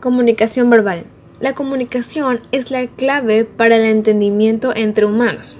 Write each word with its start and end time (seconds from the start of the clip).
Comunicación 0.00 0.70
verbal. 0.70 1.02
La 1.40 1.54
comunicación 1.54 2.40
es 2.52 2.70
la 2.70 2.86
clave 2.86 3.44
para 3.44 3.76
el 3.76 3.84
entendimiento 3.84 4.72
entre 4.76 5.06
humanos. 5.06 5.56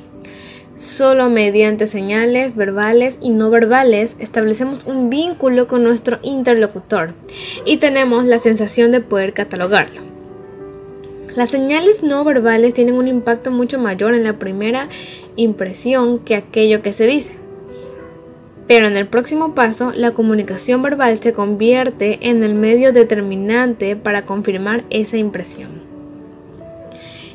Solo 0.76 1.28
mediante 1.28 1.88
señales 1.88 2.54
verbales 2.54 3.18
y 3.20 3.30
no 3.30 3.50
verbales 3.50 4.14
establecemos 4.20 4.84
un 4.86 5.10
vínculo 5.10 5.66
con 5.66 5.82
nuestro 5.82 6.20
interlocutor 6.22 7.14
y 7.66 7.78
tenemos 7.78 8.26
la 8.26 8.38
sensación 8.38 8.92
de 8.92 9.00
poder 9.00 9.32
catalogarlo. 9.32 10.02
Las 11.34 11.50
señales 11.50 12.04
no 12.04 12.22
verbales 12.22 12.74
tienen 12.74 12.94
un 12.94 13.08
impacto 13.08 13.50
mucho 13.50 13.80
mayor 13.80 14.14
en 14.14 14.22
la 14.22 14.38
primera 14.38 14.88
impresión 15.34 16.20
que 16.20 16.36
aquello 16.36 16.80
que 16.80 16.92
se 16.92 17.08
dice. 17.08 17.32
Pero 18.68 18.86
en 18.86 18.98
el 18.98 19.06
próximo 19.06 19.54
paso, 19.54 19.92
la 19.96 20.12
comunicación 20.12 20.82
verbal 20.82 21.18
se 21.18 21.32
convierte 21.32 22.18
en 22.28 22.44
el 22.44 22.54
medio 22.54 22.92
determinante 22.92 23.96
para 23.96 24.26
confirmar 24.26 24.84
esa 24.90 25.16
impresión. 25.16 25.88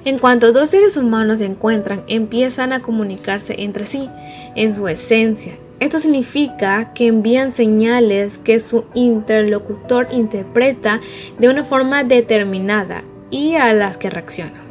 En 0.05 0.19
cuanto 0.19 0.51
dos 0.51 0.69
seres 0.69 0.95
humanos 0.95 1.39
se 1.39 1.45
encuentran, 1.45 2.03
empiezan 2.07 2.71
a 2.71 2.81
comunicarse 2.81 3.55
entre 3.63 3.85
sí, 3.85 4.09
en 4.55 4.75
su 4.75 4.87
esencia. 4.87 5.53
Esto 5.79 5.97
significa 5.97 6.93
que 6.93 7.07
envían 7.07 7.51
señales 7.51 8.37
que 8.37 8.59
su 8.59 8.85
interlocutor 8.93 10.07
interpreta 10.11 10.99
de 11.39 11.49
una 11.49 11.65
forma 11.65 12.03
determinada 12.03 13.03
y 13.31 13.55
a 13.55 13.73
las 13.73 13.97
que 13.97 14.09
reacciona. 14.09 14.61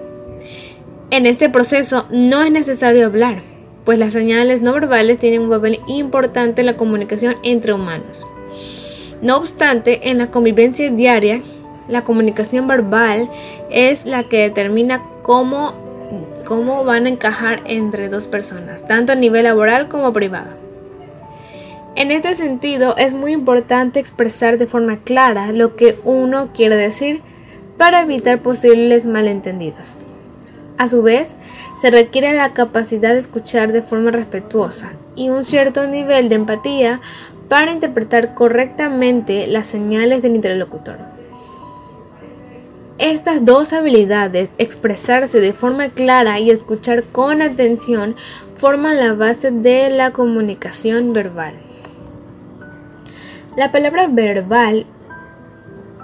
En 1.11 1.27
este 1.27 1.51
proceso 1.51 2.06
no 2.11 2.42
es 2.42 2.53
necesario 2.53 3.06
hablar, 3.06 3.42
pues 3.85 3.99
las 3.99 4.13
señales 4.13 4.61
no 4.61 4.73
verbales 4.73 5.19
tienen 5.19 5.43
un 5.43 5.51
papel 5.51 5.81
importante 5.87 6.63
en 6.63 6.67
la 6.67 6.77
comunicación 6.77 7.37
entre 7.43 7.73
humanos. 7.73 8.27
No 9.21 9.37
obstante, 9.37 10.11
en 10.11 10.19
la 10.19 10.29
convivencia 10.29 10.91
diaria, 10.91 11.43
la 11.89 12.05
comunicación 12.05 12.67
verbal 12.67 13.29
es 13.71 14.05
la 14.05 14.25
que 14.25 14.39
determina 14.39 15.03
cómo, 15.23 15.75
cómo 16.45 16.84
van 16.84 17.06
a 17.06 17.09
encajar 17.09 17.62
entre 17.67 18.09
dos 18.09 18.27
personas, 18.27 18.87
tanto 18.87 19.12
a 19.12 19.17
nivel 19.17 19.45
laboral 19.45 19.89
como 19.89 20.12
privado. 20.12 20.51
En 21.95 22.11
este 22.11 22.34
sentido, 22.34 22.97
es 22.97 23.15
muy 23.15 23.33
importante 23.33 24.01
expresar 24.01 24.56
de 24.59 24.67
forma 24.67 24.99
clara 24.99 25.53
lo 25.53 25.77
que 25.77 25.99
uno 26.05 26.49
quiere 26.55 26.77
decir 26.77 27.21
para 27.77 28.01
evitar 28.01 28.41
posibles 28.41 29.05
malentendidos. 29.05 29.99
A 30.83 30.88
su 30.88 31.00
vez, 31.00 31.36
se 31.80 31.92
requiere 31.92 32.34
la 32.34 32.55
capacidad 32.55 33.12
de 33.12 33.20
escuchar 33.20 33.70
de 33.70 33.83
forma 33.83 34.11
respetuosa 34.11 34.91
y 35.14 35.28
un 35.28 35.44
cierto 35.44 35.86
nivel 35.86 36.28
de 36.28 36.34
empatía 36.34 37.00
para 37.48 37.70
interpretar 37.70 38.34
correctamente 38.34 39.47
las 39.47 39.69
señales 39.69 40.22
del 40.22 40.34
interlocutor. 40.34 40.98
Estas 42.98 43.44
dos 43.44 43.72
habilidades, 43.72 44.50
expresarse 44.58 45.38
de 45.38 45.53
forma 45.53 45.88
clara 45.88 46.41
y 46.41 46.50
escuchar 46.50 47.05
con 47.05 47.42
atención, 47.42 48.16
forman 48.56 48.98
la 48.98 49.12
base 49.12 49.53
de 49.53 49.88
la 49.88 50.10
comunicación 50.10 51.12
verbal. 51.12 51.55
La 53.56 53.70
palabra 53.70 54.08
verbal 54.08 54.84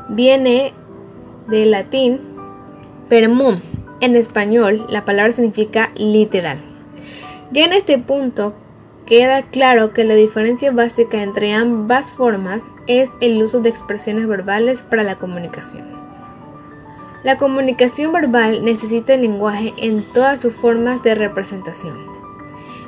viene 0.08 0.72
del 1.48 1.72
latín 1.72 2.20
permum, 3.08 3.60
en 4.00 4.16
español, 4.16 4.86
la 4.88 5.04
palabra 5.04 5.32
significa 5.32 5.90
literal. 5.96 6.58
Ya 7.50 7.64
en 7.64 7.72
este 7.72 7.98
punto 7.98 8.54
queda 9.06 9.42
claro 9.42 9.88
que 9.88 10.04
la 10.04 10.14
diferencia 10.14 10.70
básica 10.70 11.22
entre 11.22 11.54
ambas 11.54 12.10
formas 12.10 12.68
es 12.86 13.10
el 13.20 13.42
uso 13.42 13.60
de 13.60 13.70
expresiones 13.70 14.28
verbales 14.28 14.82
para 14.82 15.02
la 15.02 15.16
comunicación. 15.16 15.98
La 17.24 17.36
comunicación 17.36 18.12
verbal 18.12 18.64
necesita 18.64 19.14
el 19.14 19.22
lenguaje 19.22 19.74
en 19.78 20.02
todas 20.02 20.40
sus 20.40 20.54
formas 20.54 21.02
de 21.02 21.14
representación. 21.14 21.96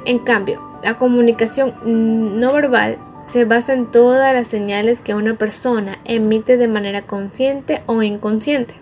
En 0.05 0.19
cambio, 0.20 0.62
la 0.83 0.98
comunicación 0.98 1.74
no 1.85 2.52
verbal 2.52 2.98
se 3.23 3.45
basa 3.45 3.73
en 3.73 3.90
todas 3.90 4.33
las 4.33 4.46
señales 4.46 5.01
que 5.01 5.14
una 5.14 5.35
persona 5.35 5.98
emite 6.05 6.56
de 6.56 6.68
manera 6.68 7.02
consciente 7.02 7.83
o 7.86 8.02
inconsciente. 8.02 8.80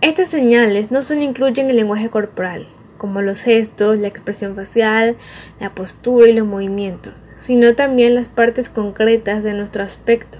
Estas 0.00 0.28
señales 0.28 0.92
no 0.92 1.02
solo 1.02 1.22
incluyen 1.22 1.70
el 1.70 1.74
lenguaje 1.76 2.08
corporal, 2.08 2.68
como 2.98 3.20
los 3.20 3.42
gestos, 3.42 3.98
la 3.98 4.06
expresión 4.06 4.54
facial, 4.54 5.16
la 5.58 5.74
postura 5.74 6.28
y 6.28 6.32
los 6.34 6.46
movimientos, 6.46 7.14
sino 7.34 7.74
también 7.74 8.14
las 8.14 8.28
partes 8.28 8.68
concretas 8.68 9.42
de 9.42 9.54
nuestro 9.54 9.82
aspecto, 9.82 10.38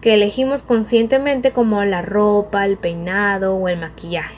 que 0.00 0.14
elegimos 0.14 0.62
conscientemente 0.62 1.50
como 1.50 1.82
la 1.84 2.02
ropa, 2.02 2.64
el 2.64 2.76
peinado 2.76 3.56
o 3.56 3.68
el 3.68 3.80
maquillaje. 3.80 4.36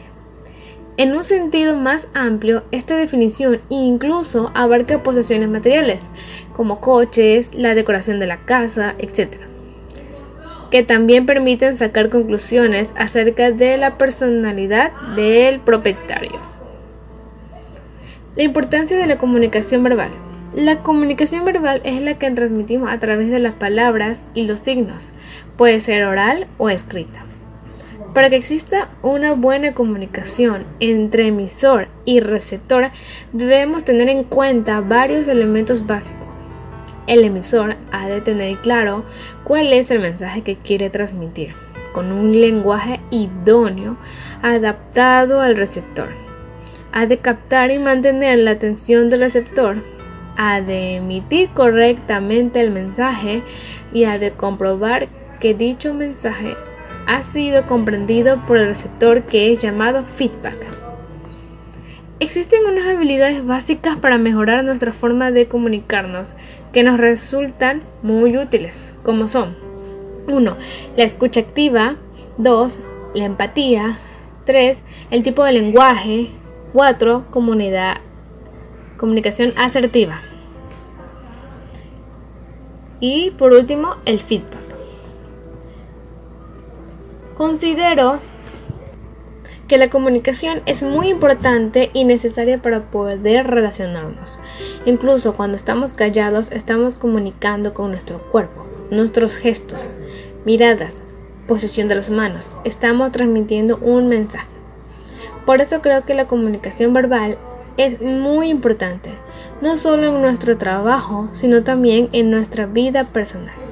En 0.97 1.15
un 1.15 1.23
sentido 1.23 1.77
más 1.77 2.09
amplio, 2.15 2.65
esta 2.71 2.97
definición 2.97 3.61
incluso 3.69 4.53
abarca 4.55 5.03
posesiones 5.03 5.51
materiales, 5.51 6.11
como 6.55 6.81
coches, 6.81 7.55
la 7.55 7.75
decoración 7.75 8.21
de 8.21 8.27
la 8.27 8.47
casa, 8.47 8.95
etc 8.97 9.56
que 10.77 10.83
también 10.83 11.25
permiten 11.25 11.75
sacar 11.75 12.11
conclusiones 12.11 12.93
acerca 12.99 13.51
de 13.51 13.79
la 13.79 13.97
personalidad 13.97 14.93
del 15.15 15.59
propietario. 15.59 16.39
La 18.37 18.43
importancia 18.43 18.99
de 18.99 19.07
la 19.07 19.17
comunicación 19.17 19.83
verbal. 19.83 20.11
La 20.55 20.83
comunicación 20.83 21.47
verbal 21.47 21.81
es 21.83 22.03
la 22.03 22.13
que 22.13 22.31
transmitimos 22.31 22.91
a 22.91 22.99
través 22.99 23.31
de 23.31 23.39
las 23.39 23.55
palabras 23.55 24.27
y 24.35 24.43
los 24.43 24.59
signos. 24.59 25.15
Puede 25.57 25.81
ser 25.81 26.05
oral 26.05 26.47
o 26.59 26.69
escrita. 26.69 27.25
Para 28.13 28.29
que 28.29 28.37
exista 28.37 28.91
una 29.01 29.33
buena 29.33 29.73
comunicación 29.73 30.67
entre 30.81 31.29
emisor 31.29 31.89
y 32.05 32.21
receptor, 32.21 32.91
debemos 33.33 33.83
tener 33.83 34.11
en 34.11 34.25
cuenta 34.25 34.83
varios 34.83 35.27
elementos 35.27 35.87
básicos 35.87 36.41
el 37.07 37.25
emisor 37.25 37.77
ha 37.93 38.09
de 38.09 38.21
tener 38.21 38.59
claro 38.59 39.05
cuál 39.45 39.73
es 39.73 39.91
el 39.91 40.01
mensaje 40.01 40.43
que 40.43 40.57
quiere 40.57 40.91
transmitir, 40.91 41.55
con 41.93 42.13
un 42.13 42.41
lenguaje 42.41 43.01
idóneo 43.11 43.97
adaptado 44.43 45.41
al 45.41 45.57
receptor. 45.57 46.09
Ha 46.93 47.07
de 47.07 47.19
captar 47.19 47.71
y 47.71 47.79
mantener 47.79 48.39
la 48.39 48.53
atención 48.53 49.11
del 49.11 49.21
receptor, 49.21 49.77
ha 50.37 50.61
de 50.61 50.97
emitir 50.97 51.51
correctamente 51.51 52.61
el 52.61 52.71
mensaje 52.71 53.43
y 53.93 54.05
ha 54.05 54.19
de 54.19 54.33
comprobar 54.33 55.09
que 55.41 55.55
dicho 55.55 55.95
mensaje 55.95 56.55
ha 57.07 57.23
sido 57.23 57.67
comprendido 57.67 58.45
por 58.47 58.59
el 58.59 58.67
receptor 58.67 59.23
que 59.23 59.53
es 59.53 59.61
llamado 59.61 60.05
feedback. 60.05 60.86
Existen 62.19 62.65
unas 62.65 62.87
habilidades 62.87 63.45
básicas 63.45 63.97
para 63.97 64.17
mejorar 64.17 64.65
nuestra 64.65 64.93
forma 64.93 65.31
de 65.31 65.49
comunicarnos 65.49 66.35
que 66.73 66.83
nos 66.83 66.99
resultan 66.99 67.83
muy 68.03 68.39
útiles, 68.39 68.95
como 69.03 69.29
son 69.29 69.55
1. 70.27 70.57
La 70.97 71.05
escucha 71.05 71.41
activa, 71.41 71.97
2. 72.39 72.81
La 73.15 73.25
empatía, 73.25 73.99
3. 74.47 74.83
El 75.11 75.23
tipo 75.23 75.45
de 75.45 75.53
lenguaje, 75.53 76.31
4. 76.73 77.27
Comunidad, 77.31 77.99
comunicación 78.97 79.53
asertiva. 79.59 80.23
Y 82.99 83.33
por 83.33 83.53
último, 83.53 83.97
el 84.07 84.21
feedback. 84.21 84.65
Considero 87.37 88.21
que 89.69 89.79
la 89.79 89.91
comunicación 89.91 90.63
es 90.67 90.83
muy 90.83 91.09
importante 91.09 91.91
y 91.93 92.05
necesaria 92.05 92.63
para 92.63 92.91
poder 92.91 93.47
relacionarnos. 93.47 94.39
Incluso 94.85 95.35
cuando 95.35 95.57
estamos 95.57 95.93
callados 95.95 96.51
estamos 96.53 96.95
comunicando 96.95 97.75
con 97.75 97.91
nuestro 97.91 98.21
cuerpo, 98.31 98.65
nuestros 98.91 99.37
gestos, 99.37 99.89
miradas, 100.45 101.03
posición 101.49 101.89
de 101.89 101.97
las 101.97 102.11
manos. 102.11 102.53
Estamos 102.65 103.13
transmitiendo 103.13 103.79
un 103.79 104.09
mensaje. 104.09 104.47
Por 105.45 105.61
eso 105.61 105.81
creo 105.81 106.05
que 106.05 106.15
la 106.15 106.27
comunicación 106.27 106.93
verbal 106.93 107.39
es 107.77 108.01
muy 108.01 108.49
importante, 108.49 109.11
no 109.61 109.77
solo 109.77 110.09
en 110.09 110.23
nuestro 110.23 110.57
trabajo, 110.57 111.29
sino 111.33 111.63
también 111.63 112.09
en 112.13 112.31
nuestra 112.31 112.67
vida 112.67 113.05
personal. 113.05 113.66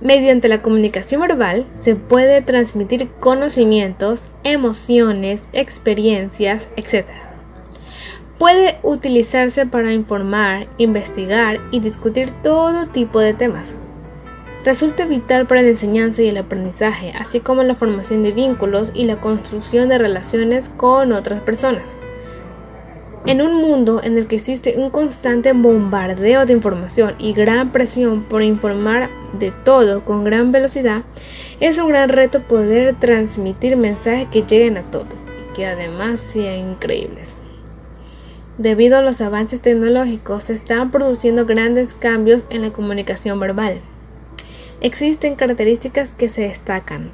Mediante 0.00 0.46
la 0.46 0.62
comunicación 0.62 1.20
verbal 1.20 1.66
se 1.74 1.96
puede 1.96 2.40
transmitir 2.40 3.08
conocimientos, 3.18 4.28
emociones, 4.44 5.42
experiencias, 5.52 6.68
etc. 6.76 7.08
Puede 8.38 8.78
utilizarse 8.84 9.66
para 9.66 9.92
informar, 9.92 10.68
investigar 10.78 11.60
y 11.72 11.80
discutir 11.80 12.30
todo 12.42 12.86
tipo 12.86 13.18
de 13.18 13.34
temas. 13.34 13.74
Resulta 14.64 15.04
vital 15.04 15.48
para 15.48 15.62
la 15.62 15.70
enseñanza 15.70 16.22
y 16.22 16.28
el 16.28 16.36
aprendizaje, 16.36 17.12
así 17.18 17.40
como 17.40 17.64
la 17.64 17.74
formación 17.74 18.22
de 18.22 18.30
vínculos 18.30 18.92
y 18.94 19.04
la 19.04 19.20
construcción 19.20 19.88
de 19.88 19.98
relaciones 19.98 20.68
con 20.68 21.10
otras 21.10 21.40
personas. 21.40 21.96
En 23.26 23.42
un 23.42 23.54
mundo 23.56 24.00
en 24.02 24.16
el 24.16 24.26
que 24.26 24.36
existe 24.36 24.76
un 24.78 24.90
constante 24.90 25.52
bombardeo 25.52 26.46
de 26.46 26.52
información 26.52 27.14
y 27.18 27.32
gran 27.32 27.72
presión 27.72 28.22
por 28.22 28.42
informar 28.42 29.10
de 29.38 29.50
todo 29.50 30.04
con 30.04 30.24
gran 30.24 30.52
velocidad, 30.52 31.02
es 31.60 31.78
un 31.78 31.88
gran 31.88 32.08
reto 32.08 32.42
poder 32.42 32.94
transmitir 32.98 33.76
mensajes 33.76 34.28
que 34.28 34.42
lleguen 34.42 34.78
a 34.78 34.90
todos 34.90 35.22
y 35.50 35.54
que 35.54 35.66
además 35.66 36.20
sean 36.20 36.70
increíbles. 36.70 37.36
Debido 38.56 38.98
a 38.98 39.02
los 39.02 39.20
avances 39.20 39.60
tecnológicos, 39.60 40.44
se 40.44 40.52
están 40.52 40.90
produciendo 40.90 41.44
grandes 41.44 41.94
cambios 41.94 42.46
en 42.50 42.62
la 42.62 42.72
comunicación 42.72 43.38
verbal. 43.38 43.80
Existen 44.80 45.34
características 45.34 46.12
que 46.12 46.28
se 46.28 46.42
destacan, 46.42 47.10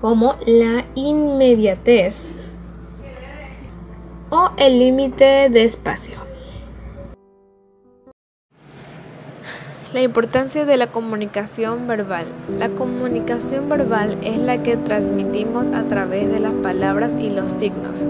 como 0.00 0.36
la 0.46 0.86
inmediatez, 0.94 2.26
o 4.30 4.50
el 4.56 4.78
límite 4.78 5.48
de 5.50 5.64
espacio. 5.64 6.28
La 9.92 10.02
importancia 10.02 10.66
de 10.66 10.76
la 10.76 10.88
comunicación 10.88 11.88
verbal. 11.88 12.26
La 12.58 12.68
comunicación 12.68 13.70
verbal 13.70 14.18
es 14.22 14.36
la 14.36 14.62
que 14.62 14.76
transmitimos 14.76 15.68
a 15.68 15.84
través 15.84 16.30
de 16.30 16.40
las 16.40 16.52
palabras 16.52 17.14
y 17.18 17.30
los 17.30 17.50
signos. 17.50 18.04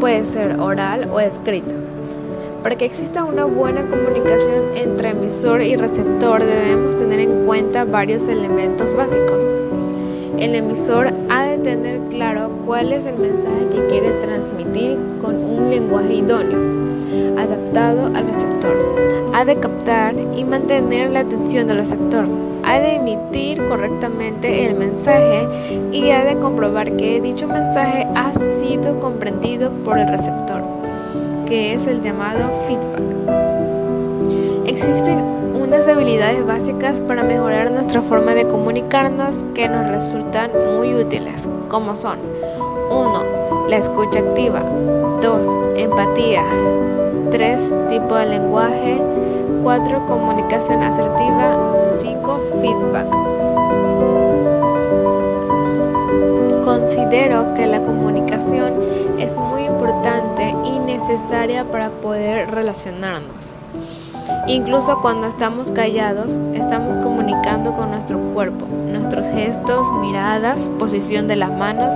Puede 0.00 0.24
ser 0.24 0.58
oral 0.58 1.10
o 1.10 1.20
escrita. 1.20 1.74
Para 2.62 2.76
que 2.76 2.86
exista 2.86 3.24
una 3.24 3.44
buena 3.44 3.82
comunicación 3.82 4.74
entre 4.74 5.10
emisor 5.10 5.60
y 5.60 5.76
receptor 5.76 6.42
debemos 6.42 6.96
tener 6.96 7.20
en 7.20 7.44
cuenta 7.44 7.84
varios 7.84 8.26
elementos 8.28 8.94
básicos. 8.94 9.44
El 10.38 10.54
emisor 10.54 11.12
ha 11.28 11.44
de 11.44 11.58
tener 11.58 12.00
claro 12.08 12.51
cuál 12.66 12.92
es 12.92 13.06
el 13.06 13.16
mensaje 13.16 13.68
que 13.72 13.86
quiere 13.88 14.10
transmitir 14.22 14.96
con 15.20 15.36
un 15.36 15.70
lenguaje 15.70 16.14
idóneo, 16.14 17.38
adaptado 17.38 18.06
al 18.14 18.26
receptor. 18.26 18.72
Ha 19.34 19.44
de 19.44 19.56
captar 19.56 20.14
y 20.34 20.44
mantener 20.44 21.10
la 21.10 21.20
atención 21.20 21.66
del 21.66 21.78
receptor. 21.78 22.26
Ha 22.64 22.78
de 22.78 22.96
emitir 22.96 23.66
correctamente 23.66 24.66
el 24.66 24.74
mensaje 24.74 25.48
y 25.90 26.10
ha 26.10 26.24
de 26.24 26.36
comprobar 26.36 26.96
que 26.96 27.20
dicho 27.20 27.48
mensaje 27.48 28.06
ha 28.14 28.32
sido 28.34 29.00
comprendido 29.00 29.70
por 29.84 29.98
el 29.98 30.08
receptor, 30.08 30.62
que 31.46 31.74
es 31.74 31.86
el 31.86 32.02
llamado 32.02 32.50
feedback. 32.66 33.02
Existen 34.66 35.18
unas 35.60 35.88
habilidades 35.88 36.46
básicas 36.46 37.00
para 37.00 37.22
mejorar 37.22 37.70
nuestra 37.72 38.00
forma 38.02 38.34
de 38.34 38.46
comunicarnos 38.46 39.44
que 39.54 39.68
nos 39.68 39.88
resultan 39.88 40.50
muy 40.76 40.94
útiles, 40.94 41.48
como 41.68 41.96
son 41.96 42.18
1. 42.92 43.68
La 43.68 43.76
escucha 43.76 44.20
activa 44.20 44.62
2. 45.22 45.46
Empatía 45.76 46.44
3. 47.30 47.88
Tipo 47.88 48.14
de 48.16 48.26
lenguaje 48.26 49.00
4. 49.62 50.06
Comunicación 50.06 50.82
asertiva 50.82 51.56
5. 51.86 52.40
Feedback 52.60 53.32
Considero 56.64 57.54
que 57.54 57.66
la 57.66 57.80
comunicación 57.80 58.72
es 59.18 59.36
muy 59.36 59.64
importante 59.64 60.54
y 60.64 60.78
necesaria 60.78 61.64
para 61.64 61.90
poder 61.90 62.50
relacionarnos. 62.50 63.54
Incluso 64.46 65.00
cuando 65.00 65.26
estamos 65.26 65.70
callados, 65.70 66.40
estamos 66.54 66.98
comunicando 66.98 67.74
con 67.74 67.90
nuestro 67.90 68.18
cuerpo, 68.34 68.66
nuestros 68.86 69.28
gestos, 69.28 69.92
miradas, 70.00 70.68
posición 70.78 71.28
de 71.28 71.36
las 71.36 71.50
manos, 71.50 71.94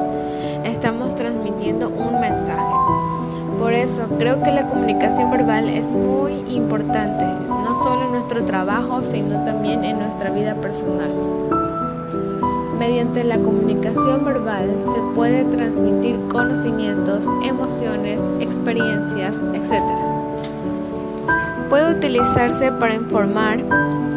Creo 4.19 4.43
que 4.43 4.53
la 4.53 4.69
comunicación 4.69 5.31
verbal 5.31 5.69
es 5.69 5.91
muy 5.91 6.33
importante, 6.49 7.25
no 7.49 7.75
solo 7.83 8.07
en 8.07 8.13
nuestro 8.13 8.45
trabajo, 8.45 9.03
sino 9.03 9.45
también 9.45 9.85
en 9.85 9.99
nuestra 9.99 10.31
vida 10.31 10.55
personal. 10.55 11.11
Mediante 12.79 13.25
la 13.25 13.39
comunicación 13.39 14.25
verbal 14.25 14.71
se 14.81 14.99
puede 15.15 15.45
transmitir 15.45 16.19
conocimientos, 16.29 17.25
emociones, 17.43 18.23
experiencias, 18.41 19.43
etc 19.55 19.83
puede 21.69 21.97
utilizarse 21.97 22.71
para 22.73 22.95
informar, 22.95 23.59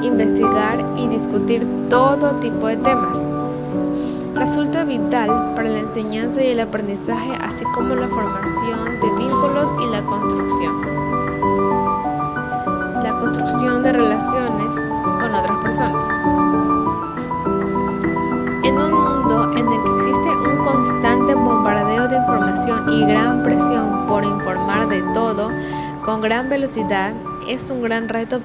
investigar 0.03 0.79
y 0.97 1.07
discutir 1.07 1.65
todo 1.89 2.31
tipo 2.39 2.67
de 2.67 2.77
temas. 2.77 3.38
Resulta 4.39 4.85
vital 4.85 5.51
para 5.53 5.67
la 5.67 5.79
enseñanza 5.79 6.41
y 6.41 6.51
el 6.51 6.61
aprendizaje, 6.61 7.33
así 7.41 7.65
como 7.75 7.93
la 7.93 8.07
formación 8.07 8.85
de 9.01 9.09
vínculos 9.17 9.69
y 9.81 9.91
la 9.91 10.01
construcción. 10.03 10.81
La 13.03 13.17
construcción 13.19 13.83
de 13.83 13.91
relaciones 13.91 14.75
con 15.19 15.35
otras 15.35 15.57
personas. 15.57 16.05
En 18.63 18.77
un 18.77 18.93
mundo 18.93 19.51
en 19.57 19.67
el 19.67 19.83
que 19.83 19.95
existe 19.95 20.29
un 20.29 20.63
constante 20.63 21.35
bombardeo 21.35 22.07
de 22.07 22.15
información 22.15 22.93
y 22.93 23.05
gran 23.07 23.43
presión 23.43 24.07
por 24.07 24.23
informar 24.23 24.87
de 24.87 25.01
todo 25.13 25.51
con 26.05 26.21
gran 26.21 26.47
velocidad, 26.47 27.11
es 27.49 27.69
un 27.69 27.81
gran 27.81 28.07
reto 28.07 28.39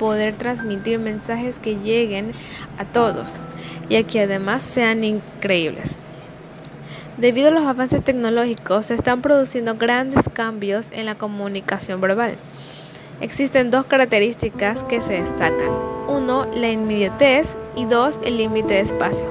poder 0.00 0.34
transmitir 0.34 0.98
mensajes 0.98 1.60
que 1.60 1.76
lleguen 1.76 2.32
a 2.78 2.84
todos 2.84 3.38
y 3.88 4.02
que 4.04 4.22
además 4.22 4.62
sean 4.62 5.04
increíbles. 5.04 5.98
Debido 7.16 7.48
a 7.48 7.50
los 7.50 7.66
avances 7.66 8.02
tecnológicos 8.02 8.86
se 8.86 8.94
están 8.94 9.22
produciendo 9.22 9.74
grandes 9.74 10.28
cambios 10.28 10.88
en 10.92 11.06
la 11.06 11.14
comunicación 11.14 12.00
verbal. 12.00 12.36
Existen 13.22 13.70
dos 13.70 13.86
características 13.86 14.84
que 14.84 15.00
se 15.00 15.22
destacan. 15.22 15.70
Uno, 16.08 16.46
la 16.54 16.68
inmediatez 16.68 17.56
y 17.74 17.86
dos, 17.86 18.20
el 18.22 18.36
límite 18.36 18.74
de 18.74 18.80
espacio. 18.80 19.26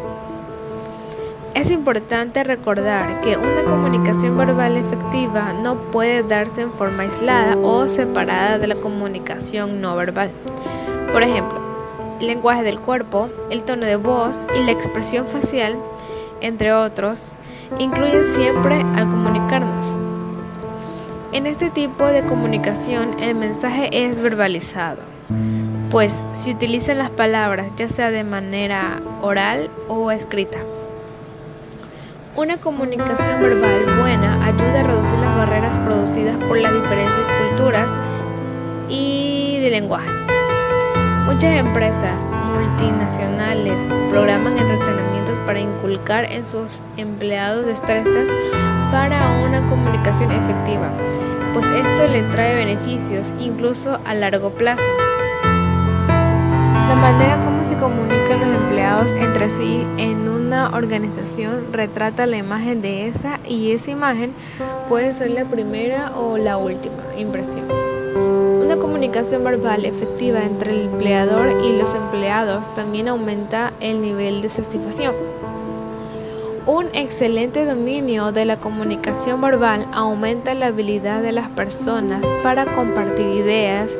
Es 1.54 1.72
importante 1.72 2.44
recordar 2.44 3.22
que 3.22 3.38
una 3.38 3.64
comunicación 3.64 4.38
verbal 4.38 4.76
efectiva 4.76 5.54
no 5.54 5.76
puede 5.76 6.24
darse 6.24 6.64
en 6.64 6.74
forma 6.74 7.04
aislada 7.04 7.56
o 7.62 7.88
separada 7.88 8.58
de 8.58 8.68
la 8.68 8.76
comunicación 8.76 9.80
no 9.80 9.96
verbal. 9.96 10.32
Por 11.14 11.24
ejemplo, 11.24 11.65
el 12.20 12.28
lenguaje 12.28 12.64
del 12.64 12.80
cuerpo, 12.80 13.30
el 13.50 13.64
tono 13.64 13.86
de 13.86 13.96
voz 13.96 14.40
y 14.56 14.64
la 14.64 14.72
expresión 14.72 15.28
facial, 15.28 15.76
entre 16.42 16.74
otros, 16.74 17.34
incluyen 17.80 18.26
siempre 18.26 18.76
al 18.76 19.06
comunicarnos. 19.06 19.96
En 21.32 21.48
este 21.48 21.70
tipo 21.70 22.06
de 22.06 22.24
comunicación 22.24 23.20
el 23.20 23.36
mensaje 23.36 23.90
es 23.92 24.22
verbalizado, 24.22 25.00
pues 25.92 26.22
se 26.32 26.52
utilizan 26.52 26.98
las 26.98 27.10
palabras 27.10 27.74
ya 27.76 27.90
sea 27.90 28.12
de 28.12 28.24
manera 28.24 29.02
oral 29.22 29.70
o 29.88 30.12
escrita. 30.12 30.60
Una 32.38 32.58
comunicación 32.58 33.42
verbal 33.42 33.98
buena 33.98 34.46
ayuda 34.46 34.82
a 34.82 34.84
reducir 34.84 35.18
las 35.20 35.38
barreras 35.38 35.78
producidas 35.80 36.36
por 36.44 36.58
las 36.58 36.74
diferentes 36.74 37.26
culturas 37.28 37.94
y 38.90 39.60
de 39.62 39.70
lenguaje. 39.70 40.35
Muchas 41.26 41.60
empresas 41.60 42.26
multinacionales 42.26 43.86
programan 44.10 44.58
entrenamientos 44.60 45.40
para 45.40 45.60
inculcar 45.60 46.26
en 46.26 46.46
sus 46.46 46.82
empleados 46.98 47.66
destrezas 47.66 48.30
para 48.92 49.40
una 49.44 49.68
comunicación 49.68 50.32
efectiva, 50.32 50.88
pues 51.54 51.66
esto 51.68 52.08
le 52.08 52.22
trae 52.32 52.56
beneficios 52.56 53.34
incluso 53.40 54.00
a 54.06 54.14
largo 54.14 54.52
plazo. 54.52 54.84
La 56.88 56.96
manera 56.96 57.44
como 57.44 57.68
se 57.68 57.76
comunican 57.76 58.42
los 58.42 58.50
empleados 58.50 59.12
entre 59.14 59.50
sí 59.50 59.86
en 59.98 60.30
una 60.30 60.70
organización 60.70 61.74
retrata 61.74 62.28
la 62.28 62.38
imagen 62.38 62.84
de 62.84 63.08
esa 63.08 63.40
y 63.48 63.72
esa 63.72 63.90
imagen 63.90 64.32
puede 64.88 65.12
ser 65.14 65.32
la 65.32 65.46
primera 65.46 66.12
o 66.16 66.38
la 66.38 66.58
última 66.58 67.04
impresión. 67.18 67.66
Una 68.76 68.82
comunicación 68.82 69.42
verbal 69.46 69.86
efectiva 69.86 70.44
entre 70.44 70.74
el 70.74 70.88
empleador 70.88 71.62
y 71.64 71.78
los 71.78 71.96
empleados 71.96 72.74
también 72.74 73.08
aumenta 73.08 73.72
el 73.80 74.02
nivel 74.02 74.42
de 74.42 74.50
satisfacción. 74.50 75.16
Un 76.66 76.88
excelente 76.92 77.64
dominio 77.64 78.34
de 78.34 78.44
la 78.44 78.58
comunicación 78.58 79.40
verbal 79.40 79.88
aumenta 79.94 80.54
la 80.56 80.66
habilidad 80.66 81.22
de 81.22 81.32
las 81.32 81.48
personas 81.52 82.22
para 82.44 82.66
compartir 82.66 83.28
ideas, 83.28 83.92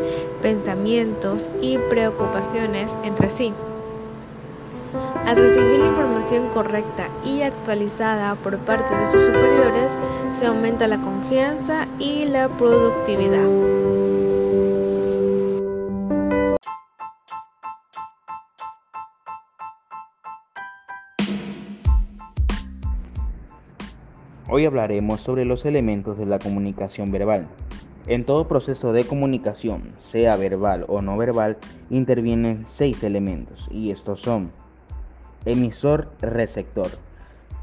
pensamientos 0.42 1.48
y 1.62 1.78
preocupaciones 1.78 2.98
entre 3.06 3.30
sí. 3.30 3.54
Al 5.26 5.38
recibir 5.38 5.80
la 5.80 5.88
información 5.88 6.50
correcta 6.54 7.08
y 7.24 7.44
actualizada 7.44 8.36
por 8.36 8.58
parte 8.58 8.94
de 8.94 9.08
sus 9.08 9.22
superiores, 9.22 9.92
se 10.38 10.48
aumenta 10.48 10.86
la 10.88 10.98
confianza 10.98 11.88
y 11.98 12.26
la 12.26 12.50
productividad. 12.50 13.95
Hoy 24.56 24.64
hablaremos 24.64 25.20
sobre 25.20 25.44
los 25.44 25.66
elementos 25.66 26.18
de 26.18 26.26
la 26.26 26.40
comunicación 26.40 27.12
verbal. 27.12 27.46
En 28.08 28.24
todo 28.24 28.48
proceso 28.48 28.94
de 28.94 29.04
comunicación, 29.04 29.92
sea 29.98 30.38
verbal 30.38 30.86
o 30.88 31.02
no 31.02 31.18
verbal, 31.18 31.58
intervienen 31.90 32.64
seis 32.66 33.04
elementos 33.04 33.68
y 33.70 33.92
estos 33.92 34.22
son 34.22 34.54
emisor-receptor. 35.44 36.88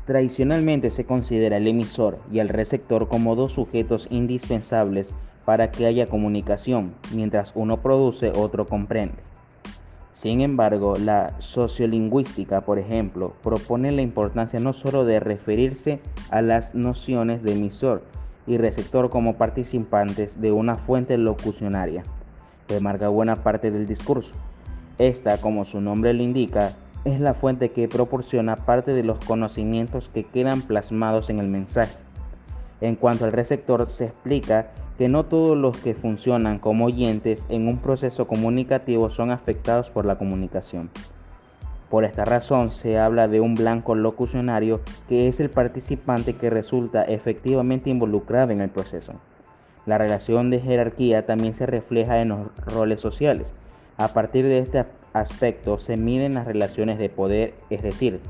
Tradicionalmente 0.05 0.91
se 0.91 1.07
considera 1.07 1.57
el 1.57 1.67
emisor 1.67 2.19
y 2.31 2.41
el 2.41 2.51
receptor 2.51 3.09
como 3.09 3.37
dos 3.37 3.53
sujetos 3.53 4.07
indispensables 4.11 5.15
para 5.47 5.71
que 5.71 5.87
haya 5.87 6.09
comunicación, 6.09 6.93
mientras 7.15 7.53
uno 7.55 7.81
produce, 7.81 8.33
otro 8.37 8.67
comprende. 8.67 9.32
Sin 10.23 10.41
embargo, 10.41 10.95
la 11.01 11.35
sociolingüística, 11.41 12.61
por 12.61 12.79
ejemplo, 12.79 13.35
propone 13.43 13.91
la 13.91 14.03
importancia 14.03 14.61
no 14.61 14.73
solo 14.73 15.05
de 15.05 15.19
referirse 15.19 15.99
a 16.31 16.43
las 16.43 16.77
nociones 16.77 17.43
de 17.43 17.55
emisor, 17.55 18.05
y 18.47 18.57
receptor 18.57 19.11
como 19.11 19.35
participantes 19.35 20.41
de 20.41 20.53
una 20.53 20.77
fuente 20.77 21.19
locucionaria 21.19 22.05
que 22.69 22.79
marca 22.79 23.09
buena 23.09 23.43
parte 23.43 23.73
del 23.73 23.89
discurso. 23.89 24.33
Esta, 24.99 25.39
como 25.39 25.65
su 25.65 25.81
nombre 25.81 26.13
lo 26.13 26.23
indica, 26.23 26.71
es 27.05 27.19
la 27.19 27.35
fuente 27.35 27.73
que 27.73 27.89
proporciona 27.89 28.55
parte 28.55 28.93
de 28.93 29.03
los 29.03 29.19
conocimientos 29.25 30.09
que 30.09 30.23
quedan 30.23 30.63
plasmados 30.63 31.31
en 31.31 31.41
el 31.41 31.49
mensaje. 31.49 31.97
En 32.81 32.95
cuanto 32.95 33.25
al 33.25 33.33
receptor, 33.33 33.91
se 33.91 34.05
explica 34.05 34.71
que 35.03 35.09
no 35.09 35.25
todos 35.25 35.57
los 35.59 35.77
que 35.79 35.95
funcionan 35.95 36.61
como 36.61 36.85
oyentes 36.85 37.45
en 37.49 37.67
un 37.67 37.79
proceso 37.79 38.29
comunicativo 38.29 39.11
son 39.11 39.33
afectados 39.33 39.91
por 39.91 40.07
la 40.07 40.15
comunicación. 40.15 40.91
Por 41.91 42.05
esta 42.05 42.25
razón 42.25 42.71
se 42.71 43.01
habla 43.01 43.27
de 43.27 43.41
un 43.41 43.57
blanco 43.57 43.97
locucionario 43.97 44.81
que 45.09 45.27
es 45.27 45.41
el 45.41 45.51
participante 45.51 46.35
que 46.35 46.51
resulta 46.51 47.03
efectivamente 47.03 47.91
involucrado 47.91 48.53
en 48.53 48.61
el 48.61 48.71
proceso. 48.71 49.15
La 49.87 49.99
relación 49.99 50.51
de 50.51 50.61
jerarquía 50.61 51.27
también 51.27 51.53
se 51.53 51.67
refleja 51.67 52.21
en 52.21 52.29
los 52.29 52.55
roles 52.65 53.01
sociales. 53.01 53.55
A 53.97 54.07
partir 54.07 54.47
de 54.47 54.59
este 54.59 54.87
aspecto 55.15 55.81
se 55.81 55.97
miden 55.97 56.35
las 56.35 56.47
relaciones 56.47 56.97
de 56.99 57.09
poder, 57.09 57.55
es 57.71 57.83
decir, 57.83 58.21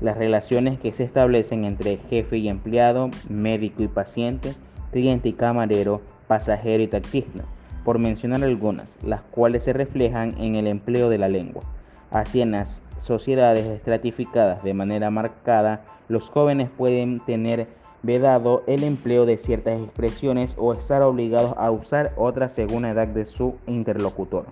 las 0.00 0.16
relaciones 0.16 0.80
que 0.80 0.94
se 0.94 1.04
establecen 1.04 1.66
entre 1.66 1.98
jefe 1.98 2.38
y 2.38 2.48
empleado, 2.48 3.10
médico 3.28 3.82
y 3.82 3.88
paciente, 3.88 4.54
cliente 4.92 5.28
y 5.28 5.32
camarero, 5.34 6.00
pasajero 6.28 6.82
y 6.82 6.88
taxista, 6.88 7.44
por 7.84 7.98
mencionar 7.98 8.42
algunas, 8.44 8.96
las 9.04 9.22
cuales 9.22 9.64
se 9.64 9.72
reflejan 9.72 10.34
en 10.38 10.54
el 10.54 10.66
empleo 10.66 11.08
de 11.08 11.18
la 11.18 11.28
lengua. 11.28 11.62
Así 12.10 12.40
en 12.40 12.52
las 12.52 12.82
sociedades 12.98 13.66
estratificadas 13.66 14.62
de 14.62 14.74
manera 14.74 15.10
marcada, 15.10 15.82
los 16.08 16.28
jóvenes 16.28 16.68
pueden 16.76 17.20
tener 17.20 17.68
vedado 18.02 18.62
el 18.66 18.84
empleo 18.84 19.26
de 19.26 19.38
ciertas 19.38 19.80
expresiones 19.80 20.54
o 20.58 20.74
estar 20.74 21.02
obligados 21.02 21.54
a 21.56 21.70
usar 21.70 22.12
otras 22.16 22.52
según 22.52 22.82
la 22.82 22.90
edad 22.90 23.08
de 23.08 23.26
su 23.26 23.56
interlocutor. 23.66 24.46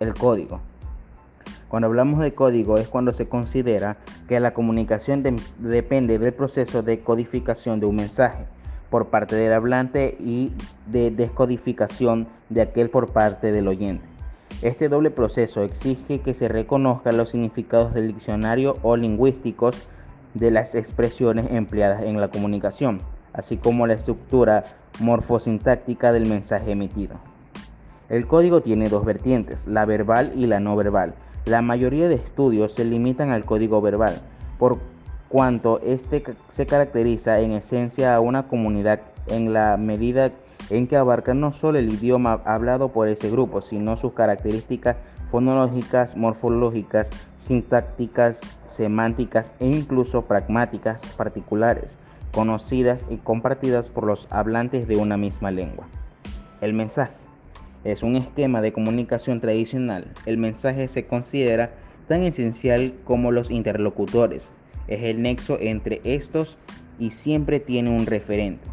El 0.00 0.14
código. 0.14 0.60
Cuando 1.68 1.86
hablamos 1.86 2.20
de 2.20 2.32
código 2.32 2.78
es 2.78 2.88
cuando 2.88 3.12
se 3.12 3.28
considera 3.28 3.98
que 4.26 4.40
la 4.40 4.54
comunicación 4.54 5.22
depende 5.58 6.18
del 6.18 6.32
proceso 6.32 6.82
de 6.82 7.00
codificación 7.00 7.78
de 7.78 7.86
un 7.86 7.96
mensaje 7.96 8.46
por 8.90 9.08
parte 9.08 9.36
del 9.36 9.52
hablante 9.52 10.16
y 10.18 10.52
de 10.86 11.10
descodificación 11.10 12.28
de 12.48 12.62
aquel 12.62 12.90
por 12.90 13.12
parte 13.12 13.52
del 13.52 13.68
oyente. 13.68 14.04
Este 14.62 14.88
doble 14.88 15.10
proceso 15.10 15.62
exige 15.62 16.20
que 16.20 16.34
se 16.34 16.48
reconozcan 16.48 17.16
los 17.16 17.30
significados 17.30 17.94
del 17.94 18.08
diccionario 18.08 18.76
o 18.82 18.96
lingüísticos 18.96 19.86
de 20.34 20.50
las 20.50 20.74
expresiones 20.74 21.50
empleadas 21.50 22.02
en 22.02 22.20
la 22.20 22.28
comunicación, 22.28 23.00
así 23.32 23.56
como 23.56 23.86
la 23.86 23.94
estructura 23.94 24.64
morfosintáctica 25.00 26.12
del 26.12 26.26
mensaje 26.26 26.72
emitido. 26.72 27.16
El 28.08 28.26
código 28.26 28.62
tiene 28.62 28.88
dos 28.88 29.04
vertientes, 29.04 29.66
la 29.66 29.84
verbal 29.84 30.32
y 30.34 30.46
la 30.46 30.60
no 30.60 30.74
verbal. 30.76 31.14
La 31.44 31.62
mayoría 31.62 32.08
de 32.08 32.14
estudios 32.16 32.72
se 32.74 32.84
limitan 32.84 33.30
al 33.30 33.44
código 33.44 33.80
verbal, 33.80 34.20
por 34.58 34.78
cuanto 35.28 35.80
este 35.80 36.22
se 36.48 36.66
caracteriza 36.66 37.40
en 37.40 37.52
esencia 37.52 38.14
a 38.14 38.20
una 38.20 38.48
comunidad 38.48 39.00
en 39.26 39.52
la 39.52 39.76
medida 39.76 40.30
en 40.70 40.86
que 40.86 40.96
abarca 40.96 41.34
no 41.34 41.52
solo 41.52 41.78
el 41.78 41.92
idioma 41.92 42.40
hablado 42.44 42.88
por 42.88 43.08
ese 43.08 43.30
grupo, 43.30 43.60
sino 43.60 43.96
sus 43.96 44.12
características 44.12 44.96
fonológicas, 45.30 46.16
morfológicas, 46.16 47.10
sintácticas, 47.38 48.40
semánticas 48.66 49.52
e 49.60 49.66
incluso 49.66 50.22
pragmáticas 50.22 51.04
particulares, 51.16 51.98
conocidas 52.32 53.06
y 53.10 53.16
compartidas 53.16 53.90
por 53.90 54.04
los 54.04 54.26
hablantes 54.30 54.88
de 54.88 54.96
una 54.96 55.16
misma 55.16 55.50
lengua. 55.50 55.86
El 56.60 56.72
mensaje 56.72 57.12
es 57.84 58.02
un 58.02 58.16
esquema 58.16 58.60
de 58.60 58.72
comunicación 58.72 59.40
tradicional. 59.40 60.06
El 60.26 60.38
mensaje 60.38 60.88
se 60.88 61.06
considera 61.06 61.70
tan 62.08 62.22
esencial 62.22 62.94
como 63.04 63.32
los 63.32 63.50
interlocutores. 63.50 64.50
Es 64.88 65.02
el 65.02 65.22
nexo 65.22 65.58
entre 65.60 66.00
estos 66.04 66.56
y 66.98 67.10
siempre 67.10 67.60
tiene 67.60 67.90
un 67.90 68.06
referente. 68.06 68.66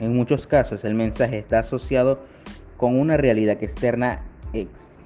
En 0.00 0.16
muchos 0.16 0.46
casos 0.46 0.84
el 0.84 0.94
mensaje 0.94 1.38
está 1.38 1.60
asociado 1.60 2.22
con 2.76 2.98
una 2.98 3.16
realidad 3.16 3.62
externa, 3.62 4.24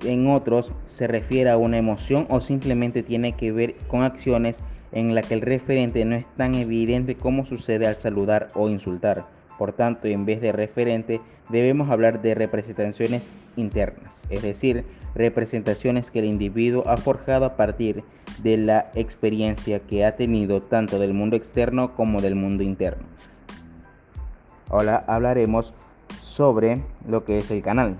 en 0.04 0.28
otros 0.28 0.72
se 0.84 1.06
refiere 1.06 1.50
a 1.50 1.56
una 1.56 1.78
emoción 1.78 2.26
o 2.30 2.40
simplemente 2.40 3.02
tiene 3.02 3.32
que 3.32 3.52
ver 3.52 3.74
con 3.88 4.02
acciones 4.02 4.60
en 4.92 5.14
las 5.14 5.26
que 5.26 5.34
el 5.34 5.40
referente 5.40 6.04
no 6.04 6.16
es 6.16 6.24
tan 6.36 6.54
evidente 6.54 7.14
como 7.14 7.44
sucede 7.44 7.86
al 7.86 7.98
saludar 7.98 8.48
o 8.54 8.68
insultar. 8.68 9.26
Por 9.58 9.72
tanto, 9.72 10.06
en 10.06 10.24
vez 10.24 10.40
de 10.40 10.52
referente, 10.52 11.20
debemos 11.48 11.90
hablar 11.90 12.22
de 12.22 12.34
representaciones 12.34 13.32
internas, 13.56 14.22
es 14.30 14.42
decir, 14.42 14.84
representaciones 15.18 16.10
que 16.10 16.20
el 16.20 16.24
individuo 16.24 16.88
ha 16.88 16.96
forjado 16.96 17.44
a 17.44 17.56
partir 17.56 18.04
de 18.42 18.56
la 18.56 18.90
experiencia 18.94 19.80
que 19.80 20.04
ha 20.04 20.16
tenido 20.16 20.62
tanto 20.62 20.98
del 20.98 21.12
mundo 21.12 21.36
externo 21.36 21.94
como 21.94 22.22
del 22.22 22.36
mundo 22.36 22.62
interno. 22.62 23.04
Ahora 24.70 25.04
hablaremos 25.08 25.74
sobre 26.20 26.82
lo 27.06 27.24
que 27.24 27.38
es 27.38 27.50
el 27.50 27.62
canal. 27.62 27.98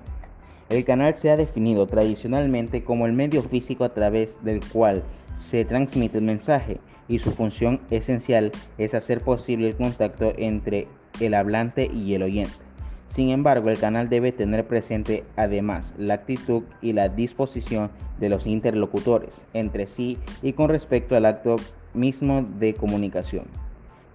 El 0.69 0.85
canal 0.85 1.17
se 1.17 1.31
ha 1.31 1.37
definido 1.37 1.87
tradicionalmente 1.87 2.85
como 2.85 3.07
el 3.07 3.15
medio 3.15 3.43
físico 3.43 3.85
a 3.85 3.95
través 3.95 4.39
del 4.45 4.61
cual 4.69 5.03
se 5.35 5.65
transmite 5.65 6.19
el 6.19 6.25
mensaje 6.25 6.79
y 7.09 7.19
su 7.19 7.33
función 7.33 7.81
esencial 7.91 8.53
es 8.77 8.95
hacer 8.95 9.23
posible 9.23 9.69
el 9.69 9.77
contacto 9.77 10.33
entre 10.37 10.87
el 11.21 11.35
hablante 11.35 11.91
y 11.93 12.15
el 12.15 12.23
oyente. 12.23 12.68
Sin 13.09 13.31
embargo, 13.31 13.71
el 13.71 13.79
canal 13.79 14.09
debe 14.09 14.33
tener 14.33 14.67
presente 14.67 15.25
además 15.37 15.95
la 15.99 16.15
actitud 16.15 16.63
y 16.83 16.93
la 16.93 17.09
disposición 17.09 17.91
de 18.21 18.29
los 18.29 18.47
interlocutores 18.47 19.47
entre 19.55 19.87
sí 19.87 20.19
y 20.43 20.53
con 20.53 20.69
respecto 20.69 21.17
al 21.17 21.27
acto 21.27 21.57
mismo 21.95 22.47
de 22.59 22.75
comunicación. 22.75 23.47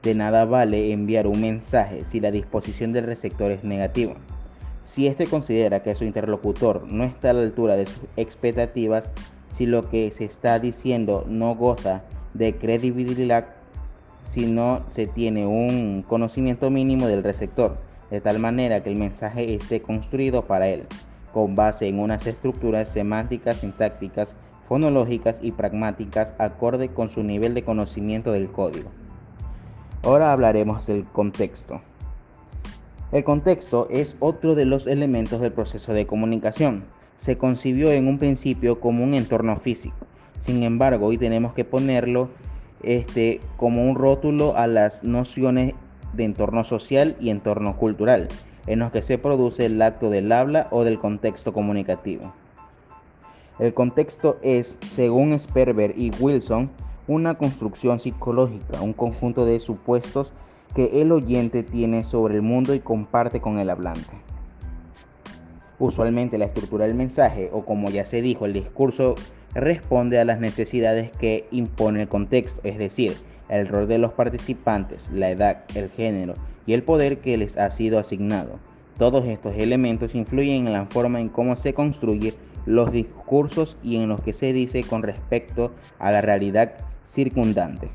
De 0.04 0.14
nada 0.16 0.46
vale 0.46 0.92
enviar 0.92 1.28
un 1.28 1.42
mensaje 1.42 2.04
si 2.04 2.20
la 2.20 2.30
disposición 2.30 2.94
del 2.94 3.06
receptor 3.06 3.52
es 3.52 3.64
negativa. 3.64 4.14
Si 4.84 5.08
éste 5.08 5.28
considera 5.28 5.82
que 5.82 5.96
su 5.96 6.04
interlocutor 6.04 6.86
no 6.88 7.04
está 7.04 7.32
a 7.32 7.34
la 7.34 7.42
altura 7.42 7.76
de 7.76 7.88
sus 7.88 8.04
expectativas, 8.18 9.12
si 9.50 9.66
lo 9.66 9.90
que 9.90 10.12
se 10.12 10.26
está 10.26 10.60
diciendo 10.60 11.26
no 11.28 11.56
goza 11.56 12.04
de 12.34 12.56
credibilidad, 12.56 13.48
si 14.26 14.46
no 14.46 14.84
se 14.90 15.08
tiene 15.08 15.48
un 15.48 16.04
conocimiento 16.08 16.70
mínimo 16.70 17.08
del 17.08 17.24
receptor, 17.24 17.78
de 18.13 18.22
tal 18.22 18.38
manera 18.38 18.84
que 18.84 18.91
el 18.91 18.96
mensaje 18.96 19.55
esté 19.55 19.82
construido 19.82 20.46
para 20.46 20.67
él, 20.67 20.86
con 21.34 21.55
base 21.55 21.88
en 21.88 21.98
unas 21.98 22.27
estructuras 22.27 22.88
semánticas, 22.89 23.58
sintácticas, 23.58 24.36
fonológicas 24.67 25.39
y 25.41 25.51
pragmáticas 25.51 26.36
acorde 26.38 26.89
con 26.89 27.10
su 27.10 27.24
nivel 27.24 27.55
de 27.55 27.63
conocimiento 27.63 28.32
del 28.32 28.51
código. 28.51 28.91
Ahora 30.03 30.32
hablaremos 30.32 30.86
del 30.86 31.05
contexto. 31.05 31.82
El 33.12 33.24
contexto 33.24 33.88
es 33.89 34.15
otro 34.20 34.53
de 34.53 34.65
los 34.65 34.86
elementos 34.86 35.41
del 35.41 35.51
proceso 35.51 35.91
de 35.91 36.05
comunicación. 36.05 36.84
Se 37.17 37.39
concibió 37.39 37.91
en 37.91 38.08
un 38.08 38.20
principio 38.20 38.79
como 38.79 39.03
un 39.03 39.15
entorno 39.15 39.58
físico. 39.58 40.05
Sin 40.39 40.62
embargo, 40.62 41.08
hoy 41.08 41.17
tenemos 41.17 41.53
que 41.53 41.65
ponerlo 41.65 42.29
este, 42.84 43.41
como 43.58 43.89
un 43.89 43.96
rótulo 43.96 44.55
a 44.55 44.67
las 44.67 45.03
nociones 45.03 45.74
de 46.13 46.24
entorno 46.24 46.63
social 46.63 47.15
y 47.20 47.29
entorno 47.29 47.77
cultural, 47.77 48.27
en 48.67 48.79
los 48.79 48.91
que 48.91 49.01
se 49.01 49.17
produce 49.17 49.65
el 49.65 49.82
acto 49.82 50.10
del 50.10 50.32
habla 50.32 50.67
o 50.72 50.84
del 50.84 51.00
contexto 51.00 51.53
comunicativo. 51.53 52.34
El 53.60 53.74
contexto 53.74 54.38
es, 54.41 54.77
según 54.82 55.38
Sperber 55.38 55.93
y 55.98 56.12
Wilson, 56.20 56.72
una 57.08 57.36
construcción 57.36 58.00
psicológica, 58.00 58.82
un 58.82 58.93
conjunto 58.93 59.46
de 59.46 59.60
supuestos 59.60 60.34
que 60.74 61.01
el 61.01 61.12
oyente 61.12 61.62
tiene 61.63 62.03
sobre 62.03 62.36
el 62.36 62.41
mundo 62.41 62.74
y 62.74 62.79
comparte 62.79 63.41
con 63.41 63.60
el 63.60 63.70
hablante. 63.70 64.24
Usualmente 65.79 66.38
la 66.38 66.46
estructura 66.46 66.86
del 66.86 66.96
mensaje, 66.96 67.50
o 67.51 67.65
como 67.65 67.89
ya 67.89 68.05
se 68.05 68.22
dijo, 68.22 68.46
el 68.46 68.53
discurso 68.53 69.15
responde 69.53 70.20
a 70.20 70.25
las 70.25 70.39
necesidades 70.39 71.12
que 71.12 71.46
impone 71.51 72.01
el 72.03 72.08
contexto, 72.08 72.60
es 72.63 72.77
decir, 72.77 73.13
el 73.60 73.68
rol 73.68 73.88
de 73.88 73.98
los 73.98 74.14
participantes, 74.14 75.12
la 75.12 75.30
edad, 75.30 75.64
el 75.76 75.90
género 75.90 76.34
y 76.66 76.74
el 76.74 76.84
poder 76.84 77.20
que 77.20 77.38
les 77.38 77.58
ha 77.58 77.70
sido 77.70 78.00
asignado. 78.00 78.60
Todos 78.98 79.26
estos 79.26 79.56
elementos 79.58 80.16
influyen 80.16 80.68
en 80.68 80.74
la 80.74 80.86
forma 80.86 81.20
en 81.20 81.30
cómo 81.30 81.56
se 81.56 81.74
construyen 81.74 82.36
los 82.66 82.92
discursos 82.92 83.78
y 83.84 83.98
en 83.98 84.10
lo 84.10 84.18
que 84.18 84.34
se 84.34 84.54
dice 84.54 84.84
con 84.84 85.04
respecto 85.04 85.72
a 86.00 86.12
la 86.12 86.22
realidad 86.22 86.74
circundante. 87.06 87.90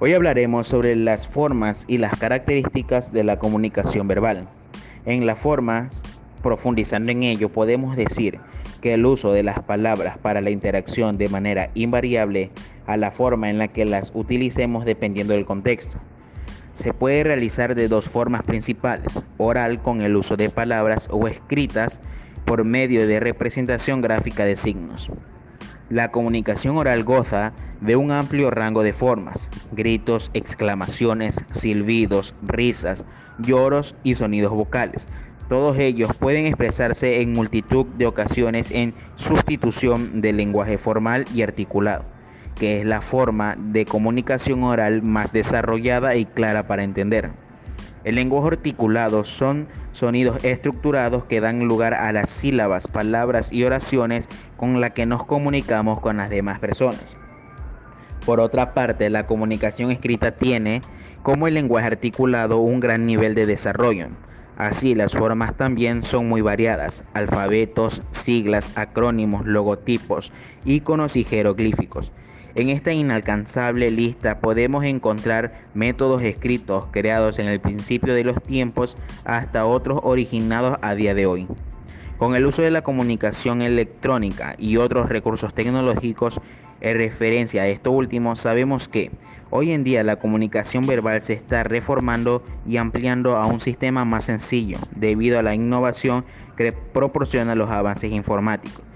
Hoy 0.00 0.14
hablaremos 0.14 0.68
sobre 0.68 0.94
las 0.94 1.26
formas 1.26 1.84
y 1.88 1.98
las 1.98 2.16
características 2.16 3.10
de 3.10 3.24
la 3.24 3.40
comunicación 3.40 4.06
verbal. 4.06 4.48
En 5.06 5.26
las 5.26 5.40
formas, 5.40 6.02
profundizando 6.40 7.10
en 7.10 7.24
ello, 7.24 7.48
podemos 7.48 7.96
decir 7.96 8.38
que 8.80 8.94
el 8.94 9.04
uso 9.04 9.32
de 9.32 9.42
las 9.42 9.58
palabras 9.58 10.16
para 10.16 10.40
la 10.40 10.50
interacción 10.50 11.18
de 11.18 11.28
manera 11.28 11.70
invariable 11.74 12.52
a 12.86 12.96
la 12.96 13.10
forma 13.10 13.50
en 13.50 13.58
la 13.58 13.66
que 13.66 13.84
las 13.84 14.12
utilicemos 14.14 14.84
dependiendo 14.84 15.32
del 15.32 15.44
contexto. 15.44 15.98
Se 16.74 16.94
puede 16.94 17.24
realizar 17.24 17.74
de 17.74 17.88
dos 17.88 18.08
formas 18.08 18.44
principales, 18.44 19.24
oral 19.36 19.82
con 19.82 20.02
el 20.02 20.14
uso 20.14 20.36
de 20.36 20.48
palabras 20.48 21.08
o 21.10 21.26
escritas 21.26 22.00
por 22.44 22.62
medio 22.62 23.04
de 23.04 23.18
representación 23.18 24.00
gráfica 24.00 24.44
de 24.44 24.54
signos. 24.54 25.10
La 25.90 26.10
comunicación 26.10 26.76
oral 26.76 27.02
goza 27.02 27.54
de 27.80 27.96
un 27.96 28.10
amplio 28.10 28.50
rango 28.50 28.82
de 28.82 28.92
formas, 28.92 29.48
gritos, 29.72 30.30
exclamaciones, 30.34 31.42
silbidos, 31.50 32.34
risas, 32.42 33.06
lloros 33.38 33.94
y 34.02 34.14
sonidos 34.14 34.52
vocales. 34.52 35.08
Todos 35.48 35.78
ellos 35.78 36.14
pueden 36.14 36.44
expresarse 36.44 37.22
en 37.22 37.32
multitud 37.32 37.86
de 37.96 38.06
ocasiones 38.06 38.70
en 38.70 38.92
sustitución 39.16 40.20
del 40.20 40.36
lenguaje 40.36 40.76
formal 40.76 41.24
y 41.34 41.40
articulado, 41.40 42.04
que 42.54 42.80
es 42.80 42.84
la 42.84 43.00
forma 43.00 43.56
de 43.58 43.86
comunicación 43.86 44.64
oral 44.64 45.00
más 45.00 45.32
desarrollada 45.32 46.16
y 46.16 46.26
clara 46.26 46.64
para 46.66 46.84
entender. 46.84 47.30
El 48.08 48.14
lenguaje 48.14 48.48
articulado 48.48 49.22
son 49.22 49.68
sonidos 49.92 50.42
estructurados 50.42 51.24
que 51.24 51.42
dan 51.42 51.68
lugar 51.68 51.92
a 51.92 52.10
las 52.10 52.30
sílabas, 52.30 52.88
palabras 52.88 53.52
y 53.52 53.64
oraciones 53.64 54.30
con 54.56 54.80
las 54.80 54.92
que 54.92 55.04
nos 55.04 55.26
comunicamos 55.26 56.00
con 56.00 56.16
las 56.16 56.30
demás 56.30 56.58
personas. 56.58 57.18
Por 58.24 58.40
otra 58.40 58.72
parte, 58.72 59.10
la 59.10 59.26
comunicación 59.26 59.90
escrita 59.90 60.30
tiene, 60.30 60.80
como 61.22 61.48
el 61.48 61.52
lenguaje 61.52 61.88
articulado, 61.88 62.60
un 62.60 62.80
gran 62.80 63.04
nivel 63.04 63.34
de 63.34 63.44
desarrollo. 63.44 64.06
Así, 64.56 64.94
las 64.94 65.12
formas 65.12 65.54
también 65.58 66.02
son 66.02 66.30
muy 66.30 66.40
variadas, 66.40 67.04
alfabetos, 67.12 68.00
siglas, 68.10 68.72
acrónimos, 68.74 69.44
logotipos, 69.44 70.32
iconos 70.64 71.14
y 71.14 71.24
jeroglíficos. 71.24 72.10
En 72.54 72.70
esta 72.70 72.92
inalcanzable 72.92 73.90
lista 73.90 74.38
podemos 74.38 74.84
encontrar 74.84 75.60
métodos 75.74 76.22
escritos 76.22 76.86
creados 76.90 77.38
en 77.38 77.46
el 77.46 77.60
principio 77.60 78.14
de 78.14 78.24
los 78.24 78.42
tiempos 78.42 78.96
hasta 79.24 79.66
otros 79.66 80.00
originados 80.02 80.78
a 80.80 80.94
día 80.94 81.14
de 81.14 81.26
hoy. 81.26 81.46
Con 82.16 82.34
el 82.34 82.46
uso 82.46 82.62
de 82.62 82.70
la 82.70 82.82
comunicación 82.82 83.62
electrónica 83.62 84.56
y 84.58 84.76
otros 84.76 85.08
recursos 85.08 85.54
tecnológicos 85.54 86.40
en 86.80 86.96
referencia 86.96 87.62
a 87.62 87.68
esto 87.68 87.92
último, 87.92 88.34
sabemos 88.34 88.88
que 88.88 89.10
hoy 89.50 89.72
en 89.72 89.84
día 89.84 90.02
la 90.02 90.16
comunicación 90.16 90.86
verbal 90.86 91.22
se 91.24 91.34
está 91.34 91.64
reformando 91.64 92.42
y 92.66 92.78
ampliando 92.78 93.36
a 93.36 93.46
un 93.46 93.60
sistema 93.60 94.04
más 94.04 94.24
sencillo 94.24 94.78
debido 94.96 95.38
a 95.38 95.42
la 95.42 95.54
innovación 95.54 96.24
que 96.56 96.72
proporciona 96.72 97.54
los 97.54 97.70
avances 97.70 98.10
informáticos. 98.10 98.87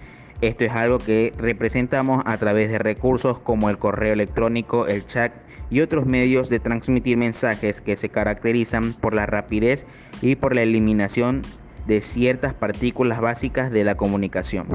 Esto 0.42 0.64
es 0.64 0.72
algo 0.72 0.98
que 0.98 1.32
representamos 1.38 2.24
a 2.26 2.36
través 2.36 2.68
de 2.68 2.80
recursos 2.80 3.38
como 3.38 3.70
el 3.70 3.78
correo 3.78 4.12
electrónico, 4.12 4.88
el 4.88 5.06
chat 5.06 5.32
y 5.70 5.82
otros 5.82 6.04
medios 6.04 6.48
de 6.48 6.58
transmitir 6.58 7.16
mensajes 7.16 7.80
que 7.80 7.94
se 7.94 8.08
caracterizan 8.08 8.92
por 8.92 9.14
la 9.14 9.24
rapidez 9.24 9.86
y 10.20 10.34
por 10.34 10.56
la 10.56 10.62
eliminación 10.62 11.42
de 11.86 12.00
ciertas 12.02 12.54
partículas 12.54 13.20
básicas 13.20 13.70
de 13.70 13.84
la 13.84 13.94
comunicación. 13.94 14.66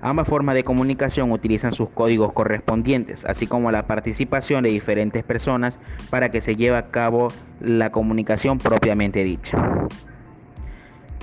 Ambas 0.00 0.28
formas 0.28 0.54
de 0.54 0.62
comunicación 0.62 1.32
utilizan 1.32 1.72
sus 1.72 1.88
códigos 1.88 2.32
correspondientes, 2.32 3.24
así 3.24 3.48
como 3.48 3.72
la 3.72 3.88
participación 3.88 4.62
de 4.62 4.70
diferentes 4.70 5.24
personas 5.24 5.80
para 6.10 6.30
que 6.30 6.40
se 6.40 6.54
lleve 6.54 6.76
a 6.76 6.92
cabo 6.92 7.26
la 7.58 7.90
comunicación 7.90 8.58
propiamente 8.58 9.24
dicha. 9.24 9.58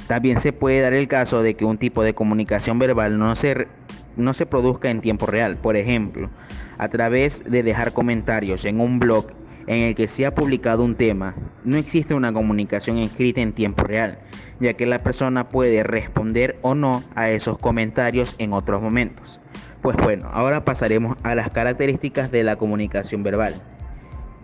También 0.07 0.39
se 0.39 0.53
puede 0.53 0.81
dar 0.81 0.93
el 0.93 1.07
caso 1.07 1.41
de 1.43 1.55
que 1.55 1.65
un 1.65 1.77
tipo 1.77 2.03
de 2.03 2.13
comunicación 2.13 2.79
verbal 2.79 3.17
no 3.17 3.35
se, 3.35 3.67
no 4.15 4.33
se 4.33 4.45
produzca 4.45 4.89
en 4.89 5.01
tiempo 5.01 5.25
real. 5.25 5.57
Por 5.57 5.75
ejemplo, 5.75 6.29
a 6.77 6.89
través 6.89 7.43
de 7.43 7.63
dejar 7.63 7.93
comentarios 7.93 8.65
en 8.65 8.79
un 8.79 8.99
blog 8.99 9.27
en 9.67 9.83
el 9.83 9.95
que 9.95 10.07
se 10.07 10.25
ha 10.25 10.35
publicado 10.35 10.83
un 10.83 10.95
tema, 10.95 11.35
no 11.63 11.77
existe 11.77 12.13
una 12.13 12.33
comunicación 12.33 12.97
escrita 12.97 13.41
en 13.41 13.53
tiempo 13.53 13.83
real, 13.83 14.17
ya 14.59 14.73
que 14.73 14.85
la 14.85 14.99
persona 14.99 15.47
puede 15.49 15.83
responder 15.83 16.57
o 16.61 16.75
no 16.75 17.03
a 17.15 17.29
esos 17.29 17.57
comentarios 17.57 18.35
en 18.37 18.53
otros 18.53 18.81
momentos. 18.81 19.39
Pues 19.81 19.97
bueno, 19.97 20.29
ahora 20.31 20.65
pasaremos 20.65 21.17
a 21.23 21.35
las 21.35 21.49
características 21.49 22.31
de 22.31 22.43
la 22.43 22.55
comunicación 22.55 23.23
verbal. 23.23 23.55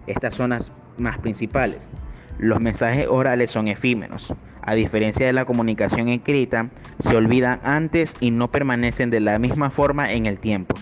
Estas 0.07 0.33
son 0.35 0.51
las 0.51 0.71
más 0.97 1.19
principales. 1.19 1.91
Los 2.39 2.59
mensajes 2.59 3.07
orales 3.07 3.51
son 3.51 3.67
efímeros. 3.67 4.33
A 4.67 4.75
diferencia 4.75 5.25
de 5.25 5.31
la 5.31 5.45
comunicación 5.45 6.09
escrita, 6.09 6.69
se 6.99 7.15
olvidan 7.15 7.61
antes 7.63 8.17
y 8.19 8.31
no 8.31 8.51
permanecen 8.51 9.09
de 9.09 9.21
la 9.21 9.39
misma 9.39 9.69
forma 9.69 10.11
en 10.11 10.25
el 10.25 10.39
tiempo. 10.39 10.75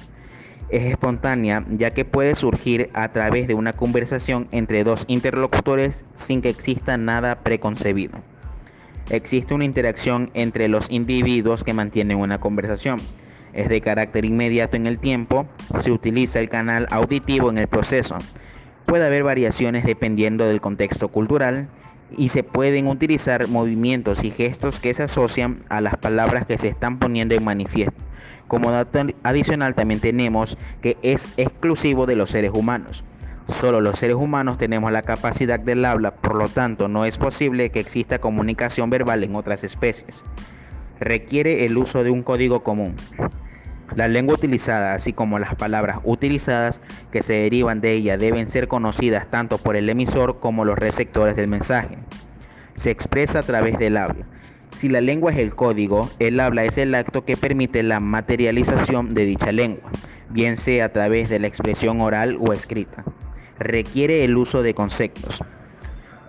Es 0.69 0.85
espontánea 0.85 1.63
ya 1.69 1.91
que 1.91 2.03
puede 2.03 2.33
surgir 2.33 2.89
a 2.93 3.11
través 3.11 3.47
de 3.47 3.53
una 3.53 3.73
conversación 3.73 4.47
entre 4.51 4.83
dos 4.83 5.05
interlocutores 5.07 6.03
sin 6.15 6.41
que 6.41 6.49
exista 6.49 6.97
nada 6.97 7.43
preconcebido. 7.43 8.17
Existe 9.11 9.53
una 9.53 9.65
interacción 9.65 10.31
entre 10.33 10.67
los 10.67 10.89
individuos 10.89 11.63
que 11.63 11.73
mantienen 11.73 12.17
una 12.17 12.39
conversación. 12.39 12.99
Es 13.53 13.69
de 13.69 13.81
carácter 13.81 14.25
inmediato 14.25 14.77
en 14.77 14.87
el 14.87 14.97
tiempo, 14.97 15.45
se 15.79 15.91
utiliza 15.91 16.39
el 16.39 16.49
canal 16.49 16.87
auditivo 16.89 17.51
en 17.51 17.59
el 17.59 17.67
proceso 17.67 18.17
Puede 18.85 19.07
haber 19.07 19.23
variaciones 19.23 19.83
dependiendo 19.83 20.45
del 20.45 20.61
contexto 20.61 21.07
cultural 21.07 21.67
y 22.17 22.29
se 22.29 22.43
pueden 22.43 22.87
utilizar 22.87 23.47
movimientos 23.47 24.23
y 24.23 24.31
gestos 24.31 24.79
que 24.79 24.93
se 24.93 25.03
asocian 25.03 25.63
a 25.69 25.81
las 25.81 25.97
palabras 25.97 26.45
que 26.45 26.57
se 26.57 26.67
están 26.67 26.99
poniendo 26.99 27.35
en 27.35 27.43
manifiesto. 27.43 28.01
Como 28.47 28.71
dato 28.71 28.99
adicional 29.23 29.73
también 29.73 29.99
tenemos 29.99 30.57
que 30.81 30.97
es 31.01 31.27
exclusivo 31.37 32.05
de 32.05 32.15
los 32.15 32.29
seres 32.29 32.51
humanos. 32.53 33.03
Solo 33.47 33.81
los 33.81 33.99
seres 33.99 34.15
humanos 34.15 34.57
tenemos 34.57 34.91
la 34.91 35.03
capacidad 35.03 35.59
del 35.59 35.85
habla, 35.85 36.13
por 36.13 36.35
lo 36.35 36.49
tanto 36.49 36.87
no 36.87 37.05
es 37.05 37.17
posible 37.17 37.69
que 37.69 37.79
exista 37.79 38.19
comunicación 38.19 38.89
verbal 38.89 39.23
en 39.23 39.35
otras 39.35 39.63
especies. 39.63 40.23
Requiere 40.99 41.65
el 41.65 41.77
uso 41.77 42.03
de 42.03 42.11
un 42.11 42.23
código 42.23 42.63
común. 42.63 42.95
La 43.93 44.07
lengua 44.07 44.35
utilizada, 44.35 44.93
así 44.93 45.13
como 45.13 45.37
las 45.37 45.55
palabras 45.55 45.99
utilizadas 46.03 46.81
que 47.11 47.21
se 47.21 47.33
derivan 47.33 47.81
de 47.81 47.93
ella, 47.93 48.17
deben 48.17 48.47
ser 48.47 48.67
conocidas 48.67 49.27
tanto 49.29 49.57
por 49.57 49.75
el 49.75 49.89
emisor 49.89 50.39
como 50.39 50.65
los 50.65 50.77
receptores 50.77 51.35
del 51.35 51.47
mensaje. 51.47 51.97
Se 52.73 52.91
expresa 52.91 53.39
a 53.39 53.43
través 53.43 53.77
del 53.77 53.97
habla. 53.97 54.25
Si 54.71 54.89
la 54.89 54.99
lengua 54.99 55.31
es 55.31 55.37
el 55.37 55.55
código, 55.55 56.09
el 56.19 56.39
habla 56.39 56.65
es 56.65 56.77
el 56.77 56.93
acto 56.95 57.23
que 57.23 57.37
permite 57.37 57.83
la 57.83 58.01
materialización 58.01 59.13
de 59.13 59.25
dicha 59.25 59.53
lengua, 59.53 59.89
bien 60.29 60.57
sea 60.57 60.85
a 60.85 60.89
través 60.89 61.29
de 61.29 61.39
la 61.39 61.47
expresión 61.47 62.01
oral 62.01 62.37
o 62.41 62.51
escrita. 62.51 63.05
Requiere 63.57 64.25
el 64.25 64.35
uso 64.35 64.63
de 64.63 64.73
conceptos. 64.73 65.41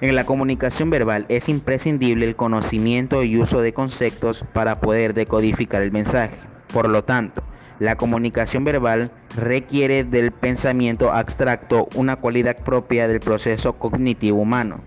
En 0.01 0.15
la 0.15 0.25
comunicación 0.25 0.91
verbal 0.91 1.25
es 1.29 1.49
imprescindible 1.49 2.27
el 2.27 2.37
conocimiento 2.37 3.25
y 3.25 3.39
uso 3.39 3.63
de 3.63 3.73
conceptos 3.73 4.45
para 4.53 4.79
poder 4.79 5.15
decodificar 5.15 5.83
el 5.83 5.91
mensaje. 5.91 6.37
Por 6.73 6.89
lo 6.89 7.05
tanto, 7.05 7.43
la 7.79 7.97
comunicación 7.97 8.65
verbal 8.65 9.11
requiere 9.37 10.05
del 10.05 10.33
pensamiento 10.33 11.13
abstracto 11.13 11.89
una 11.95 12.17
cualidad 12.17 12.57
propia 12.57 13.07
del 13.07 13.21
proceso 13.21 13.75
cognitivo 13.75 14.41
humano. 14.41 14.81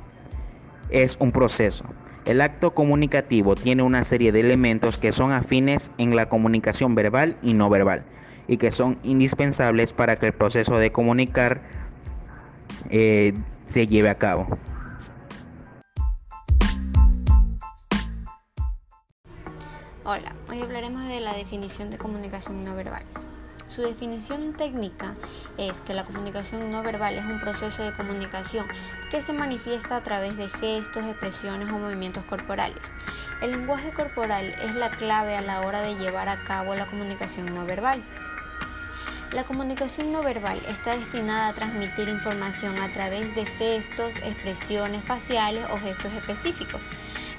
Es 0.90 1.18
un 1.20 1.32
proceso. 1.32 1.86
El 2.26 2.42
acto 2.42 2.74
comunicativo 2.74 3.56
tiene 3.56 3.84
una 3.84 4.04
serie 4.04 4.32
de 4.32 4.40
elementos 4.40 4.98
que 4.98 5.12
son 5.12 5.32
afines 5.32 5.92
en 5.98 6.16
la 6.16 6.30
comunicación 6.30 6.96
verbal 6.96 7.38
y 7.42 7.54
no 7.54 7.70
verbal 7.70 8.04
y 8.48 8.58
que 8.58 8.72
son 8.72 8.98
indispensables 9.04 9.94
para 9.94 10.16
que 10.18 10.26
el 10.26 10.34
proceso 10.34 10.80
de 10.80 10.92
comunicar 10.92 11.62
eh, 12.90 13.34
se 13.68 13.86
lleve 13.86 14.10
a 14.10 14.16
cabo. 14.16 14.48
Hola, 20.12 20.34
hoy 20.50 20.60
hablaremos 20.60 21.06
de 21.06 21.20
la 21.20 21.34
definición 21.34 21.92
de 21.92 22.00
comunicación 22.00 22.64
no 22.64 22.76
verbal. 22.76 23.04
Su 23.68 23.84
definición 23.84 24.54
técnica 24.54 25.14
es 25.56 25.82
que 25.82 25.94
la 25.94 26.04
comunicación 26.04 26.72
no 26.72 26.82
verbal 26.82 27.20
es 27.20 27.26
un 27.26 27.40
proceso 27.40 27.84
de 27.84 27.94
comunicación 27.94 28.66
que 29.12 29.22
se 29.22 29.34
manifiesta 29.34 29.98
a 29.98 30.02
través 30.02 30.36
de 30.36 30.50
gestos, 30.50 31.06
expresiones 31.06 31.70
o 31.70 31.78
movimientos 31.78 32.26
corporales. 32.26 32.82
El 33.44 33.52
lenguaje 33.52 33.94
corporal 33.94 34.56
es 34.64 34.74
la 34.74 34.90
clave 34.90 35.38
a 35.38 35.42
la 35.42 35.62
hora 35.62 35.82
de 35.82 35.94
llevar 35.94 36.28
a 36.28 36.44
cabo 36.44 36.74
la 36.74 36.88
comunicación 36.88 37.54
no 37.54 37.68
verbal. 37.68 38.04
La 39.32 39.44
comunicación 39.44 40.12
no 40.12 40.24
verbal 40.24 40.60
está 40.68 40.96
destinada 40.96 41.50
a 41.50 41.54
transmitir 41.54 42.10
información 42.10 42.80
a 42.80 42.90
través 42.90 43.36
de 43.36 43.46
gestos, 43.46 44.16
expresiones 44.24 45.04
faciales 45.04 45.68
o 45.70 45.78
gestos 45.78 46.12
específicos. 46.14 46.82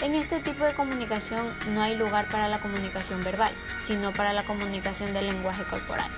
En 0.02 0.14
este 0.14 0.40
tipo 0.40 0.64
de 0.64 0.72
comunicación 0.72 1.54
no 1.74 1.82
hay 1.82 1.94
lugar 1.94 2.26
para 2.28 2.48
la 2.48 2.60
comunicación 2.60 3.22
verbal, 3.22 3.52
sino 3.82 4.14
para 4.14 4.32
la 4.32 4.44
comunicación 4.44 5.12
del 5.12 5.26
lenguaje 5.26 5.62
corporal. 5.64 6.10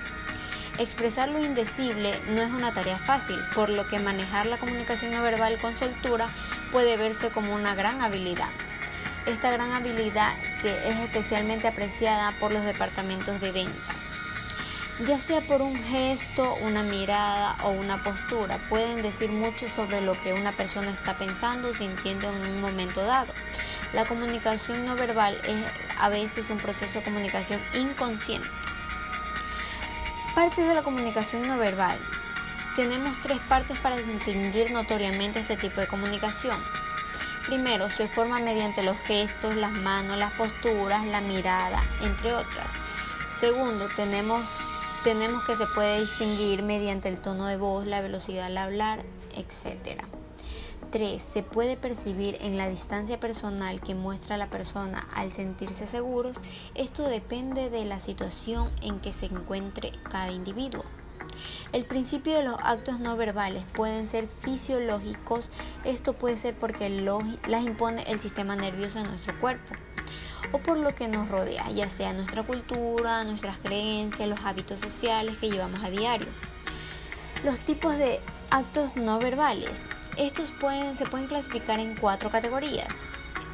Expresar 0.77 1.27
lo 1.27 1.43
indecible 1.43 2.21
no 2.29 2.41
es 2.41 2.49
una 2.49 2.71
tarea 2.71 2.97
fácil, 2.99 3.37
por 3.53 3.67
lo 3.67 3.85
que 3.85 3.99
manejar 3.99 4.45
la 4.45 4.57
comunicación 4.57 5.11
no 5.11 5.21
verbal 5.21 5.59
con 5.59 5.75
soltura 5.75 6.29
puede 6.71 6.95
verse 6.95 7.29
como 7.29 7.53
una 7.53 7.75
gran 7.75 8.01
habilidad. 8.01 8.49
Esta 9.25 9.51
gran 9.51 9.73
habilidad 9.73 10.31
que 10.61 10.69
es 10.87 10.99
especialmente 10.99 11.67
apreciada 11.67 12.31
por 12.39 12.53
los 12.53 12.63
departamentos 12.63 13.41
de 13.41 13.51
ventas 13.51 14.12
ya 14.99 15.17
sea 15.17 15.41
por 15.41 15.61
un 15.61 15.75
gesto, 15.75 16.55
una 16.61 16.83
mirada 16.83 17.57
o 17.63 17.69
una 17.69 18.03
postura, 18.03 18.59
pueden 18.69 19.01
decir 19.01 19.31
mucho 19.31 19.67
sobre 19.67 20.01
lo 20.01 20.19
que 20.21 20.33
una 20.33 20.51
persona 20.51 20.91
está 20.91 21.17
pensando 21.17 21.69
o 21.69 21.73
sintiendo 21.73 22.29
en 22.29 22.41
un 22.41 22.61
momento 22.61 23.01
dado. 23.01 23.33
La 23.91 24.05
comunicación 24.05 24.85
no 24.85 24.95
verbal 24.95 25.41
es 25.45 25.65
a 25.99 26.09
veces 26.09 26.49
un 26.49 26.59
proceso 26.59 26.99
de 26.99 27.05
comunicación 27.05 27.59
inconsciente. 27.73 28.47
Partes 30.35 30.67
de 30.67 30.73
la 30.73 30.83
comunicación 30.83 31.47
no 31.47 31.57
verbal. 31.57 31.99
Tenemos 32.75 33.19
tres 33.21 33.39
partes 33.39 33.77
para 33.79 33.97
distinguir 33.97 34.71
notoriamente 34.71 35.39
este 35.39 35.57
tipo 35.57 35.81
de 35.81 35.87
comunicación. 35.87 36.63
Primero, 37.45 37.89
se 37.89 38.07
forma 38.07 38.39
mediante 38.39 38.83
los 38.83 38.97
gestos, 38.99 39.55
las 39.55 39.71
manos, 39.71 40.17
las 40.17 40.31
posturas, 40.33 41.05
la 41.05 41.21
mirada, 41.21 41.83
entre 42.01 42.33
otras. 42.33 42.71
Segundo, 43.39 43.89
tenemos 43.95 44.49
tenemos 45.03 45.43
que 45.43 45.57
se 45.57 45.65
puede 45.67 45.99
distinguir 45.99 46.63
mediante 46.63 47.09
el 47.09 47.19
tono 47.19 47.45
de 47.47 47.57
voz, 47.57 47.85
la 47.85 47.99
velocidad 47.99 48.45
al 48.45 48.57
hablar, 48.57 49.03
etc. 49.35 50.01
3. 50.91 51.21
Se 51.21 51.43
puede 51.43 51.75
percibir 51.75 52.37
en 52.39 52.57
la 52.57 52.69
distancia 52.69 53.19
personal 53.19 53.81
que 53.81 53.95
muestra 53.95 54.37
la 54.37 54.49
persona 54.49 55.05
al 55.13 55.33
sentirse 55.33 55.87
seguros. 55.87 56.37
Esto 56.73 57.03
depende 57.03 57.69
de 57.69 57.83
la 57.83 57.99
situación 57.99 58.71
en 58.81 59.01
que 59.01 59.11
se 59.11 59.25
encuentre 59.25 59.91
cada 60.09 60.31
individuo. 60.31 60.85
El 61.73 61.83
principio 61.83 62.35
de 62.35 62.43
los 62.45 62.55
actos 62.63 62.99
no 62.99 63.17
verbales 63.17 63.65
pueden 63.75 64.07
ser 64.07 64.27
fisiológicos. 64.27 65.49
Esto 65.83 66.13
puede 66.13 66.37
ser 66.37 66.57
porque 66.57 66.89
las 66.89 67.63
impone 67.63 68.03
el 68.03 68.21
sistema 68.21 68.55
nervioso 68.55 68.99
de 68.99 69.05
nuestro 69.05 69.37
cuerpo 69.41 69.73
o 70.51 70.59
por 70.59 70.77
lo 70.77 70.93
que 70.95 71.07
nos 71.07 71.29
rodea, 71.29 71.69
ya 71.71 71.89
sea 71.89 72.13
nuestra 72.13 72.43
cultura, 72.43 73.23
nuestras 73.23 73.57
creencias, 73.57 74.27
los 74.27 74.45
hábitos 74.45 74.79
sociales 74.79 75.37
que 75.37 75.49
llevamos 75.49 75.83
a 75.83 75.89
diario. 75.89 76.27
Los 77.43 77.59
tipos 77.59 77.97
de 77.97 78.19
actos 78.49 78.95
no 78.95 79.19
verbales. 79.19 79.81
Estos 80.17 80.49
se 80.49 81.05
pueden 81.05 81.27
clasificar 81.27 81.79
en 81.79 81.95
cuatro 81.95 82.29
categorías. 82.29 82.93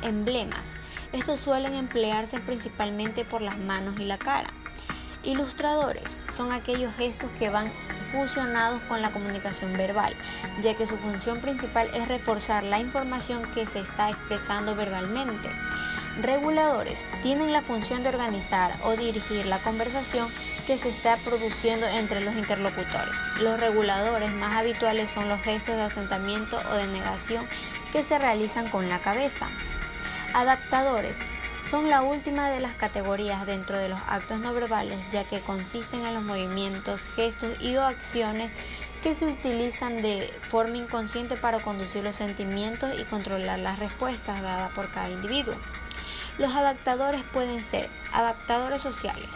Emblemas. 0.01 0.65
Estos 1.11 1.39
suelen 1.39 1.73
emplearse 1.73 2.39
principalmente 2.39 3.25
por 3.25 3.41
las 3.41 3.57
manos 3.57 3.99
y 3.99 4.05
la 4.05 4.17
cara. 4.17 4.49
Ilustradores 5.23 6.15
son 6.37 6.51
aquellos 6.51 6.93
gestos 6.95 7.29
que 7.37 7.49
van 7.49 7.71
fusionados 8.11 8.81
con 8.83 9.01
la 9.01 9.11
comunicación 9.11 9.73
verbal, 9.73 10.15
ya 10.61 10.75
que 10.75 10.85
su 10.85 10.97
función 10.97 11.39
principal 11.39 11.89
es 11.93 12.07
reforzar 12.07 12.63
la 12.63 12.79
información 12.79 13.51
que 13.51 13.65
se 13.65 13.79
está 13.79 14.09
expresando 14.09 14.75
verbalmente. 14.75 15.49
Reguladores 16.21 17.05
tienen 17.23 17.53
la 17.53 17.61
función 17.61 18.03
de 18.03 18.09
organizar 18.09 18.73
o 18.83 18.97
dirigir 18.97 19.45
la 19.45 19.59
conversación 19.59 20.27
que 20.67 20.77
se 20.77 20.89
está 20.89 21.15
produciendo 21.15 21.87
entre 21.87 22.19
los 22.19 22.35
interlocutores. 22.35 23.15
Los 23.39 23.57
reguladores 23.57 24.29
más 24.33 24.57
habituales 24.57 25.09
son 25.11 25.29
los 25.29 25.41
gestos 25.41 25.75
de 25.75 25.83
asentamiento 25.83 26.59
o 26.71 26.73
de 26.73 26.87
negación 26.87 27.47
que 27.93 28.03
se 28.03 28.19
realizan 28.19 28.67
con 28.67 28.89
la 28.89 28.99
cabeza. 28.99 29.47
Adaptadores 30.33 31.15
son 31.69 31.89
la 31.89 32.01
última 32.01 32.49
de 32.49 32.59
las 32.59 32.73
categorías 32.73 33.45
dentro 33.45 33.77
de 33.77 33.87
los 33.87 33.99
actos 34.09 34.41
no 34.41 34.53
verbales 34.53 34.99
ya 35.13 35.23
que 35.23 35.39
consisten 35.39 36.05
en 36.05 36.15
los 36.15 36.23
movimientos, 36.23 37.01
gestos 37.15 37.61
y 37.61 37.77
o 37.77 37.83
acciones 37.83 38.51
que 39.01 39.13
se 39.13 39.25
utilizan 39.25 40.01
de 40.01 40.33
forma 40.49 40.75
inconsciente 40.75 41.37
para 41.37 41.59
conducir 41.59 42.03
los 42.03 42.17
sentimientos 42.17 42.91
y 42.99 43.05
controlar 43.05 43.59
las 43.59 43.79
respuestas 43.79 44.41
dadas 44.41 44.73
por 44.73 44.91
cada 44.91 45.09
individuo. 45.09 45.55
Los 46.39 46.55
adaptadores 46.55 47.21
pueden 47.33 47.61
ser 47.61 47.89
adaptadores 48.13 48.81
sociales. 48.81 49.29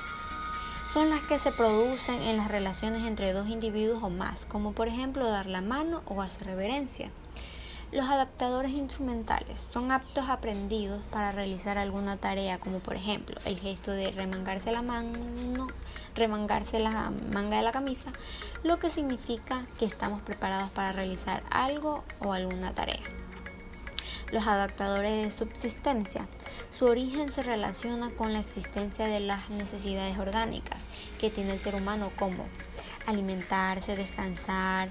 Son 0.90 1.10
las 1.10 1.20
que 1.24 1.38
se 1.38 1.52
producen 1.52 2.22
en 2.22 2.38
las 2.38 2.48
relaciones 2.48 3.06
entre 3.06 3.34
dos 3.34 3.50
individuos 3.50 4.02
o 4.04 4.10
más, 4.10 4.46
como 4.46 4.72
por 4.72 4.88
ejemplo 4.88 5.28
dar 5.28 5.48
la 5.48 5.60
mano 5.60 6.02
o 6.06 6.22
hacer 6.22 6.48
reverencia. 6.48 7.12
Los 7.92 8.10
adaptadores 8.10 8.72
instrumentales 8.72 9.68
son 9.74 9.92
aptos 9.92 10.30
aprendidos 10.30 11.04
para 11.12 11.34
realizar 11.34 11.78
alguna 11.78 12.16
tarea, 12.16 12.58
como 12.58 12.80
por 12.80 12.96
ejemplo 12.96 13.36
el 13.44 13.60
gesto 13.60 13.92
de 13.92 14.12
remangarse 14.12 14.72
la 14.72 14.82
mano, 14.82 15.68
remangarse 16.16 16.80
la 16.80 17.12
manga 17.34 17.58
de 17.58 17.64
la 17.64 17.74
camisa, 17.74 18.14
lo 18.64 18.80
que 18.80 18.90
significa 18.90 19.62
que 19.78 19.86
estamos 19.86 20.22
preparados 20.22 20.70
para 20.70 20.94
realizar 20.94 21.44
algo 21.52 22.06
o 22.22 22.32
alguna 22.32 22.74
tarea. 22.74 23.23
Los 24.34 24.48
adaptadores 24.48 25.26
de 25.26 25.30
subsistencia 25.30 26.26
su 26.76 26.86
origen 26.86 27.32
se 27.32 27.44
relaciona 27.44 28.10
con 28.10 28.34
la 28.34 28.40
existencia 28.40 29.06
de 29.06 29.20
las 29.20 29.52
necesidades 29.52 30.18
orgánicas 30.18 30.82
que 31.20 31.30
tiene 31.30 31.52
el 31.52 31.60
ser 31.60 31.76
humano 31.76 32.12
como 32.18 32.48
alimentarse, 33.06 33.96
descansar, 33.96 34.90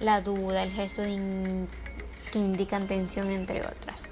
la 0.00 0.20
duda, 0.20 0.64
el 0.64 0.72
gesto 0.72 1.02
que 1.04 2.38
indican 2.40 2.88
tensión, 2.88 3.30
entre 3.30 3.64
otras. 3.64 4.02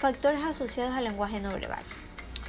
Factores 0.00 0.42
asociados 0.42 0.96
al 0.96 1.04
lenguaje 1.04 1.38
no 1.38 1.52
verbal. 1.52 1.84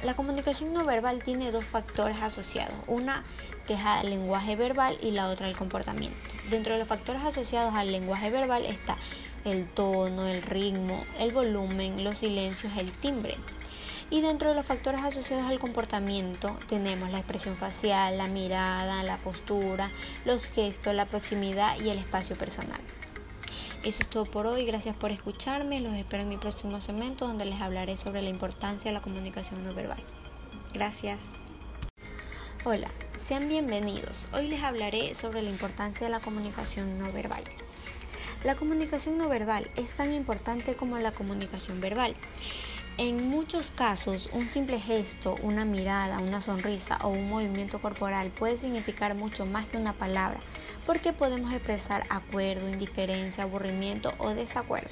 La 0.02 0.14
comunicación 0.14 0.72
no 0.72 0.84
verbal 0.84 1.22
tiene 1.22 1.52
dos 1.52 1.64
factores 1.64 2.20
asociados, 2.22 2.74
una 2.88 3.22
que 3.68 3.74
es 3.74 3.84
al 3.84 4.10
lenguaje 4.10 4.56
verbal 4.56 4.98
y 5.00 5.12
la 5.12 5.28
otra 5.28 5.46
al 5.46 5.56
comportamiento. 5.56 6.18
Dentro 6.50 6.72
de 6.72 6.80
los 6.80 6.88
factores 6.88 7.22
asociados 7.22 7.72
al 7.74 7.92
lenguaje 7.92 8.30
verbal 8.30 8.66
está 8.66 8.96
el 9.44 9.68
tono, 9.68 10.26
el 10.26 10.42
ritmo, 10.42 11.04
el 11.18 11.32
volumen, 11.32 12.04
los 12.04 12.18
silencios, 12.18 12.72
el 12.76 12.92
timbre. 12.92 13.36
Y 14.10 14.20
dentro 14.20 14.50
de 14.50 14.54
los 14.54 14.66
factores 14.66 15.02
asociados 15.02 15.46
al 15.46 15.58
comportamiento 15.58 16.58
tenemos 16.68 17.10
la 17.10 17.18
expresión 17.18 17.56
facial, 17.56 18.18
la 18.18 18.28
mirada, 18.28 19.02
la 19.02 19.16
postura, 19.16 19.90
los 20.24 20.44
gestos, 20.46 20.94
la 20.94 21.06
proximidad 21.06 21.80
y 21.80 21.88
el 21.88 21.98
espacio 21.98 22.36
personal. 22.36 22.80
Eso 23.84 24.02
es 24.02 24.08
todo 24.08 24.26
por 24.26 24.46
hoy, 24.46 24.64
gracias 24.64 24.94
por 24.94 25.10
escucharme, 25.10 25.80
los 25.80 25.94
espero 25.94 26.22
en 26.22 26.28
mi 26.28 26.36
próximo 26.36 26.80
segmento 26.80 27.26
donde 27.26 27.46
les 27.46 27.60
hablaré 27.60 27.96
sobre 27.96 28.22
la 28.22 28.28
importancia 28.28 28.90
de 28.90 28.94
la 28.94 29.02
comunicación 29.02 29.64
no 29.64 29.74
verbal. 29.74 30.04
Gracias. 30.72 31.30
Hola, 32.64 32.88
sean 33.16 33.48
bienvenidos. 33.48 34.28
Hoy 34.32 34.46
les 34.46 34.62
hablaré 34.62 35.14
sobre 35.14 35.42
la 35.42 35.50
importancia 35.50 36.06
de 36.06 36.12
la 36.12 36.20
comunicación 36.20 36.96
no 36.98 37.10
verbal. 37.12 37.42
La 38.44 38.56
comunicación 38.56 39.18
no 39.18 39.28
verbal 39.28 39.70
es 39.76 39.96
tan 39.96 40.12
importante 40.12 40.74
como 40.74 40.98
la 40.98 41.12
comunicación 41.12 41.80
verbal. 41.80 42.12
En 42.98 43.28
muchos 43.30 43.70
casos, 43.70 44.28
un 44.32 44.48
simple 44.48 44.80
gesto, 44.80 45.36
una 45.42 45.64
mirada, 45.64 46.18
una 46.18 46.40
sonrisa 46.40 46.98
o 47.04 47.08
un 47.10 47.28
movimiento 47.28 47.80
corporal 47.80 48.30
puede 48.30 48.58
significar 48.58 49.14
mucho 49.14 49.46
más 49.46 49.68
que 49.68 49.76
una 49.76 49.92
palabra, 49.92 50.40
porque 50.86 51.12
podemos 51.12 51.52
expresar 51.52 52.02
acuerdo, 52.10 52.68
indiferencia, 52.68 53.44
aburrimiento 53.44 54.12
o 54.18 54.30
desacuerdo. 54.30 54.90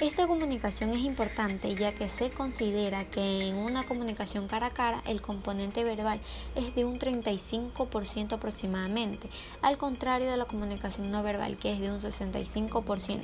Esta 0.00 0.26
comunicación 0.26 0.90
es 0.90 1.02
importante 1.02 1.72
ya 1.76 1.94
que 1.94 2.08
se 2.08 2.30
considera 2.30 3.08
que 3.08 3.48
en 3.48 3.54
una 3.54 3.84
comunicación 3.84 4.48
cara 4.48 4.66
a 4.66 4.70
cara 4.70 5.02
el 5.06 5.22
componente 5.22 5.84
verbal 5.84 6.20
es 6.56 6.74
de 6.74 6.84
un 6.84 6.98
35% 6.98 8.32
aproximadamente, 8.32 9.30
al 9.62 9.78
contrario 9.78 10.28
de 10.28 10.36
la 10.36 10.46
comunicación 10.46 11.12
no 11.12 11.22
verbal 11.22 11.56
que 11.58 11.72
es 11.72 11.80
de 11.80 11.92
un 11.92 12.00
65%, 12.00 13.20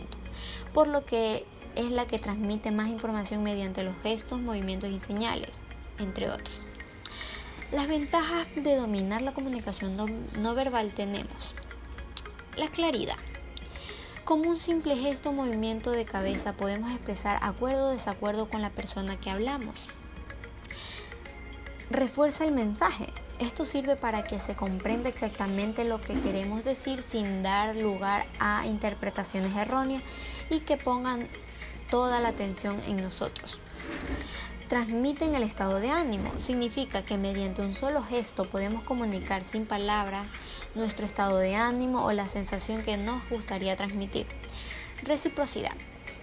por 0.73 0.87
lo 0.87 1.05
que 1.05 1.45
es 1.75 1.91
la 1.91 2.07
que 2.07 2.21
transmite 2.21 2.71
más 2.71 2.89
información 2.89 3.43
mediante 3.43 3.83
los 3.83 3.97
gestos, 4.05 4.41
movimientos 4.41 4.91
y 4.91 5.01
señales, 5.01 5.57
entre 5.99 6.31
otros. 6.31 6.63
Las 7.73 7.89
ventajas 7.89 8.47
de 8.55 8.77
dominar 8.77 9.23
la 9.23 9.35
comunicación 9.35 9.97
no, 9.97 10.55
verbal 10.55 10.93
tenemos 10.93 11.55
la 12.57 12.69
claridad. 12.69 13.17
Como 14.25 14.49
un 14.49 14.59
simple 14.59 14.97
gesto 14.97 15.31
o 15.31 15.33
movimiento 15.33 15.91
de 15.91 16.05
cabeza 16.05 16.53
podemos 16.53 16.91
expresar 16.91 17.39
acuerdo 17.43 17.89
o 17.89 17.91
desacuerdo 17.91 18.49
con 18.49 18.63
la 18.63 18.71
persona 18.71 19.19
que 19.19 19.31
hablamos. 19.31 19.87
Refuerza 21.91 22.45
el 22.45 22.53
mensaje. 22.53 23.13
Esto 23.41 23.65
sirve 23.65 23.97
para 23.97 24.23
que 24.23 24.39
se 24.39 24.55
comprenda 24.55 25.09
exactamente 25.09 25.85
lo 25.85 26.01
que 26.01 26.21
queremos 26.21 26.63
decir 26.63 27.03
sin 27.03 27.43
dar 27.43 27.77
lugar 27.81 28.27
a 28.39 28.67
interpretaciones 28.67 29.57
erróneas 29.57 30.03
y 30.51 30.61
que 30.61 30.77
pongan 30.77 31.27
toda 31.91 32.21
la 32.21 32.29
atención 32.29 32.81
en 32.87 33.03
nosotros. 33.03 33.59
Transmiten 34.69 35.35
el 35.35 35.43
estado 35.43 35.81
de 35.81 35.91
ánimo. 35.91 36.31
Significa 36.39 37.03
que 37.03 37.17
mediante 37.17 37.63
un 37.63 37.75
solo 37.75 38.03
gesto 38.03 38.49
podemos 38.49 38.85
comunicar 38.85 39.43
sin 39.45 39.67
palabras 39.67 40.27
nuestro 40.75 41.07
estado 41.07 41.39
de 41.39 41.57
ánimo 41.57 42.05
o 42.05 42.13
la 42.13 42.29
sensación 42.29 42.83
que 42.83 42.97
nos 42.97 43.29
gustaría 43.29 43.77
transmitir. 43.77 44.27
Reciprocidad 45.03 45.75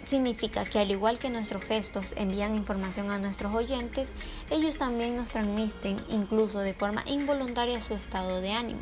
significa 0.07 0.65
que 0.65 0.79
al 0.79 0.89
igual 0.91 1.19
que 1.19 1.29
nuestros 1.29 1.63
gestos 1.63 2.13
envían 2.17 2.55
información 2.55 3.11
a 3.11 3.19
nuestros 3.19 3.53
oyentes, 3.53 4.13
ellos 4.49 4.77
también 4.77 5.15
nos 5.15 5.31
transmiten, 5.31 5.99
incluso 6.09 6.59
de 6.59 6.73
forma 6.73 7.03
involuntaria, 7.05 7.81
su 7.81 7.93
estado 7.93 8.41
de 8.41 8.53
ánimo. 8.53 8.81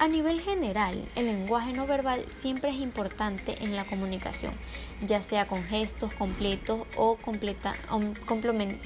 A 0.00 0.08
nivel 0.08 0.40
general, 0.40 1.06
el 1.14 1.26
lenguaje 1.26 1.74
no 1.74 1.86
verbal 1.86 2.24
siempre 2.32 2.70
es 2.70 2.76
importante 2.76 3.62
en 3.62 3.76
la 3.76 3.84
comunicación, 3.84 4.54
ya 5.02 5.22
sea 5.22 5.46
con 5.46 5.62
gestos 5.62 6.14
completos 6.14 6.86
o 6.96 7.18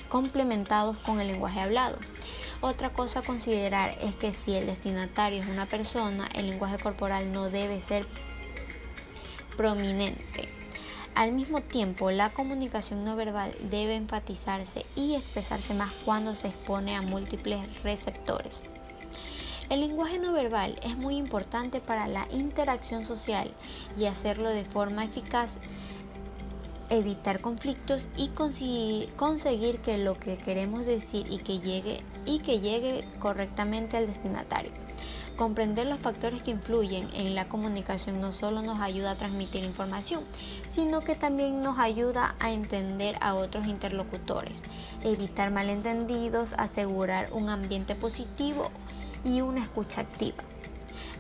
complementados 0.09 0.99
con 0.99 1.21
el 1.21 1.29
lenguaje 1.29 1.61
hablado. 1.61 1.99
Otra 2.67 2.89
cosa 2.95 3.19
a 3.19 3.23
considerar 3.23 3.95
es 4.01 4.17
que 4.17 4.33
si 4.33 4.55
el 4.55 4.65
destinatario 4.65 5.43
es 5.43 5.49
una 5.49 5.67
persona, 5.67 6.27
el 6.35 6.49
lenguaje 6.49 6.79
corporal 6.79 7.31
no 7.31 7.51
debe 7.51 7.83
ser 7.83 8.07
prominente. 9.55 10.49
Al 11.15 11.33
mismo 11.33 11.61
tiempo, 11.61 12.11
la 12.11 12.31
comunicación 12.31 13.05
no 13.05 13.17
verbal 13.17 13.55
debe 13.69 13.97
enfatizarse 13.97 14.87
y 14.97 15.15
expresarse 15.15 15.75
más 15.75 15.93
cuando 16.07 16.35
se 16.35 16.49
expone 16.49 16.97
a 16.97 17.03
múltiples 17.03 17.61
receptores. 17.83 18.63
El 19.69 19.81
lenguaje 19.81 20.19
no 20.19 20.33
verbal 20.33 20.81
es 20.83 20.97
muy 20.97 21.17
importante 21.19 21.83
para 21.83 22.09
la 22.09 22.27
interacción 22.31 23.05
social 23.05 23.53
y 23.95 24.07
hacerlo 24.07 24.49
de 24.49 24.65
forma 24.65 25.05
eficaz 25.05 25.51
evitar 26.89 27.41
conflictos 27.43 28.09
y 28.17 28.29
conseguir 28.29 29.81
que 29.81 29.99
lo 29.99 30.19
que 30.19 30.39
queremos 30.39 30.87
decir 30.87 31.27
y 31.31 31.39
que 31.39 31.59
llegue 31.59 32.01
y 32.27 32.39
que 32.41 32.61
llegue 32.61 33.05
correctamente 33.19 33.97
al 33.97 34.07
destinatario. 34.07 34.73
Comprender 35.37 35.89
los 35.89 35.99
factores 35.99 36.43
que 36.43 36.53
influyen 36.53 37.09
en 37.13 37.35
la 37.35 37.49
comunicación 37.49 38.21
no 38.21 38.33
solo 38.33 38.63
nos 38.63 38.81
ayuda 38.81 39.13
a 39.13 39.17
transmitir 39.17 39.65
información, 39.65 40.23
sino 40.69 41.01
que 41.01 41.17
también 41.17 41.61
nos 41.61 41.81
ayuda 41.81 42.37
a 42.39 42.53
entender 42.53 43.17
a 43.21 43.35
otros 43.35 43.67
interlocutores, 43.67 44.59
evitar 45.03 45.51
malentendidos, 45.51 46.53
asegurar 46.53 47.33
un 47.33 47.49
ambiente 47.49 47.97
positivo 47.97 48.71
y 49.25 49.41
una 49.41 49.63
escucha 49.63 50.03
activa. 50.03 50.45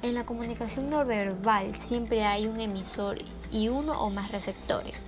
En 0.02 0.14
la 0.14 0.24
comunicación 0.24 0.90
no 0.90 1.04
verbal 1.04 1.74
siempre 1.74 2.24
hay 2.24 2.46
un 2.46 2.60
emisor 2.60 3.18
y 3.50 3.68
uno 3.68 4.00
o 4.00 4.10
más 4.10 4.30
receptores 4.30 5.02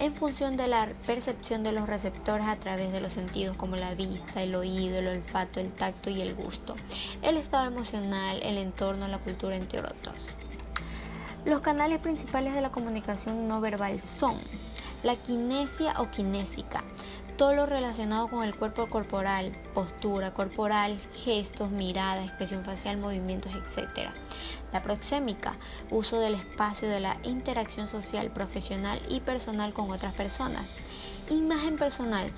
en 0.00 0.14
función 0.14 0.56
de 0.56 0.68
la 0.68 0.88
percepción 1.06 1.62
de 1.62 1.72
los 1.72 1.88
receptores 1.88 2.46
a 2.46 2.56
través 2.56 2.92
de 2.92 3.00
los 3.00 3.12
sentidos 3.12 3.56
como 3.56 3.76
la 3.76 3.94
vista, 3.94 4.42
el 4.42 4.54
oído, 4.54 4.98
el 4.98 5.08
olfato, 5.08 5.60
el 5.60 5.72
tacto 5.72 6.10
y 6.10 6.22
el 6.22 6.34
gusto, 6.34 6.76
el 7.22 7.36
estado 7.36 7.66
emocional, 7.66 8.40
el 8.42 8.58
entorno, 8.58 9.08
la 9.08 9.18
cultura, 9.18 9.56
entre 9.56 9.80
otros. 9.80 10.26
Los 11.44 11.60
canales 11.60 11.98
principales 11.98 12.54
de 12.54 12.60
la 12.60 12.70
comunicación 12.70 13.48
no 13.48 13.60
verbal 13.60 14.00
son 14.00 14.38
la 15.02 15.16
kinesia 15.16 15.94
o 15.98 16.10
kinésica, 16.10 16.82
todo 17.38 17.54
lo 17.54 17.66
relacionado 17.66 18.26
con 18.26 18.42
el 18.42 18.52
cuerpo 18.52 18.88
corporal, 18.90 19.52
postura 19.72 20.34
corporal, 20.34 20.98
gestos, 21.14 21.70
mirada, 21.70 22.24
expresión 22.24 22.64
facial, 22.64 22.98
movimientos, 22.98 23.52
etc. 23.54 24.10
La 24.72 24.82
proxémica, 24.82 25.54
uso 25.88 26.18
del 26.18 26.34
espacio 26.34 26.88
de 26.88 26.98
la 26.98 27.16
interacción 27.22 27.86
social, 27.86 28.32
profesional 28.32 29.00
y 29.08 29.20
personal 29.20 29.72
con 29.72 29.92
otras 29.92 30.14
personas. 30.14 30.66
Imagen 31.30 31.76
personal, 31.76 32.28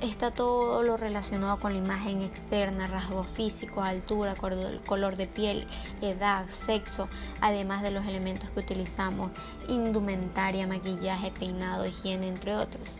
está 0.00 0.30
todo 0.30 0.82
lo 0.84 0.96
relacionado 0.96 1.58
con 1.58 1.72
la 1.72 1.78
imagen 1.78 2.22
externa, 2.22 2.86
rasgos 2.86 3.26
físicos, 3.26 3.84
altura, 3.84 4.36
color 4.36 5.16
de 5.16 5.26
piel, 5.26 5.66
edad, 6.02 6.46
sexo, 6.48 7.08
además 7.40 7.82
de 7.82 7.90
los 7.90 8.06
elementos 8.06 8.50
que 8.50 8.60
utilizamos, 8.60 9.32
indumentaria, 9.68 10.68
maquillaje, 10.68 11.32
peinado, 11.32 11.84
higiene, 11.84 12.28
entre 12.28 12.54
otros. 12.54 12.90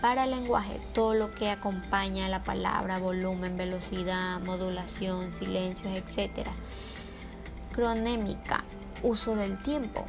Para 0.00 0.24
el 0.24 0.30
lenguaje, 0.30 0.78
todo 0.92 1.14
lo 1.14 1.34
que 1.34 1.50
acompaña 1.50 2.26
a 2.26 2.28
la 2.28 2.44
palabra, 2.44 2.98
volumen, 2.98 3.56
velocidad, 3.56 4.40
modulación, 4.40 5.32
silencios, 5.32 5.92
etc. 5.94 6.48
Cronémica, 7.72 8.62
uso 9.02 9.34
del 9.34 9.58
tiempo. 9.58 10.04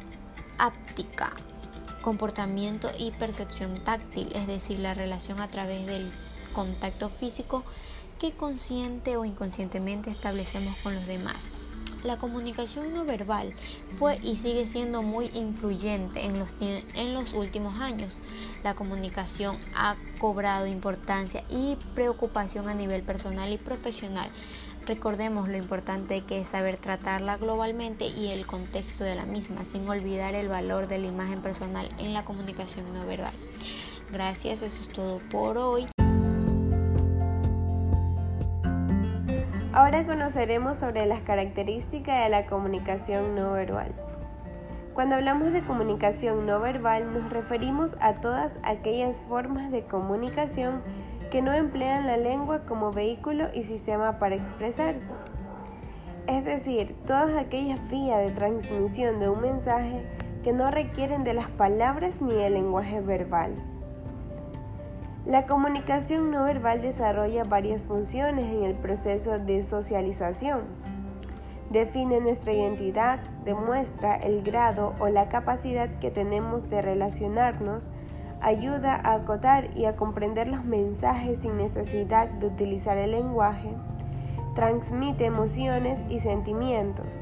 Áptica, 0.58 1.32
comportamiento 2.02 2.90
y 2.98 3.12
percepción 3.12 3.82
táctil, 3.82 4.30
es 4.34 4.46
decir, 4.46 4.78
la 4.78 4.94
relación 4.94 5.40
a 5.40 5.48
través 5.48 5.86
del 5.86 6.10
contacto 6.52 7.08
físico 7.08 7.64
que 8.18 8.32
consciente 8.32 9.16
o 9.16 9.24
inconscientemente 9.24 10.10
establecemos 10.10 10.76
con 10.82 10.94
los 10.94 11.06
demás. 11.06 11.50
La 12.04 12.16
comunicación 12.16 12.94
no 12.94 13.04
verbal 13.04 13.52
fue 13.98 14.18
y 14.22 14.36
sigue 14.36 14.68
siendo 14.68 15.02
muy 15.02 15.30
influyente 15.34 16.24
en 16.24 16.38
los, 16.38 16.54
en 16.60 17.14
los 17.14 17.32
últimos 17.34 17.80
años. 17.80 18.18
La 18.62 18.74
comunicación 18.74 19.58
ha 19.74 19.96
cobrado 20.20 20.66
importancia 20.66 21.42
y 21.50 21.76
preocupación 21.94 22.68
a 22.68 22.74
nivel 22.74 23.02
personal 23.02 23.52
y 23.52 23.58
profesional. 23.58 24.30
Recordemos 24.86 25.48
lo 25.48 25.56
importante 25.56 26.22
que 26.22 26.40
es 26.40 26.48
saber 26.48 26.76
tratarla 26.76 27.36
globalmente 27.36 28.06
y 28.06 28.28
el 28.28 28.46
contexto 28.46 29.04
de 29.04 29.16
la 29.16 29.26
misma, 29.26 29.64
sin 29.66 29.86
olvidar 29.86 30.34
el 30.34 30.48
valor 30.48 30.86
de 30.86 30.98
la 30.98 31.08
imagen 31.08 31.42
personal 31.42 31.90
en 31.98 32.14
la 32.14 32.24
comunicación 32.24 32.90
no 32.94 33.04
verbal. 33.04 33.34
Gracias, 34.10 34.62
eso 34.62 34.80
es 34.80 34.88
todo 34.88 35.18
por 35.30 35.58
hoy. 35.58 35.88
Ahora 39.78 40.04
conoceremos 40.04 40.78
sobre 40.78 41.06
las 41.06 41.22
características 41.22 42.24
de 42.24 42.30
la 42.30 42.46
comunicación 42.46 43.36
no 43.36 43.52
verbal. 43.52 43.92
Cuando 44.92 45.14
hablamos 45.14 45.52
de 45.52 45.62
comunicación 45.62 46.46
no 46.46 46.58
verbal 46.58 47.14
nos 47.14 47.30
referimos 47.30 47.96
a 48.00 48.14
todas 48.14 48.58
aquellas 48.64 49.20
formas 49.28 49.70
de 49.70 49.84
comunicación 49.84 50.82
que 51.30 51.42
no 51.42 51.52
emplean 51.52 52.08
la 52.08 52.16
lengua 52.16 52.64
como 52.66 52.90
vehículo 52.90 53.50
y 53.54 53.62
sistema 53.62 54.18
para 54.18 54.34
expresarse. 54.34 55.12
Es 56.26 56.44
decir, 56.44 56.96
todas 57.06 57.30
aquellas 57.36 57.78
vías 57.88 58.18
de 58.26 58.34
transmisión 58.34 59.20
de 59.20 59.28
un 59.28 59.42
mensaje 59.42 60.04
que 60.42 60.52
no 60.52 60.72
requieren 60.72 61.22
de 61.22 61.34
las 61.34 61.50
palabras 61.50 62.20
ni 62.20 62.34
el 62.34 62.54
lenguaje 62.54 63.00
verbal. 63.00 63.52
La 65.28 65.44
comunicación 65.44 66.30
no 66.30 66.44
verbal 66.44 66.80
desarrolla 66.80 67.44
varias 67.44 67.84
funciones 67.84 68.50
en 68.50 68.62
el 68.62 68.72
proceso 68.72 69.38
de 69.38 69.62
socialización. 69.62 70.62
Define 71.68 72.18
nuestra 72.22 72.54
identidad, 72.54 73.18
demuestra 73.44 74.16
el 74.16 74.42
grado 74.42 74.94
o 74.98 75.08
la 75.08 75.28
capacidad 75.28 75.90
que 76.00 76.10
tenemos 76.10 76.70
de 76.70 76.80
relacionarnos, 76.80 77.90
ayuda 78.40 78.94
a 78.94 79.16
acotar 79.16 79.68
y 79.76 79.84
a 79.84 79.96
comprender 79.96 80.48
los 80.48 80.64
mensajes 80.64 81.40
sin 81.40 81.58
necesidad 81.58 82.30
de 82.30 82.46
utilizar 82.46 82.96
el 82.96 83.10
lenguaje, 83.10 83.68
transmite 84.54 85.26
emociones 85.26 86.02
y 86.08 86.20
sentimientos, 86.20 87.20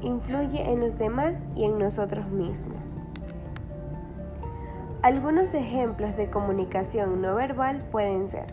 influye 0.00 0.62
en 0.70 0.78
los 0.78 0.96
demás 0.96 1.42
y 1.56 1.64
en 1.64 1.76
nosotros 1.76 2.28
mismos. 2.28 2.87
Algunos 5.02 5.54
ejemplos 5.54 6.16
de 6.16 6.28
comunicación 6.28 7.22
no 7.22 7.36
verbal 7.36 7.78
pueden 7.90 8.28
ser 8.28 8.52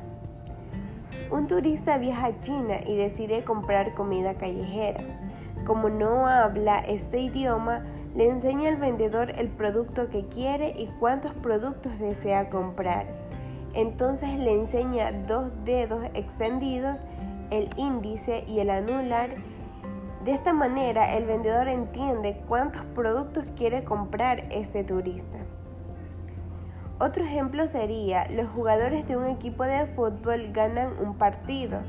un 1.32 1.48
turista 1.48 1.98
viaja 1.98 2.28
a 2.28 2.42
China 2.42 2.76
y 2.86 2.96
decide 2.96 3.44
comprar 3.44 3.94
comida 3.94 4.36
callejera. 4.36 5.04
Como 5.66 5.90
no 5.90 6.28
habla 6.28 6.80
este 6.80 7.20
idioma, 7.20 7.84
le 8.16 8.30
enseña 8.30 8.70
al 8.70 8.78
vendedor 8.78 9.32
el 9.32 9.50
producto 9.50 10.10
que 10.10 10.26
quiere 10.28 10.76
y 10.78 10.88
cuántos 11.00 11.34
productos 11.34 11.98
desea 12.00 12.50
comprar. 12.50 13.06
Entonces 13.74 14.38
le 14.38 14.54
enseña 14.54 15.12
dos 15.28 15.50
dedos 15.66 16.06
extendidos, 16.14 17.04
el 17.50 17.70
índice 17.76 18.44
y 18.48 18.60
el 18.60 18.70
anular. 18.70 19.32
De 20.24 20.32
esta 20.32 20.54
manera 20.54 21.16
el 21.18 21.26
vendedor 21.26 21.68
entiende 21.68 22.42
cuántos 22.48 22.84
productos 22.94 23.46
quiere 23.58 23.84
comprar 23.84 24.44
este 24.52 24.84
turista. 24.84 25.45
Otro 26.98 27.26
ejemplo 27.26 27.68
sería, 27.68 28.26
los 28.30 28.48
jugadores 28.52 29.06
de 29.06 29.18
un 29.18 29.28
equipo 29.28 29.64
de 29.64 29.86
fútbol 29.86 30.54
ganan 30.54 30.94
un 30.98 31.18
partido 31.18 31.82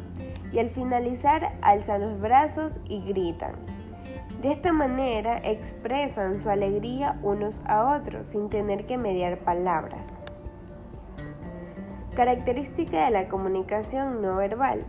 y 0.52 0.58
al 0.58 0.70
finalizar 0.70 1.52
alzan 1.62 2.00
los 2.00 2.20
brazos 2.20 2.80
y 2.88 3.00
gritan. 3.02 3.52
De 4.42 4.50
esta 4.50 4.72
manera 4.72 5.38
expresan 5.38 6.40
su 6.40 6.50
alegría 6.50 7.18
unos 7.22 7.62
a 7.66 7.96
otros 7.96 8.26
sin 8.26 8.50
tener 8.50 8.86
que 8.86 8.98
mediar 8.98 9.38
palabras. 9.38 10.08
Característica 12.16 13.04
de 13.04 13.10
la 13.12 13.28
comunicación 13.28 14.22
no 14.22 14.36
verbal. 14.36 14.84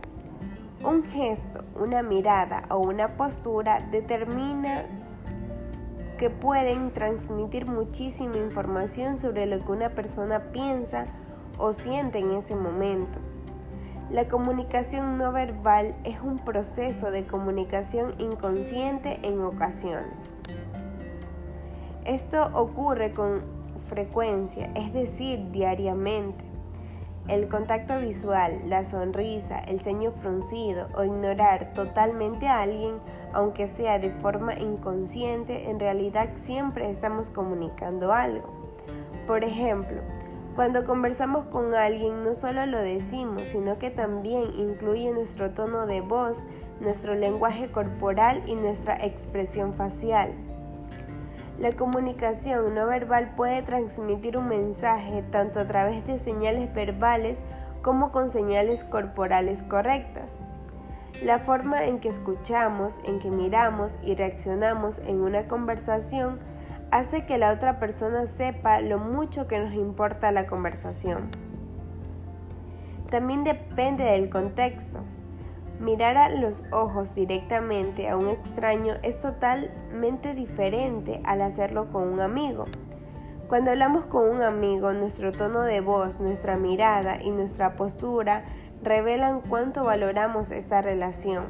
Un 0.84 1.04
gesto, 1.04 1.64
una 1.80 2.02
mirada 2.02 2.64
o 2.70 2.78
una 2.78 3.16
postura 3.16 3.86
determina 3.92 4.84
que 6.18 6.28
pueden 6.28 6.90
transmitir 6.90 7.66
muchísima 7.66 8.36
información 8.36 9.16
sobre 9.16 9.46
lo 9.46 9.64
que 9.64 9.72
una 9.72 9.90
persona 9.90 10.50
piensa 10.52 11.04
o 11.58 11.72
siente 11.72 12.18
en 12.18 12.32
ese 12.32 12.54
momento. 12.54 13.18
La 14.10 14.28
comunicación 14.28 15.16
no 15.18 15.32
verbal 15.32 15.94
es 16.04 16.20
un 16.20 16.38
proceso 16.38 17.10
de 17.10 17.26
comunicación 17.26 18.14
inconsciente 18.18 19.20
en 19.22 19.40
ocasiones. 19.42 20.34
Esto 22.04 22.50
ocurre 22.54 23.12
con 23.12 23.42
frecuencia, 23.88 24.70
es 24.74 24.92
decir, 24.92 25.50
diariamente. 25.50 26.44
El 27.28 27.48
contacto 27.48 28.00
visual, 28.00 28.62
la 28.66 28.86
sonrisa, 28.86 29.58
el 29.58 29.82
ceño 29.82 30.12
fruncido 30.12 30.88
o 30.96 31.04
ignorar 31.04 31.74
totalmente 31.74 32.48
a 32.48 32.62
alguien, 32.62 32.94
aunque 33.32 33.66
sea 33.68 33.98
de 33.98 34.10
forma 34.10 34.54
inconsciente, 34.54 35.70
en 35.70 35.78
realidad 35.78 36.30
siempre 36.36 36.90
estamos 36.90 37.30
comunicando 37.30 38.12
algo. 38.12 38.52
Por 39.26 39.44
ejemplo, 39.44 40.00
cuando 40.54 40.84
conversamos 40.84 41.46
con 41.46 41.74
alguien 41.74 42.24
no 42.24 42.34
solo 42.34 42.66
lo 42.66 42.78
decimos, 42.78 43.42
sino 43.42 43.78
que 43.78 43.90
también 43.90 44.42
incluye 44.56 45.12
nuestro 45.12 45.50
tono 45.50 45.86
de 45.86 46.00
voz, 46.00 46.44
nuestro 46.80 47.14
lenguaje 47.14 47.70
corporal 47.70 48.42
y 48.46 48.54
nuestra 48.54 48.96
expresión 49.04 49.74
facial. 49.74 50.32
La 51.60 51.72
comunicación 51.72 52.74
no 52.74 52.86
verbal 52.86 53.34
puede 53.36 53.62
transmitir 53.62 54.36
un 54.36 54.48
mensaje 54.48 55.22
tanto 55.30 55.60
a 55.60 55.66
través 55.66 56.06
de 56.06 56.18
señales 56.18 56.72
verbales 56.72 57.42
como 57.82 58.12
con 58.12 58.30
señales 58.30 58.84
corporales 58.84 59.62
correctas. 59.62 60.36
La 61.24 61.40
forma 61.40 61.84
en 61.84 61.98
que 61.98 62.08
escuchamos, 62.08 63.00
en 63.04 63.18
que 63.18 63.28
miramos 63.28 63.98
y 64.04 64.14
reaccionamos 64.14 65.00
en 65.00 65.20
una 65.20 65.48
conversación 65.48 66.38
hace 66.92 67.26
que 67.26 67.38
la 67.38 67.52
otra 67.52 67.80
persona 67.80 68.26
sepa 68.26 68.80
lo 68.80 68.98
mucho 68.98 69.48
que 69.48 69.58
nos 69.58 69.74
importa 69.74 70.30
la 70.30 70.46
conversación. 70.46 71.28
También 73.10 73.42
depende 73.42 74.04
del 74.04 74.30
contexto. 74.30 75.00
Mirar 75.80 76.16
a 76.16 76.28
los 76.28 76.62
ojos 76.70 77.14
directamente 77.16 78.08
a 78.08 78.16
un 78.16 78.28
extraño 78.28 78.94
es 79.02 79.18
totalmente 79.18 80.34
diferente 80.34 81.20
al 81.24 81.42
hacerlo 81.42 81.90
con 81.90 82.12
un 82.12 82.20
amigo. 82.20 82.66
Cuando 83.48 83.70
hablamos 83.70 84.04
con 84.04 84.28
un 84.28 84.42
amigo, 84.42 84.92
nuestro 84.92 85.32
tono 85.32 85.62
de 85.62 85.80
voz, 85.80 86.20
nuestra 86.20 86.56
mirada 86.56 87.22
y 87.22 87.30
nuestra 87.30 87.76
postura 87.76 88.44
revelan 88.82 89.40
cuánto 89.40 89.84
valoramos 89.84 90.50
esta 90.50 90.82
relación. 90.82 91.44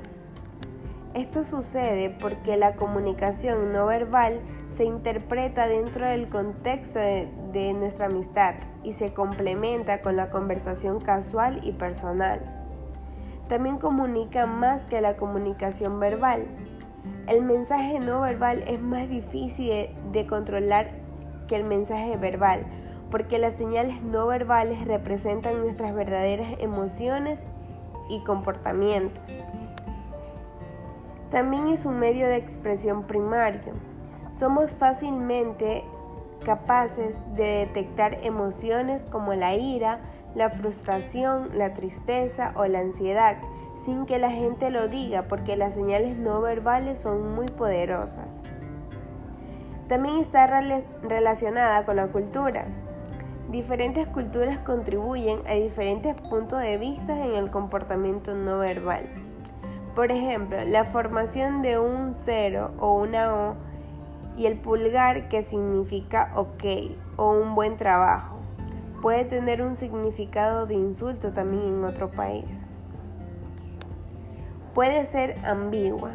Esto 1.14 1.42
sucede 1.42 2.10
porque 2.20 2.56
la 2.56 2.74
comunicación 2.74 3.72
no 3.72 3.86
verbal 3.86 4.40
se 4.76 4.84
interpreta 4.84 5.66
dentro 5.66 6.06
del 6.06 6.28
contexto 6.28 6.98
de, 6.98 7.72
nuestra 7.72 8.06
amistad 8.06 8.54
y 8.84 8.92
se 8.92 9.12
complementa 9.12 10.00
con 10.00 10.16
la 10.16 10.30
conversación 10.30 11.00
casual 11.00 11.60
y 11.64 11.72
personal. 11.72 12.40
También 13.48 13.78
comunica 13.78 14.46
más 14.46 14.84
que 14.84 15.00
la 15.00 15.16
comunicación 15.16 15.98
verbal. 15.98 16.44
El 17.26 17.42
mensaje 17.42 17.98
no 17.98 18.20
verbal 18.20 18.62
es 18.68 18.80
más 18.80 19.08
difícil 19.08 19.88
de 20.12 20.26
controlar 20.26 20.90
que 21.48 21.56
el 21.56 21.64
mensaje 21.64 22.16
verbal, 22.16 22.64
porque 23.10 23.38
las 23.38 23.54
señales 23.54 24.02
no 24.02 24.26
verbales 24.26 24.86
representan 24.86 25.60
nuestras 25.60 25.94
verdaderas 25.94 26.54
emociones 26.58 27.44
y 28.08 28.22
comportamientos. 28.24 29.22
También 31.30 31.68
es 31.68 31.84
un 31.84 31.98
medio 31.98 32.26
de 32.26 32.36
expresión 32.36 33.04
primario. 33.04 33.74
Somos 34.38 34.72
fácilmente 34.72 35.84
capaces 36.44 37.16
de 37.34 37.66
detectar 37.66 38.18
emociones 38.24 39.04
como 39.04 39.34
la 39.34 39.54
ira, 39.54 40.00
la 40.34 40.50
frustración, 40.50 41.50
la 41.58 41.74
tristeza 41.74 42.52
o 42.56 42.66
la 42.66 42.80
ansiedad 42.80 43.38
sin 43.84 44.06
que 44.06 44.18
la 44.18 44.30
gente 44.30 44.70
lo 44.70 44.88
diga 44.88 45.22
porque 45.22 45.56
las 45.56 45.74
señales 45.74 46.16
no 46.16 46.40
verbales 46.40 46.98
son 46.98 47.34
muy 47.34 47.46
poderosas. 47.46 48.40
También 49.88 50.18
está 50.18 50.46
relacionada 51.02 51.86
con 51.86 51.96
la 51.96 52.08
cultura. 52.08 52.66
Diferentes 53.48 54.06
culturas 54.08 54.58
contribuyen 54.58 55.40
a 55.46 55.54
diferentes 55.54 56.14
puntos 56.20 56.60
de 56.60 56.76
vista 56.76 57.24
en 57.24 57.34
el 57.34 57.50
comportamiento 57.50 58.34
no 58.34 58.58
verbal. 58.58 59.06
Por 59.94 60.12
ejemplo, 60.12 60.58
la 60.66 60.84
formación 60.84 61.62
de 61.62 61.78
un 61.78 62.14
cero 62.14 62.72
o 62.78 62.94
una 62.94 63.34
O 63.34 63.54
y 64.36 64.46
el 64.46 64.58
pulgar 64.58 65.28
que 65.28 65.42
significa 65.42 66.30
ok 66.36 66.64
o 67.16 67.32
un 67.32 67.54
buen 67.54 67.78
trabajo. 67.78 68.36
Puede 69.00 69.24
tener 69.24 69.62
un 69.62 69.76
significado 69.76 70.66
de 70.66 70.74
insulto 70.74 71.32
también 71.32 71.64
en 71.64 71.84
otro 71.84 72.10
país. 72.10 72.44
Puede 74.74 75.06
ser 75.06 75.34
ambigua. 75.44 76.10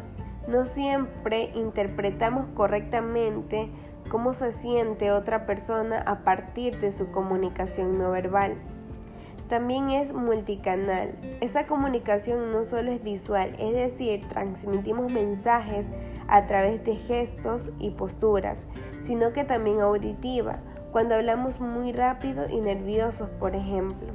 No 0.46 0.66
siempre 0.66 1.50
interpretamos 1.54 2.46
correctamente 2.54 3.70
cómo 4.08 4.32
se 4.32 4.52
siente 4.52 5.10
otra 5.10 5.46
persona 5.46 6.02
a 6.06 6.20
partir 6.20 6.78
de 6.80 6.92
su 6.92 7.10
comunicación 7.10 7.98
no 7.98 8.10
verbal. 8.10 8.56
También 9.48 9.90
es 9.90 10.12
multicanal. 10.12 11.12
Esa 11.40 11.66
comunicación 11.66 12.50
no 12.50 12.64
solo 12.64 12.90
es 12.92 13.02
visual, 13.02 13.54
es 13.58 13.74
decir, 13.74 14.26
transmitimos 14.28 15.12
mensajes 15.12 15.86
a 16.28 16.46
través 16.46 16.82
de 16.84 16.96
gestos 16.96 17.70
y 17.78 17.90
posturas, 17.90 18.58
sino 19.02 19.32
que 19.32 19.44
también 19.44 19.80
auditiva, 19.80 20.58
cuando 20.92 21.16
hablamos 21.16 21.60
muy 21.60 21.92
rápido 21.92 22.48
y 22.48 22.60
nerviosos, 22.60 23.28
por 23.38 23.54
ejemplo. 23.54 24.08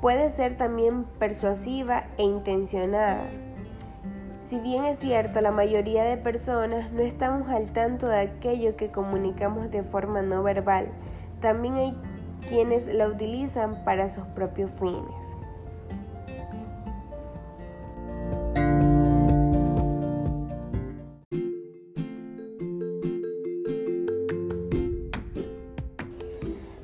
Puede 0.00 0.30
ser 0.30 0.56
también 0.56 1.04
persuasiva 1.18 2.04
e 2.18 2.24
intencionada. 2.24 3.24
Si 4.54 4.60
bien 4.60 4.84
es 4.84 5.00
cierto, 5.00 5.40
la 5.40 5.50
mayoría 5.50 6.04
de 6.04 6.16
personas 6.16 6.92
no 6.92 7.00
estamos 7.00 7.48
al 7.48 7.72
tanto 7.72 8.06
de 8.06 8.20
aquello 8.20 8.76
que 8.76 8.92
comunicamos 8.92 9.68
de 9.72 9.82
forma 9.82 10.22
no 10.22 10.44
verbal, 10.44 10.86
también 11.40 11.74
hay 11.74 11.98
quienes 12.48 12.86
la 12.86 13.08
utilizan 13.08 13.82
para 13.84 14.08
sus 14.08 14.24
propios 14.28 14.70
fines. 14.78 15.02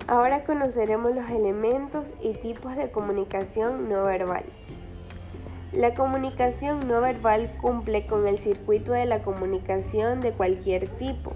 Ahora 0.08 0.42
conoceremos 0.42 1.14
los 1.14 1.30
elementos 1.30 2.14
y 2.20 2.32
tipos 2.32 2.74
de 2.74 2.90
comunicación 2.90 3.88
no 3.88 4.06
verbal. 4.06 4.42
La 5.72 5.94
comunicación 5.94 6.88
no 6.88 7.00
verbal 7.00 7.52
cumple 7.60 8.04
con 8.04 8.26
el 8.26 8.40
circuito 8.40 8.90
de 8.90 9.06
la 9.06 9.22
comunicación 9.22 10.20
de 10.20 10.32
cualquier 10.32 10.88
tipo, 10.88 11.34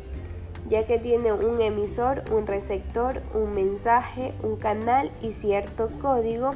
ya 0.69 0.87
que 0.87 0.99
tiene 0.99 1.33
un 1.33 1.61
emisor, 1.61 2.25
un 2.33 2.45
receptor, 2.45 3.23
un 3.33 3.55
mensaje, 3.55 4.35
un 4.43 4.57
canal 4.57 5.13
y 5.23 5.31
cierto 5.35 5.89
código, 6.03 6.51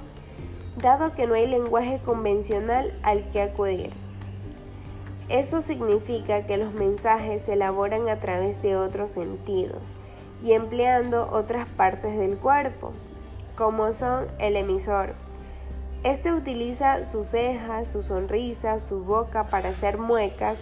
dado 0.83 1.15
que 1.15 1.29
no 1.29 1.35
hay 1.35 1.47
lenguaje 1.47 2.01
convencional 2.05 2.99
al 3.05 3.31
que 3.31 3.43
acudir. 3.43 3.91
Eso 5.29 5.61
significa 5.61 6.47
que 6.47 6.57
los 6.57 6.75
mensajes 6.75 7.43
se 7.43 7.53
elaboran 7.53 8.09
a 8.09 8.19
través 8.19 8.61
de 8.61 8.77
otros 8.77 9.13
sentidos 9.13 9.95
y 10.43 10.53
empleando 10.53 11.31
otras 11.31 11.69
partes 11.69 12.19
del 12.19 12.39
cuerpo, 12.39 12.93
como 13.55 13.93
son 13.93 14.27
el 14.41 14.57
emisor. 14.57 15.28
Este 16.05 16.33
utiliza 16.33 17.05
sus 17.07 17.29
cejas, 17.29 17.89
su 17.89 18.03
sonrisa, 18.03 18.79
su 18.79 19.03
boca 19.03 19.45
para 19.45 19.71
hacer 19.71 19.99
muecas, 19.99 20.59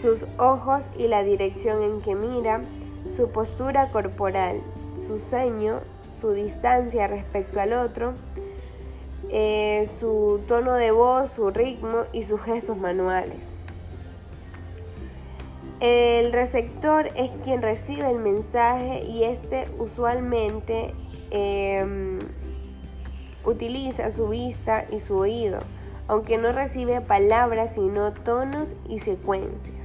sus 0.00 0.26
ojos 0.38 0.84
y 0.98 1.06
la 1.06 1.22
dirección 1.22 1.82
en 1.82 2.00
que 2.00 2.14
mira, 2.14 2.62
su 3.16 3.30
postura 3.30 3.90
corporal, 3.90 4.60
su 5.00 5.18
ceño, 5.18 5.80
su 6.20 6.32
distancia 6.32 7.06
respecto 7.06 7.60
al 7.60 7.72
otro, 7.72 8.14
eh, 9.30 9.88
su 10.00 10.40
tono 10.48 10.74
de 10.74 10.90
voz, 10.90 11.30
su 11.30 11.50
ritmo 11.50 12.02
y 12.12 12.24
sus 12.24 12.40
gestos 12.42 12.76
manuales. 12.76 13.38
El 15.80 16.32
receptor 16.32 17.08
es 17.16 17.30
quien 17.42 17.60
recibe 17.62 18.08
el 18.08 18.18
mensaje 18.18 19.02
y 19.02 19.24
este 19.24 19.64
usualmente 19.78 20.94
em, 21.30 22.20
utiliza 23.44 24.10
su 24.10 24.28
vista 24.28 24.84
y 24.90 25.00
su 25.00 25.16
oído, 25.16 25.58
aunque 26.08 26.38
no 26.38 26.52
recibe 26.52 27.00
palabras 27.00 27.74
sino 27.74 28.12
tonos 28.12 28.74
y 28.88 28.98
secuencias. 28.98 29.76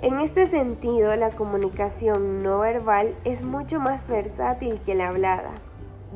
En 0.00 0.20
este 0.20 0.46
sentido, 0.46 1.16
la 1.16 1.30
comunicación 1.30 2.42
no 2.42 2.60
verbal 2.60 3.14
es 3.24 3.42
mucho 3.42 3.80
más 3.80 4.06
versátil 4.06 4.78
que 4.84 4.94
la 4.94 5.08
hablada. 5.08 5.52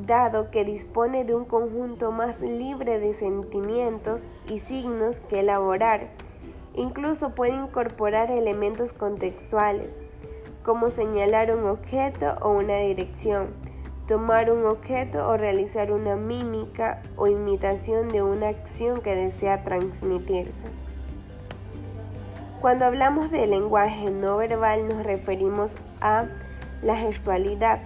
dado 0.07 0.51
que 0.51 0.65
dispone 0.65 1.25
de 1.25 1.35
un 1.35 1.45
conjunto 1.45 2.13
más 2.13 2.41
libre 2.41 2.99
de 2.99 3.13
sentimientos 3.15 4.27
y 4.49 4.59
signos 4.61 5.21
que 5.21 5.41
elaborar. 5.41 6.09
Incluso 6.75 7.31
puede 7.31 7.55
incorporar 7.55 8.31
elementos 8.31 8.93
contextuales, 8.93 10.01
como 10.65 10.91
señalar 10.91 11.55
un 11.55 11.67
objeto 11.67 12.37
o 12.41 12.51
una 12.51 12.77
dirección, 12.79 13.49
tomar 14.11 14.51
un 14.51 14.67
objeto 14.67 15.29
o 15.29 15.37
realizar 15.37 15.93
una 15.93 16.17
mímica 16.17 17.01
o 17.15 17.29
imitación 17.29 18.09
de 18.09 18.25
una 18.25 18.49
acción 18.49 19.03
que 19.03 19.15
desea 19.15 19.63
transmitirse. 19.63 20.67
Cuando 22.61 22.87
hablamos 22.87 23.31
de 23.31 23.47
lenguaje 23.47 24.11
no 24.11 24.39
verbal 24.39 24.89
nos 24.89 25.05
referimos 25.05 25.77
a 26.01 26.25
la 26.83 26.97
gestualidad, 26.97 27.79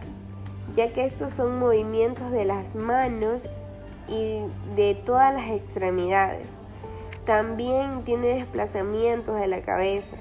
ya 0.74 0.94
que 0.94 1.04
estos 1.04 1.32
son 1.32 1.58
movimientos 1.58 2.30
de 2.30 2.46
las 2.46 2.74
manos 2.74 3.46
y 4.08 4.40
de 4.76 4.94
todas 4.94 5.34
las 5.34 5.50
extremidades. 5.50 6.46
También 7.26 8.02
tiene 8.06 8.28
desplazamientos 8.28 9.38
de 9.38 9.46
la 9.46 9.60
cabeza, 9.60 10.16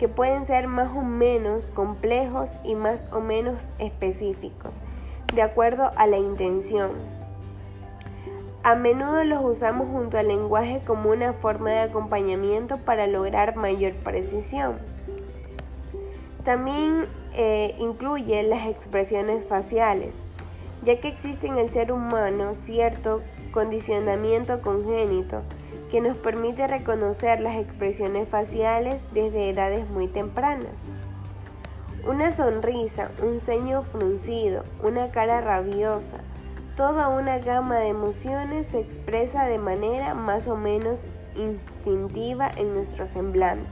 que 0.00 0.08
pueden 0.08 0.46
ser 0.46 0.66
más 0.66 0.90
o 0.96 1.02
menos 1.02 1.66
complejos 1.66 2.50
y 2.64 2.74
más 2.74 3.04
o 3.12 3.20
menos 3.20 3.68
específicos, 3.78 4.72
de 5.34 5.42
acuerdo 5.42 5.90
a 5.96 6.06
la 6.06 6.18
intención. 6.18 6.92
A 8.62 8.74
menudo 8.74 9.24
los 9.24 9.44
usamos 9.44 9.88
junto 9.88 10.16
al 10.16 10.28
lenguaje 10.28 10.80
como 10.86 11.10
una 11.10 11.34
forma 11.34 11.70
de 11.70 11.80
acompañamiento 11.80 12.78
para 12.78 13.06
lograr 13.06 13.56
mayor 13.56 13.92
precisión. 13.92 14.78
También 16.44 17.06
eh, 17.34 17.74
incluye 17.78 18.42
las 18.42 18.66
expresiones 18.68 19.44
faciales, 19.46 20.14
ya 20.82 21.00
que 21.00 21.08
existe 21.08 21.46
en 21.46 21.58
el 21.58 21.70
ser 21.70 21.92
humano 21.92 22.54
cierto 22.54 23.20
condicionamiento 23.52 24.60
congénito 24.62 25.42
que 25.90 26.00
nos 26.00 26.16
permite 26.16 26.66
reconocer 26.66 27.40
las 27.40 27.56
expresiones 27.56 28.28
faciales 28.28 28.96
desde 29.12 29.50
edades 29.50 29.88
muy 29.90 30.08
tempranas. 30.08 30.74
Una 32.06 32.30
sonrisa, 32.32 33.10
un 33.22 33.40
ceño 33.40 33.82
fruncido, 33.84 34.64
una 34.82 35.10
cara 35.10 35.40
rabiosa, 35.40 36.18
toda 36.76 37.08
una 37.08 37.38
gama 37.38 37.78
de 37.78 37.88
emociones 37.88 38.66
se 38.66 38.80
expresa 38.80 39.46
de 39.46 39.56
manera 39.56 40.12
más 40.12 40.46
o 40.46 40.54
menos 40.54 41.00
instintiva 41.34 42.50
en 42.56 42.74
nuestro 42.74 43.06
semblante. 43.06 43.64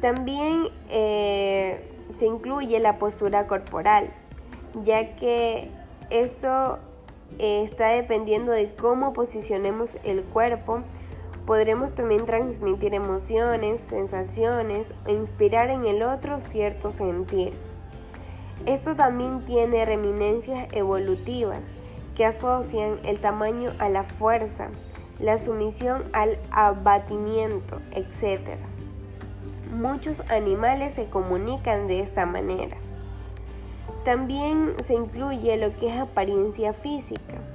También 0.00 0.68
eh, 0.88 1.86
se 2.18 2.24
incluye 2.24 2.80
la 2.80 2.98
postura 2.98 3.46
corporal, 3.46 4.08
ya 4.84 5.16
que 5.16 5.68
esto 6.08 6.78
eh, 7.38 7.64
está 7.64 7.88
dependiendo 7.88 8.52
de 8.52 8.72
cómo 8.74 9.12
posicionemos 9.12 9.96
el 10.04 10.22
cuerpo. 10.22 10.80
Podremos 11.50 11.92
también 11.96 12.26
transmitir 12.26 12.94
emociones, 12.94 13.80
sensaciones 13.88 14.86
o 15.04 15.10
inspirar 15.10 15.68
en 15.70 15.84
el 15.84 16.04
otro 16.04 16.38
cierto 16.38 16.92
sentir. 16.92 17.54
Esto 18.66 18.94
también 18.94 19.44
tiene 19.46 19.84
reminencias 19.84 20.72
evolutivas 20.72 21.58
que 22.16 22.24
asocian 22.24 22.98
el 23.02 23.18
tamaño 23.18 23.72
a 23.80 23.88
la 23.88 24.04
fuerza, 24.04 24.68
la 25.18 25.38
sumisión 25.38 26.04
al 26.12 26.38
abatimiento, 26.52 27.80
etc. 27.96 28.56
Muchos 29.72 30.20
animales 30.30 30.94
se 30.94 31.06
comunican 31.06 31.88
de 31.88 31.98
esta 31.98 32.26
manera. 32.26 32.76
También 34.04 34.76
se 34.86 34.94
incluye 34.94 35.56
lo 35.56 35.76
que 35.80 35.92
es 35.92 36.00
apariencia 36.00 36.74
física. 36.74 37.49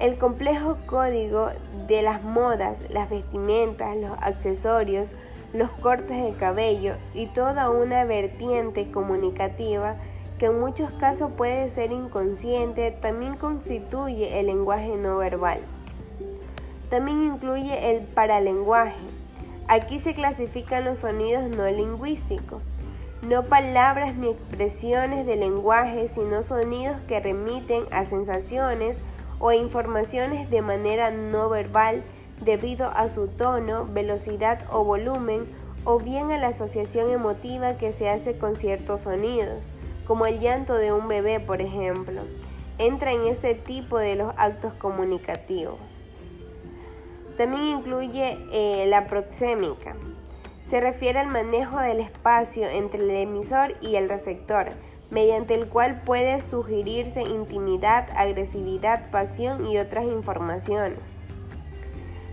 El 0.00 0.18
complejo 0.18 0.76
código 0.86 1.48
de 1.88 2.02
las 2.02 2.22
modas, 2.22 2.78
las 2.90 3.10
vestimentas, 3.10 3.96
los 3.96 4.12
accesorios, 4.20 5.12
los 5.52 5.70
cortes 5.70 6.22
de 6.22 6.32
cabello 6.38 6.94
y 7.14 7.26
toda 7.26 7.70
una 7.70 8.04
vertiente 8.04 8.90
comunicativa 8.90 9.96
que 10.38 10.46
en 10.46 10.60
muchos 10.60 10.90
casos 10.92 11.32
puede 11.32 11.70
ser 11.70 11.90
inconsciente, 11.90 12.92
también 12.92 13.36
constituye 13.36 14.38
el 14.38 14.46
lenguaje 14.46 14.96
no 14.96 15.18
verbal. 15.18 15.60
También 16.90 17.24
incluye 17.24 17.90
el 17.90 18.02
paralenguaje, 18.02 18.94
Aquí 19.70 20.00
se 20.00 20.14
clasifican 20.14 20.86
los 20.86 21.00
sonidos 21.00 21.54
no 21.54 21.68
lingüísticos, 21.68 22.62
no 23.28 23.42
palabras 23.42 24.16
ni 24.16 24.30
expresiones 24.30 25.26
de 25.26 25.36
lenguaje, 25.36 26.08
sino 26.08 26.42
sonidos 26.42 26.96
que 27.06 27.20
remiten 27.20 27.84
a 27.90 28.06
sensaciones 28.06 28.96
o 29.40 29.52
informaciones 29.52 30.50
de 30.50 30.62
manera 30.62 31.10
no 31.10 31.48
verbal 31.48 32.02
debido 32.40 32.90
a 32.94 33.08
su 33.08 33.28
tono, 33.28 33.86
velocidad 33.86 34.60
o 34.70 34.84
volumen, 34.84 35.46
o 35.84 35.98
bien 35.98 36.30
a 36.32 36.38
la 36.38 36.48
asociación 36.48 37.10
emotiva 37.10 37.78
que 37.78 37.92
se 37.92 38.08
hace 38.08 38.36
con 38.36 38.56
ciertos 38.56 39.02
sonidos, 39.02 39.64
como 40.06 40.26
el 40.26 40.40
llanto 40.40 40.74
de 40.74 40.92
un 40.92 41.08
bebé, 41.08 41.40
por 41.40 41.60
ejemplo. 41.60 42.22
Entra 42.78 43.12
en 43.12 43.26
este 43.26 43.54
tipo 43.54 43.98
de 43.98 44.14
los 44.14 44.32
actos 44.36 44.72
comunicativos. 44.74 45.78
También 47.36 47.78
incluye 47.78 48.36
eh, 48.52 48.86
la 48.88 49.06
proxémica. 49.06 49.94
Se 50.70 50.80
refiere 50.80 51.18
al 51.18 51.28
manejo 51.28 51.78
del 51.78 52.00
espacio 52.00 52.68
entre 52.68 53.02
el 53.02 53.10
emisor 53.10 53.74
y 53.80 53.96
el 53.96 54.08
receptor, 54.08 54.72
mediante 55.10 55.54
el 55.54 55.68
cual 55.68 56.02
puede 56.04 56.40
sugerirse 56.40 57.22
intimidad, 57.22 58.08
agresividad, 58.14 59.10
pasión 59.10 59.66
y 59.66 59.78
otras 59.78 60.04
informaciones. 60.04 60.98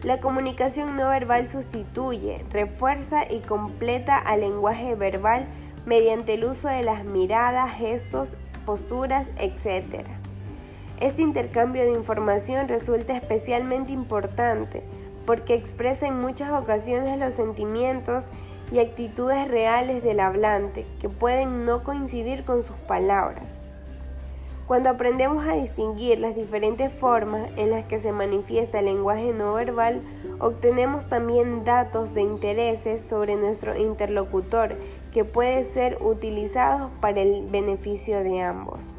La 0.04 0.20
comunicación 0.20 0.96
no 0.98 1.10
verbal 1.10 1.48
sustituye, 1.48 2.46
refuerza 2.52 3.32
y 3.32 3.40
completa 3.40 4.18
al 4.18 4.42
lenguaje 4.42 4.94
verbal 4.96 5.48
mediante 5.86 6.36
el 6.36 6.46
uso 6.46 6.68
de 6.68 6.84
las 6.84 7.06
miradas, 7.06 7.72
gestos, 7.72 8.38
posturas, 8.66 9.28
etc. 9.38 10.06
Este 11.00 11.22
intercambio 11.22 11.84
de 11.84 11.94
información 11.94 12.68
resulta 12.68 13.18
especialmente 13.18 13.92
importante 13.92 14.84
porque 15.26 15.56
expresa 15.56 16.08
en 16.08 16.20
muchas 16.20 16.52
ocasiones 16.52 17.18
los 17.18 17.34
sentimientos 17.34 18.30
y 18.72 18.80
actitudes 18.80 19.48
reales 19.48 20.04
del 20.04 20.20
hablante 20.20 20.86
que 21.00 21.10
pueden 21.10 21.66
no 21.66 21.84
coincidir 21.84 22.44
con 22.46 22.64
sus 22.64 22.76
palabras. 22.78 23.60
Cuando 24.68 24.90
aprendemos 24.90 25.46
a 25.48 25.54
distinguir 25.54 26.20
las 26.20 26.36
diferentes 26.36 26.92
formas 26.94 27.52
en 27.56 27.70
las 27.70 27.86
que 27.86 28.00
se 28.00 28.12
manifiesta 28.12 28.80
el 28.80 28.86
lenguaje 28.86 29.32
no 29.32 29.54
verbal, 29.54 30.02
obtenemos 30.40 31.08
también 31.08 31.64
datos 31.64 32.12
de 32.16 32.24
intereses 32.24 33.06
sobre 33.06 33.36
nuestro 33.36 33.78
interlocutor 33.78 34.76
que 35.14 35.24
pueden 35.24 35.66
ser 35.66 35.98
utilizados 36.02 36.90
para 37.00 37.22
el 37.22 37.46
beneficio 37.52 38.24
de 38.24 38.42
ambos. 38.42 38.95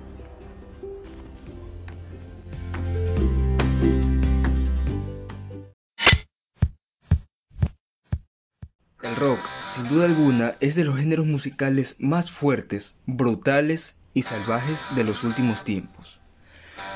El 9.07 9.15
rock, 9.15 9.39
sin 9.65 9.87
duda 9.87 10.07
alguna, 10.07 10.55
es 10.59 10.75
de 10.75 10.83
los 10.83 10.99
géneros 10.99 11.27
musicales 11.27 11.97
más 12.01 12.29
fuertes, 12.29 12.97
brutales 13.07 14.01
y 14.15 14.23
salvajes 14.23 14.85
de 14.97 15.05
los 15.05 15.23
últimos 15.23 15.63
tiempos. 15.63 16.21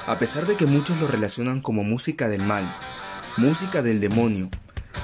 A 0.06 0.18
pesar 0.18 0.44
de 0.46 0.56
que 0.56 0.66
muchos 0.66 1.00
lo 1.00 1.06
relacionan 1.06 1.60
como 1.60 1.84
música 1.84 2.28
del 2.28 2.42
mal, 2.42 2.76
música 3.36 3.80
del 3.82 4.00
demonio, 4.00 4.50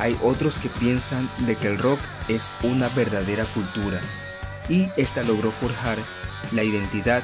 hay 0.01 0.19
otros 0.21 0.59
que 0.59 0.69
piensan 0.69 1.29
de 1.47 1.55
que 1.55 1.69
el 1.69 1.79
rock 1.79 2.01
es 2.27 2.51
una 2.65 2.89
verdadera 2.89 3.45
cultura 3.55 4.01
y 4.69 4.89
esta 4.97 5.23
logró 5.23 5.53
forjar 5.53 5.99
la 6.51 6.65
identidad 6.65 7.23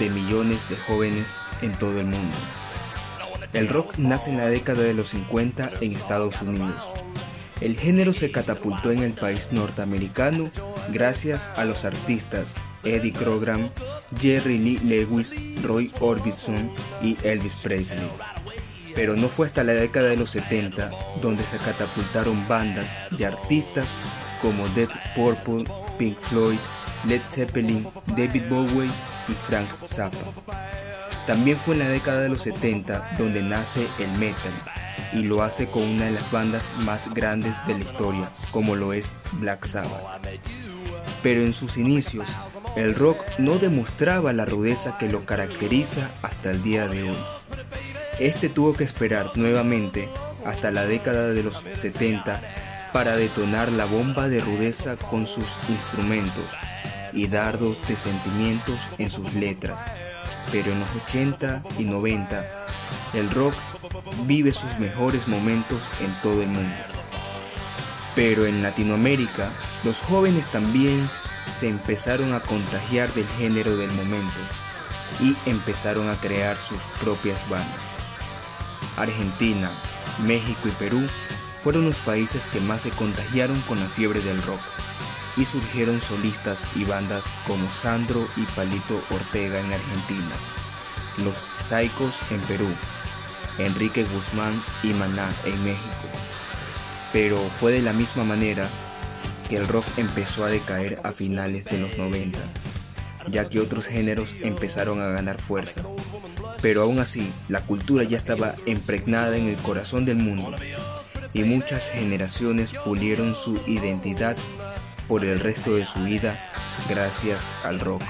de 0.00 0.10
millones 0.10 0.68
de 0.68 0.76
jóvenes 0.76 1.40
en 1.62 1.78
todo 1.78 2.00
el 2.00 2.06
mundo. 2.06 2.36
El 3.52 3.68
rock 3.68 3.96
nace 3.96 4.30
en 4.30 4.38
la 4.38 4.46
década 4.46 4.82
de 4.82 4.94
los 4.94 5.10
50 5.10 5.70
en 5.80 5.92
Estados 5.94 6.42
Unidos 6.42 6.94
el 7.60 7.76
género 7.76 8.12
se 8.12 8.30
catapultó 8.30 8.90
en 8.90 9.02
el 9.02 9.12
país 9.12 9.50
norteamericano 9.52 10.50
gracias 10.92 11.50
a 11.56 11.64
los 11.64 11.84
artistas 11.84 12.56
Eddie 12.84 13.12
Krogram, 13.12 13.70
Jerry 14.18 14.58
Lee 14.58 14.80
Lewis, 14.82 15.38
Roy 15.62 15.92
Orbison 16.00 16.70
y 17.02 17.16
Elvis 17.22 17.56
Presley. 17.56 18.08
Pero 18.94 19.14
no 19.14 19.28
fue 19.28 19.46
hasta 19.46 19.62
la 19.62 19.72
década 19.72 20.08
de 20.08 20.16
los 20.16 20.30
70 20.30 20.90
donde 21.20 21.44
se 21.44 21.58
catapultaron 21.58 22.48
bandas 22.48 22.96
y 23.16 23.24
artistas 23.24 23.98
como 24.40 24.68
Deep 24.70 24.90
Purple, 25.14 25.64
Pink 25.98 26.18
Floyd, 26.18 26.58
Led 27.04 27.22
Zeppelin, 27.28 27.86
David 28.16 28.44
Bowie 28.48 28.90
y 29.28 29.32
Frank 29.32 29.70
Zappa. 29.72 30.18
También 31.26 31.58
fue 31.58 31.74
en 31.74 31.80
la 31.80 31.88
década 31.88 32.22
de 32.22 32.30
los 32.30 32.42
70 32.42 33.16
donde 33.18 33.42
nace 33.42 33.86
el 33.98 34.10
metal, 34.12 34.52
y 35.12 35.24
lo 35.24 35.42
hace 35.42 35.68
con 35.68 35.82
una 35.82 36.06
de 36.06 36.12
las 36.12 36.30
bandas 36.30 36.72
más 36.78 37.12
grandes 37.14 37.66
de 37.66 37.74
la 37.74 37.80
historia, 37.80 38.30
como 38.50 38.76
lo 38.76 38.92
es 38.92 39.16
Black 39.32 39.64
Sabbath. 39.64 40.20
Pero 41.22 41.42
en 41.42 41.52
sus 41.52 41.76
inicios, 41.76 42.28
el 42.76 42.94
rock 42.94 43.22
no 43.38 43.58
demostraba 43.58 44.32
la 44.32 44.46
rudeza 44.46 44.96
que 44.98 45.08
lo 45.08 45.26
caracteriza 45.26 46.10
hasta 46.22 46.50
el 46.50 46.62
día 46.62 46.88
de 46.88 47.10
hoy. 47.10 47.18
Este 48.18 48.48
tuvo 48.48 48.74
que 48.74 48.84
esperar 48.84 49.36
nuevamente 49.36 50.08
hasta 50.44 50.70
la 50.70 50.84
década 50.84 51.28
de 51.28 51.42
los 51.42 51.56
70 51.56 52.40
para 52.92 53.16
detonar 53.16 53.70
la 53.70 53.84
bomba 53.84 54.28
de 54.28 54.40
rudeza 54.40 54.96
con 54.96 55.26
sus 55.26 55.58
instrumentos 55.68 56.52
y 57.12 57.26
dardos 57.26 57.86
de 57.88 57.96
sentimientos 57.96 58.88
en 58.98 59.10
sus 59.10 59.32
letras. 59.34 59.84
Pero 60.52 60.72
en 60.72 60.80
los 60.80 60.88
80 61.04 61.62
y 61.78 61.84
90, 61.84 62.46
el 63.14 63.30
rock 63.30 63.54
vive 64.26 64.52
sus 64.52 64.78
mejores 64.78 65.28
momentos 65.28 65.92
en 66.00 66.12
todo 66.20 66.42
el 66.42 66.48
mundo. 66.48 66.76
Pero 68.14 68.46
en 68.46 68.62
Latinoamérica, 68.62 69.52
los 69.84 70.00
jóvenes 70.02 70.46
también 70.48 71.08
se 71.46 71.68
empezaron 71.68 72.32
a 72.32 72.40
contagiar 72.40 73.12
del 73.14 73.26
género 73.38 73.76
del 73.76 73.90
momento 73.92 74.40
y 75.20 75.36
empezaron 75.46 76.08
a 76.08 76.20
crear 76.20 76.58
sus 76.58 76.82
propias 77.00 77.48
bandas. 77.48 77.98
Argentina, 78.96 79.70
México 80.18 80.68
y 80.68 80.72
Perú 80.72 81.06
fueron 81.62 81.84
los 81.84 82.00
países 82.00 82.46
que 82.48 82.60
más 82.60 82.82
se 82.82 82.90
contagiaron 82.90 83.60
con 83.62 83.80
la 83.80 83.88
fiebre 83.88 84.20
del 84.20 84.42
rock 84.42 84.60
y 85.36 85.44
surgieron 85.44 86.00
solistas 86.00 86.66
y 86.74 86.84
bandas 86.84 87.32
como 87.46 87.70
Sandro 87.70 88.26
y 88.36 88.42
Palito 88.56 89.02
Ortega 89.10 89.60
en 89.60 89.72
Argentina, 89.72 90.34
Los 91.18 91.46
Saicos 91.60 92.20
en 92.30 92.40
Perú, 92.42 92.68
Enrique 93.58 94.04
Guzmán 94.04 94.62
y 94.82 94.88
Maná 94.88 95.28
en 95.44 95.64
México. 95.64 96.06
Pero 97.12 97.38
fue 97.38 97.72
de 97.72 97.82
la 97.82 97.92
misma 97.92 98.24
manera 98.24 98.68
que 99.48 99.56
el 99.56 99.66
rock 99.66 99.84
empezó 99.96 100.44
a 100.44 100.48
decaer 100.48 101.00
a 101.02 101.12
finales 101.12 101.64
de 101.66 101.78
los 101.78 101.98
90, 101.98 102.38
ya 103.28 103.48
que 103.48 103.60
otros 103.60 103.86
géneros 103.86 104.36
empezaron 104.42 105.00
a 105.00 105.06
ganar 105.06 105.40
fuerza. 105.40 105.82
Pero 106.62 106.82
aún 106.82 106.98
así, 106.98 107.32
la 107.48 107.60
cultura 107.60 108.04
ya 108.04 108.16
estaba 108.16 108.54
impregnada 108.66 109.36
en 109.36 109.46
el 109.46 109.56
corazón 109.56 110.04
del 110.04 110.16
mundo 110.16 110.56
y 111.32 111.44
muchas 111.44 111.90
generaciones 111.90 112.74
pulieron 112.84 113.34
su 113.34 113.60
identidad 113.66 114.36
por 115.08 115.24
el 115.24 115.40
resto 115.40 115.74
de 115.74 115.84
su 115.84 116.00
vida 116.04 116.38
gracias 116.88 117.52
al 117.64 117.80
rock. 117.80 118.02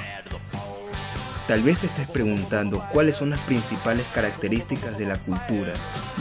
Tal 1.51 1.65
vez 1.65 1.81
te 1.81 1.87
estés 1.87 2.07
preguntando 2.07 2.87
cuáles 2.93 3.17
son 3.17 3.31
las 3.31 3.41
principales 3.41 4.07
características 4.15 4.97
de 4.97 5.05
la 5.05 5.19
cultura 5.19 5.73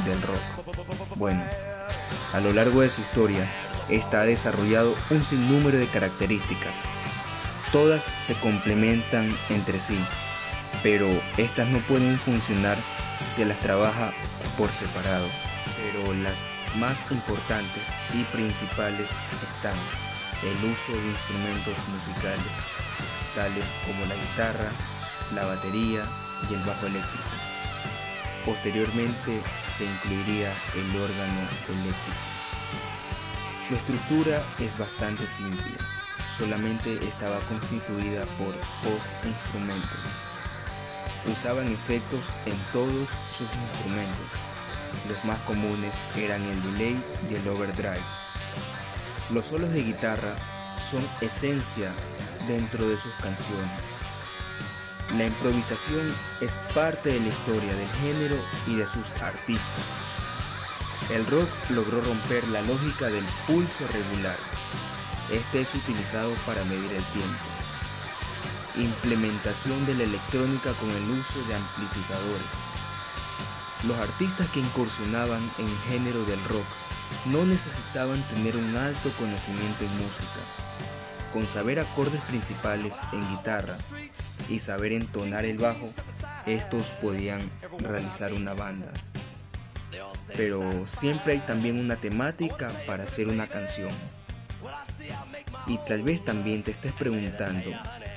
del 0.03 0.19
rock. 0.23 0.41
Bueno, 1.17 1.43
a 2.33 2.39
lo 2.39 2.51
largo 2.51 2.81
de 2.81 2.89
su 2.89 3.01
historia, 3.01 3.47
esta 3.89 4.21
ha 4.21 4.25
desarrollado 4.25 4.95
un 5.11 5.23
sinnúmero 5.23 5.77
de 5.77 5.85
características. 5.85 6.81
Todas 7.71 8.09
se 8.17 8.33
complementan 8.39 9.31
entre 9.51 9.79
sí, 9.79 10.03
pero 10.81 11.05
estas 11.37 11.67
no 11.67 11.77
pueden 11.85 12.17
funcionar 12.17 12.79
si 13.15 13.25
se 13.25 13.45
las 13.45 13.59
trabaja 13.59 14.11
por 14.57 14.71
separado. 14.71 15.27
Pero 15.77 16.11
las 16.15 16.43
más 16.79 17.05
importantes 17.11 17.83
y 18.15 18.23
principales 18.35 19.11
están 19.45 19.77
el 20.41 20.71
uso 20.71 20.91
de 20.91 21.07
instrumentos 21.07 21.87
musicales, 21.89 22.55
tales 23.35 23.75
como 23.85 24.07
la 24.07 24.15
guitarra, 24.15 24.71
la 25.33 25.45
batería 25.45 26.03
y 26.49 26.53
el 26.53 26.61
bajo 26.61 26.85
eléctrico. 26.87 27.29
Posteriormente 28.45 29.41
se 29.65 29.85
incluiría 29.85 30.53
el 30.75 30.95
órgano 30.95 31.41
eléctrico. 31.67 32.19
Su 33.67 33.75
estructura 33.75 34.43
es 34.59 34.77
bastante 34.77 35.27
simple, 35.27 35.77
solamente 36.25 36.97
estaba 37.07 37.39
constituida 37.41 38.25
por 38.37 38.55
voz 38.83 39.13
e 39.23 39.27
instrumento. 39.27 39.95
Usaban 41.29 41.71
efectos 41.71 42.29
en 42.45 42.57
todos 42.71 43.17
sus 43.29 43.53
instrumentos. 43.67 44.31
Los 45.07 45.25
más 45.25 45.39
comunes 45.41 46.01
eran 46.15 46.41
el 46.43 46.61
delay 46.63 47.03
y 47.29 47.35
el 47.35 47.47
overdrive. 47.47 48.01
Los 49.29 49.47
solos 49.47 49.69
de 49.71 49.83
guitarra 49.83 50.35
son 50.79 51.07
esencia 51.21 51.93
dentro 52.47 52.87
de 52.87 52.97
sus 52.97 53.13
canciones. 53.15 53.99
La 55.17 55.25
improvisación 55.25 56.13
es 56.39 56.57
parte 56.75 57.09
de 57.09 57.19
la 57.19 57.29
historia 57.29 57.73
del 57.73 57.89
género 57.93 58.35
y 58.67 58.75
de 58.75 58.85
sus 58.85 59.11
artistas. 59.13 59.97
El 61.09 61.25
rock 61.25 61.49
logró 61.69 61.99
romper 62.01 62.47
la 62.49 62.61
lógica 62.61 63.07
del 63.07 63.25
pulso 63.47 63.87
regular. 63.87 64.37
Este 65.31 65.61
es 65.61 65.73
utilizado 65.73 66.31
para 66.45 66.63
medir 66.65 66.91
el 66.91 67.03
tiempo. 67.05 67.43
Implementación 68.75 69.83
de 69.87 69.95
la 69.95 70.03
electrónica 70.03 70.73
con 70.73 70.91
el 70.91 71.09
uso 71.09 71.41
de 71.45 71.55
amplificadores. 71.55 72.53
Los 73.85 73.97
artistas 73.97 74.47
que 74.51 74.59
incursionaban 74.59 75.41
en 75.57 75.69
el 75.69 75.79
género 75.87 76.23
del 76.25 76.43
rock 76.45 76.67
no 77.25 77.47
necesitaban 77.47 78.21
tener 78.27 78.55
un 78.55 78.77
alto 78.77 79.11
conocimiento 79.17 79.85
en 79.85 79.97
música. 79.97 80.39
Con 81.33 81.47
saber 81.47 81.79
acordes 81.79 82.21
principales 82.21 82.99
en 83.11 83.27
guitarra 83.31 83.75
y 84.49 84.59
saber 84.59 84.93
entonar 84.93 85.45
el 85.45 85.57
bajo, 85.57 85.87
estos 86.45 86.89
podían 87.01 87.41
realizar 87.79 88.33
una 88.33 88.53
banda. 88.53 88.91
Pero 90.35 90.85
siempre 90.85 91.33
hay 91.33 91.39
también 91.39 91.79
una 91.79 91.95
temática 91.95 92.71
para 92.85 93.03
hacer 93.03 93.27
una 93.27 93.47
canción. 93.47 93.91
Y 95.67 95.77
tal 95.79 96.03
vez 96.03 96.23
también 96.23 96.63
te 96.63 96.71
estés 96.71 96.93
preguntando 96.93 97.71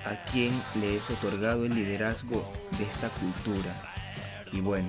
a 0.04 0.22
quién 0.30 0.62
le 0.74 0.96
es 0.96 1.10
otorgado 1.10 1.64
el 1.64 1.74
liderazgo 1.74 2.50
de 2.78 2.84
esta 2.84 3.08
cultura. 3.10 3.74
Y 4.52 4.60
bueno, 4.60 4.88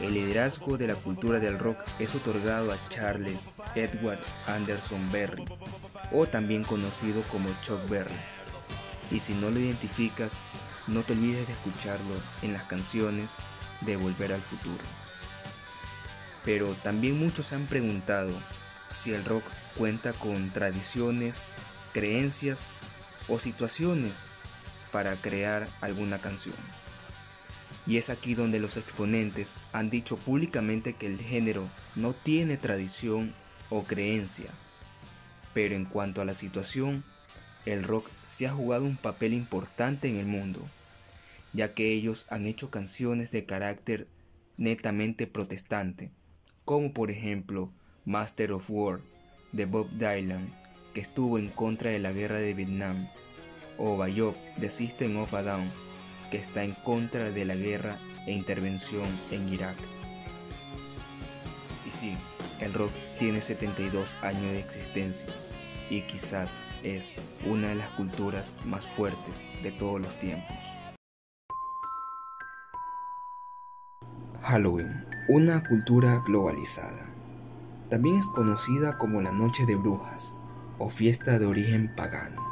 el 0.00 0.14
liderazgo 0.14 0.76
de 0.76 0.88
la 0.88 0.94
cultura 0.94 1.38
del 1.38 1.58
rock 1.58 1.78
es 1.98 2.14
otorgado 2.14 2.72
a 2.72 2.88
Charles 2.88 3.52
Edward 3.74 4.20
Anderson 4.46 5.10
Berry, 5.10 5.44
o 6.12 6.26
también 6.26 6.64
conocido 6.64 7.22
como 7.28 7.48
Chuck 7.62 7.88
Berry. 7.88 8.14
Y 9.10 9.20
si 9.20 9.34
no 9.34 9.50
lo 9.50 9.60
identificas, 9.60 10.42
no 10.86 11.02
te 11.02 11.12
olvides 11.12 11.46
de 11.46 11.52
escucharlo 11.52 12.14
en 12.42 12.52
las 12.52 12.64
canciones 12.64 13.36
de 13.80 13.96
Volver 13.96 14.32
al 14.32 14.42
Futuro. 14.42 14.84
Pero 16.44 16.74
también 16.74 17.18
muchos 17.18 17.52
han 17.52 17.66
preguntado 17.66 18.32
si 18.90 19.12
el 19.12 19.24
rock 19.24 19.44
cuenta 19.76 20.12
con 20.12 20.52
tradiciones, 20.52 21.46
creencias 21.92 22.68
o 23.28 23.38
situaciones 23.38 24.30
para 24.92 25.16
crear 25.16 25.68
alguna 25.80 26.20
canción. 26.20 26.56
Y 27.86 27.98
es 27.98 28.10
aquí 28.10 28.34
donde 28.34 28.58
los 28.58 28.76
exponentes 28.76 29.56
han 29.72 29.90
dicho 29.90 30.16
públicamente 30.16 30.94
que 30.94 31.06
el 31.06 31.20
género 31.20 31.68
no 31.94 32.12
tiene 32.12 32.56
tradición 32.56 33.34
o 33.70 33.84
creencia. 33.84 34.50
Pero 35.54 35.74
en 35.74 35.84
cuanto 35.84 36.20
a 36.20 36.24
la 36.24 36.34
situación, 36.34 37.04
el 37.66 37.82
rock 37.82 38.08
se 38.24 38.46
ha 38.46 38.52
jugado 38.52 38.84
un 38.84 38.96
papel 38.96 39.34
importante 39.34 40.08
en 40.08 40.16
el 40.16 40.26
mundo, 40.26 40.60
ya 41.52 41.74
que 41.74 41.92
ellos 41.92 42.26
han 42.30 42.46
hecho 42.46 42.70
canciones 42.70 43.32
de 43.32 43.44
carácter 43.44 44.06
netamente 44.56 45.26
protestante, 45.26 46.10
como 46.64 46.92
por 46.92 47.10
ejemplo 47.10 47.72
Master 48.04 48.52
of 48.52 48.70
War 48.70 49.00
de 49.52 49.66
Bob 49.66 49.90
Dylan, 49.90 50.54
que 50.94 51.00
estuvo 51.00 51.38
en 51.38 51.48
contra 51.48 51.90
de 51.90 51.98
la 51.98 52.12
guerra 52.12 52.38
de 52.38 52.54
Vietnam, 52.54 53.08
o 53.78 53.96
Bayop 53.96 54.36
de 54.56 54.70
System 54.70 55.18
of 55.18 55.34
a 55.34 55.42
Down, 55.42 55.70
que 56.30 56.38
está 56.38 56.62
en 56.64 56.72
contra 56.72 57.30
de 57.30 57.44
la 57.44 57.54
guerra 57.56 57.98
e 58.26 58.32
intervención 58.32 59.06
en 59.30 59.52
Irak. 59.52 59.76
Y 61.86 61.90
sí, 61.90 62.16
el 62.60 62.72
rock 62.72 62.92
tiene 63.18 63.40
72 63.40 64.16
años 64.22 64.52
de 64.52 64.60
existencia 64.60 65.28
y 65.90 66.02
quizás 66.02 66.58
es 66.82 67.12
una 67.46 67.68
de 67.68 67.74
las 67.76 67.88
culturas 67.90 68.56
más 68.64 68.86
fuertes 68.86 69.46
de 69.62 69.72
todos 69.72 70.00
los 70.00 70.18
tiempos. 70.18 70.56
Halloween, 74.42 75.04
una 75.28 75.64
cultura 75.64 76.22
globalizada. 76.26 77.06
También 77.90 78.16
es 78.16 78.26
conocida 78.26 78.96
como 78.96 79.20
la 79.20 79.32
Noche 79.32 79.66
de 79.66 79.76
Brujas 79.76 80.36
o 80.78 80.88
fiesta 80.88 81.38
de 81.38 81.46
origen 81.46 81.92
pagano. 81.96 82.44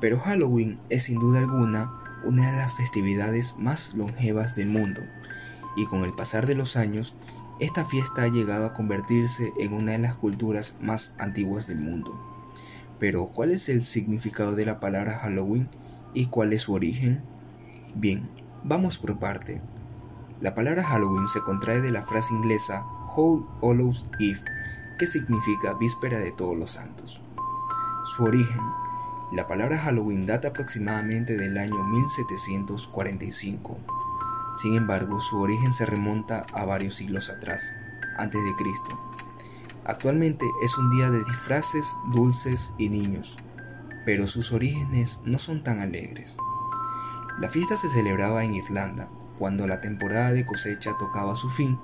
Pero 0.00 0.20
Halloween 0.20 0.78
es 0.90 1.04
sin 1.04 1.18
duda 1.18 1.38
alguna 1.38 2.20
una 2.24 2.50
de 2.50 2.56
las 2.58 2.74
festividades 2.74 3.56
más 3.58 3.94
longevas 3.94 4.54
del 4.54 4.68
mundo, 4.68 5.00
y 5.76 5.86
con 5.86 6.04
el 6.04 6.12
pasar 6.12 6.46
de 6.46 6.54
los 6.54 6.76
años, 6.76 7.16
esta 7.60 7.84
fiesta 7.84 8.22
ha 8.22 8.28
llegado 8.28 8.66
a 8.66 8.74
convertirse 8.74 9.52
en 9.58 9.72
una 9.72 9.92
de 9.92 9.98
las 9.98 10.14
culturas 10.14 10.76
más 10.80 11.14
antiguas 11.18 11.66
del 11.66 11.78
mundo. 11.78 12.27
Pero, 12.98 13.28
¿cuál 13.28 13.50
es 13.52 13.68
el 13.68 13.82
significado 13.82 14.54
de 14.54 14.66
la 14.66 14.80
palabra 14.80 15.18
Halloween 15.18 15.68
y 16.14 16.26
cuál 16.26 16.52
es 16.52 16.62
su 16.62 16.72
origen? 16.72 17.22
Bien, 17.94 18.28
vamos 18.64 18.98
por 18.98 19.18
parte. 19.18 19.60
La 20.40 20.54
palabra 20.54 20.84
Halloween 20.84 21.26
se 21.28 21.40
contrae 21.40 21.80
de 21.80 21.90
la 21.90 22.02
frase 22.02 22.34
inglesa 22.34 22.84
All 23.16 23.46
Hallows 23.62 24.04
Eve, 24.20 24.44
que 24.98 25.06
significa 25.06 25.74
víspera 25.74 26.18
de 26.18 26.32
todos 26.32 26.56
los 26.56 26.72
santos. 26.72 27.22
Su 28.04 28.24
origen 28.24 28.60
La 29.32 29.46
palabra 29.46 29.78
Halloween 29.78 30.24
data 30.26 30.48
aproximadamente 30.48 31.36
del 31.36 31.58
año 31.58 31.84
1745. 31.84 33.76
Sin 34.54 34.74
embargo, 34.74 35.20
su 35.20 35.40
origen 35.40 35.72
se 35.72 35.86
remonta 35.86 36.46
a 36.54 36.64
varios 36.64 36.94
siglos 36.94 37.30
atrás, 37.30 37.74
antes 38.16 38.42
de 38.42 38.54
Cristo. 38.54 39.07
Actualmente 39.88 40.44
es 40.60 40.76
un 40.76 40.90
día 40.90 41.10
de 41.10 41.24
disfraces, 41.24 41.96
dulces 42.12 42.74
y 42.76 42.90
niños, 42.90 43.38
pero 44.04 44.26
sus 44.26 44.52
orígenes 44.52 45.22
no 45.24 45.38
son 45.38 45.62
tan 45.62 45.80
alegres. 45.80 46.36
La 47.40 47.48
fiesta 47.48 47.74
se 47.74 47.88
celebraba 47.88 48.44
en 48.44 48.54
Irlanda, 48.54 49.08
cuando 49.38 49.66
la 49.66 49.80
temporada 49.80 50.32
de 50.32 50.44
cosecha 50.44 50.98
tocaba 50.98 51.34
su 51.34 51.48
fin 51.48 51.78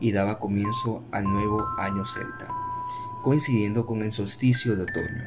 y 0.00 0.10
daba 0.12 0.38
comienzo 0.38 1.04
al 1.12 1.24
nuevo 1.24 1.68
año 1.76 2.06
celta, 2.06 2.48
coincidiendo 3.22 3.84
con 3.84 4.00
el 4.00 4.12
solsticio 4.12 4.74
de 4.74 4.84
otoño. 4.84 5.24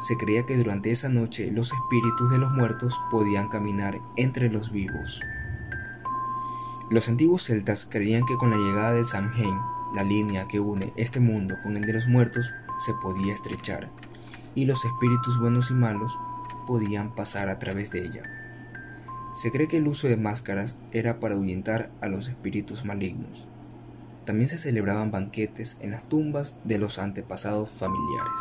Se 0.00 0.16
creía 0.16 0.46
que 0.46 0.56
durante 0.56 0.90
esa 0.90 1.10
noche 1.10 1.50
los 1.52 1.70
espíritus 1.70 2.30
de 2.30 2.38
los 2.38 2.50
muertos 2.52 2.98
podían 3.10 3.50
caminar 3.50 4.00
entre 4.16 4.50
los 4.50 4.72
vivos. 4.72 5.20
Los 6.88 7.10
antiguos 7.10 7.44
celtas 7.44 7.84
creían 7.84 8.24
que 8.24 8.38
con 8.38 8.50
la 8.50 8.56
llegada 8.56 8.92
del 8.92 9.04
Samhain, 9.04 9.60
la 9.94 10.02
línea 10.02 10.48
que 10.48 10.60
une 10.60 10.92
este 10.96 11.20
mundo 11.20 11.56
con 11.62 11.76
el 11.76 11.84
de 11.84 11.92
los 11.92 12.08
muertos 12.08 12.52
se 12.78 12.94
podía 12.94 13.34
estrechar, 13.34 13.90
y 14.54 14.66
los 14.66 14.84
espíritus 14.84 15.38
buenos 15.38 15.70
y 15.70 15.74
malos 15.74 16.18
podían 16.66 17.14
pasar 17.14 17.48
a 17.48 17.58
través 17.58 17.90
de 17.90 18.04
ella. 18.04 18.22
Se 19.34 19.50
cree 19.50 19.68
que 19.68 19.78
el 19.78 19.88
uso 19.88 20.08
de 20.08 20.16
máscaras 20.16 20.78
era 20.90 21.18
para 21.18 21.34
ahuyentar 21.34 21.90
a 22.00 22.08
los 22.08 22.28
espíritus 22.28 22.84
malignos. 22.84 23.46
También 24.24 24.48
se 24.48 24.58
celebraban 24.58 25.10
banquetes 25.10 25.78
en 25.80 25.90
las 25.90 26.08
tumbas 26.08 26.56
de 26.64 26.78
los 26.78 26.98
antepasados 26.98 27.70
familiares. 27.70 28.40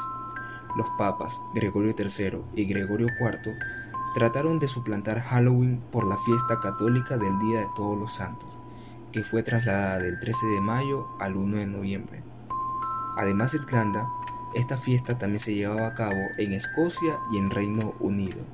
Los 0.75 0.87
papas 0.97 1.39
Gregorio 1.55 1.95
III 1.97 2.41
y 2.55 2.65
Gregorio 2.65 3.07
IV 3.07 3.53
trataron 4.13 4.57
de 4.57 4.67
suplantar 4.67 5.21
Halloween 5.21 5.81
por 5.91 6.05
la 6.05 6.17
fiesta 6.17 6.59
católica 6.59 7.17
del 7.17 7.39
Día 7.39 7.59
de 7.61 7.67
Todos 7.75 7.97
los 7.97 8.13
Santos, 8.13 8.59
que 9.11 9.23
fue 9.23 9.43
trasladada 9.43 9.99
del 9.99 10.19
13 10.19 10.47
de 10.47 10.61
mayo 10.61 11.07
al 11.19 11.35
1 11.35 11.57
de 11.57 11.67
noviembre. 11.67 12.23
Además 13.17 13.51
de 13.51 13.59
Irlanda, 13.59 14.07
esta 14.55 14.77
fiesta 14.77 15.17
también 15.17 15.39
se 15.39 15.55
llevaba 15.55 15.87
a 15.87 15.93
cabo 15.95 16.19
en 16.37 16.53
Escocia 16.53 17.19
y 17.31 17.37
en 17.37 17.51
Reino 17.51 17.93
Unido. 17.99 18.45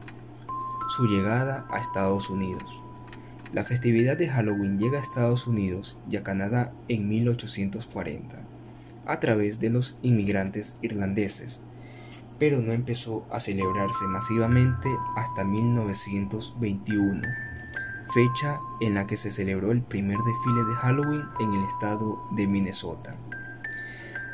Su 0.89 1.07
llegada 1.07 1.67
a 1.71 1.79
Estados 1.79 2.29
Unidos. 2.29 2.83
La 3.53 3.63
festividad 3.63 4.17
de 4.17 4.27
Halloween 4.27 4.77
llega 4.77 4.99
a 4.99 5.01
Estados 5.01 5.47
Unidos 5.47 5.97
y 6.09 6.17
a 6.17 6.23
Canadá 6.23 6.73
en 6.87 7.07
1840, 7.07 8.45
a 9.05 9.19
través 9.19 9.59
de 9.59 9.69
los 9.69 9.97
inmigrantes 10.01 10.77
irlandeses, 10.81 11.61
pero 12.39 12.59
no 12.59 12.73
empezó 12.73 13.25
a 13.31 13.39
celebrarse 13.39 14.05
masivamente 14.07 14.89
hasta 15.15 15.43
1921, 15.43 17.21
fecha 18.13 18.59
en 18.79 18.93
la 18.93 19.07
que 19.07 19.17
se 19.17 19.31
celebró 19.31 19.71
el 19.71 19.81
primer 19.81 20.17
desfile 20.17 20.63
de 20.63 20.75
Halloween 20.75 21.23
en 21.39 21.53
el 21.53 21.63
estado 21.63 22.27
de 22.31 22.47
Minnesota. 22.47 23.15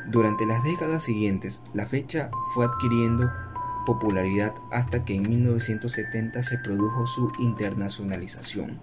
Durante 0.06 0.46
las 0.46 0.62
décadas 0.62 1.02
siguientes, 1.02 1.62
la 1.72 1.86
fecha 1.86 2.30
fue 2.52 2.66
adquiriendo 2.66 3.30
popularidad 3.84 4.54
hasta 4.70 5.04
que 5.04 5.14
en 5.14 5.22
1970 5.22 6.42
se 6.42 6.58
produjo 6.58 7.06
su 7.06 7.32
internacionalización, 7.38 8.80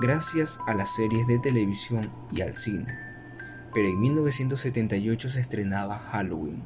gracias 0.00 0.60
a 0.66 0.74
las 0.74 0.94
series 0.94 1.26
de 1.26 1.38
televisión 1.38 2.10
y 2.32 2.42
al 2.42 2.54
cine. 2.54 2.98
Pero 3.74 3.88
en 3.88 4.00
1978 4.00 5.28
se 5.28 5.40
estrenaba 5.40 5.98
Halloween, 5.98 6.62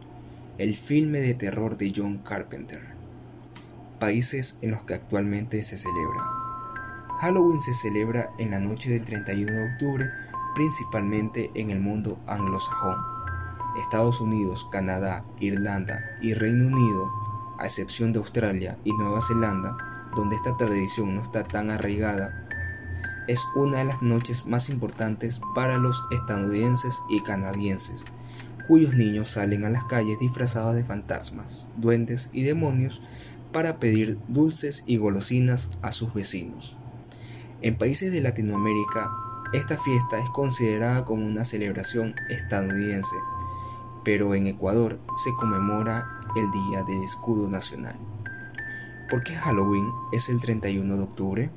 el 0.59 0.75
filme 0.75 1.21
de 1.21 1.35
terror 1.35 1.77
de 1.77 1.93
John 1.95 2.19
Carpenter, 2.19 2.83
países 3.99 4.59
en 4.63 4.71
los 4.71 4.83
que 4.85 4.95
actualmente 4.95 5.61
se 5.63 5.77
celebra. 5.77 6.42
Halloween 7.23 7.61
se 7.61 7.73
celebra 7.73 8.33
en 8.39 8.51
la 8.51 8.59
noche 8.59 8.91
del 8.91 9.05
31 9.05 9.53
de 9.53 9.73
octubre, 9.73 10.11
principalmente 10.57 11.53
en 11.55 11.71
el 11.71 11.79
mundo 11.79 12.19
anglosajón 12.27 12.97
Estados 13.81 14.21
Unidos, 14.21 14.67
Canadá, 14.73 15.25
Irlanda 15.39 16.03
y 16.21 16.35
Reino 16.35 16.67
Unido, 16.67 17.13
a 17.61 17.67
excepción 17.67 18.13
de 18.13 18.19
Australia 18.19 18.77
y 18.83 18.93
Nueva 18.95 19.21
Zelanda, 19.21 19.77
donde 20.17 20.35
esta 20.35 20.57
tradición 20.57 21.15
no 21.15 21.23
está 21.23 21.45
tan 21.45 21.71
arraigada, 21.71 22.45
es 23.29 23.47
una 23.55 23.79
de 23.79 23.85
las 23.85 24.03
noches 24.03 24.47
más 24.47 24.69
importantes 24.69 25.41
para 25.55 25.79
los 25.79 26.05
estadounidenses 26.11 27.05
y 27.09 27.21
canadienses, 27.21 28.05
cuyos 28.67 28.95
niños 28.95 29.29
salen 29.29 29.65
a 29.65 29.71
las 29.71 29.85
calles 29.85 30.19
disfrazados 30.19 30.75
de 30.75 30.83
fantasmas, 30.83 31.69
duendes 31.77 32.31
y 32.33 32.43
demonios 32.43 33.01
para 33.53 33.79
pedir 33.79 34.19
dulces 34.27 34.83
y 34.89 34.97
golosinas 34.97 35.79
a 35.83 35.93
sus 35.93 36.13
vecinos. 36.15 36.77
En 37.63 37.77
países 37.79 38.13
de 38.13 38.21
Latinoamérica, 38.21 39.11
esta 39.53 39.79
fiesta 39.79 40.19
es 40.19 40.29
considerada 40.31 41.05
como 41.05 41.27
una 41.27 41.45
celebración 41.45 42.15
estadounidense 42.29 43.17
pero 44.05 44.35
en 44.35 44.47
Ecuador 44.47 44.99
se 45.17 45.35
conmemora 45.35 46.21
el 46.37 46.51
Día 46.51 46.83
del 46.85 47.03
Escudo 47.03 47.49
Nacional. 47.49 47.97
¿Por 49.11 49.23
qué 49.23 49.35
Halloween 49.35 49.89
es 50.13 50.29
el 50.29 50.41
31 50.41 50.97
de 50.97 51.03
octubre? 51.03 51.51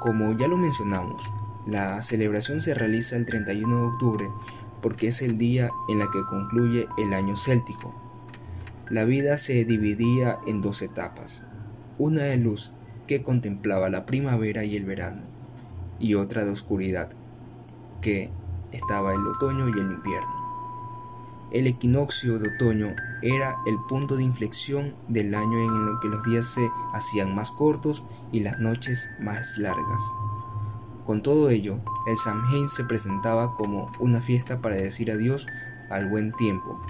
Como 0.00 0.32
ya 0.36 0.48
lo 0.48 0.56
mencionamos, 0.56 1.30
la 1.66 2.00
celebración 2.02 2.62
se 2.62 2.74
realiza 2.74 3.16
el 3.16 3.26
31 3.26 3.76
de 3.76 3.86
octubre 3.86 4.30
porque 4.80 5.08
es 5.08 5.20
el 5.20 5.36
día 5.36 5.70
en 5.88 5.98
la 5.98 6.10
que 6.10 6.24
concluye 6.24 6.88
el 6.96 7.12
año 7.12 7.36
céltico. 7.36 7.94
La 8.88 9.04
vida 9.04 9.36
se 9.36 9.64
dividía 9.64 10.38
en 10.46 10.62
dos 10.62 10.80
etapas, 10.82 11.44
una 11.98 12.22
de 12.22 12.38
luz 12.38 12.72
que 13.10 13.24
contemplaba 13.24 13.88
la 13.88 14.06
primavera 14.06 14.62
y 14.62 14.76
el 14.76 14.84
verano, 14.84 15.22
y 15.98 16.14
otra 16.14 16.44
de 16.44 16.52
oscuridad, 16.52 17.10
que 18.00 18.30
estaba 18.70 19.12
el 19.12 19.26
otoño 19.26 19.66
y 19.68 19.72
el 19.72 19.90
invierno. 19.90 21.48
El 21.50 21.66
equinoccio 21.66 22.38
de 22.38 22.54
otoño 22.54 22.94
era 23.20 23.56
el 23.66 23.76
punto 23.88 24.16
de 24.16 24.22
inflexión 24.22 24.94
del 25.08 25.34
año 25.34 25.58
en 25.58 25.88
el 25.88 25.98
que 26.00 26.06
los 26.06 26.22
días 26.22 26.46
se 26.46 26.70
hacían 26.92 27.34
más 27.34 27.50
cortos 27.50 28.04
y 28.30 28.44
las 28.44 28.60
noches 28.60 29.10
más 29.18 29.58
largas. 29.58 30.00
Con 31.04 31.20
todo 31.20 31.50
ello, 31.50 31.80
el 32.06 32.16
Samhain 32.16 32.68
se 32.68 32.84
presentaba 32.84 33.56
como 33.56 33.90
una 33.98 34.20
fiesta 34.20 34.60
para 34.62 34.76
decir 34.76 35.10
adiós 35.10 35.48
al 35.90 36.08
buen 36.08 36.30
tiempo 36.34 36.80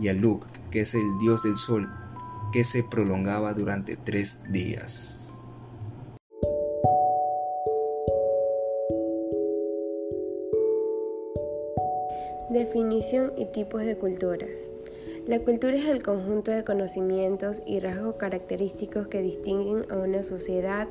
y 0.00 0.06
a 0.06 0.12
Luke, 0.12 0.46
que 0.70 0.82
es 0.82 0.94
el 0.94 1.18
dios 1.18 1.42
del 1.42 1.56
sol, 1.56 1.92
que 2.52 2.62
se 2.62 2.84
prolongaba 2.84 3.52
durante 3.52 3.96
tres 3.96 4.44
días. 4.52 5.25
Definición 12.66 13.30
y 13.36 13.44
tipos 13.44 13.84
de 13.84 13.96
culturas. 13.96 14.68
La 15.28 15.38
cultura 15.38 15.76
es 15.76 15.86
el 15.86 16.02
conjunto 16.02 16.50
de 16.50 16.64
conocimientos 16.64 17.62
y 17.64 17.78
rasgos 17.78 18.16
característicos 18.16 19.06
que 19.06 19.22
distinguen 19.22 19.84
a 19.88 19.94
una 19.94 20.24
sociedad, 20.24 20.88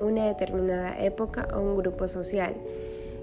una 0.00 0.26
determinada 0.26 1.00
época 1.00 1.46
o 1.54 1.60
un 1.60 1.76
grupo 1.76 2.08
social. 2.08 2.54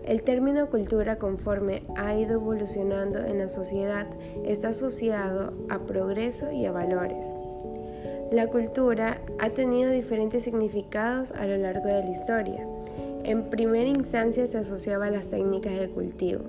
El 0.06 0.24
término 0.24 0.68
cultura 0.68 1.18
conforme 1.18 1.84
ha 1.98 2.18
ido 2.18 2.36
evolucionando 2.36 3.20
en 3.20 3.38
la 3.38 3.50
sociedad 3.50 4.08
está 4.46 4.70
asociado 4.70 5.52
a 5.70 5.80
progreso 5.80 6.54
y 6.54 6.66
a 6.66 6.72
valores. 6.72 7.36
La 8.32 8.48
cultura 8.48 9.18
ha 9.40 9.50
tenido 9.50 9.92
diferentes 9.92 10.46
significados 10.46 11.34
a 11.34 11.46
lo 11.46 11.58
largo 11.58 11.88
de 11.88 12.02
la 12.02 12.10
historia. 12.10 12.66
En 13.26 13.50
primera 13.50 13.90
instancia 13.90 14.48
se 14.48 14.58
asociaba 14.58 15.08
a 15.08 15.12
las 15.12 15.28
técnicas 15.28 15.78
de 15.78 15.90
cultivo. 15.90 16.46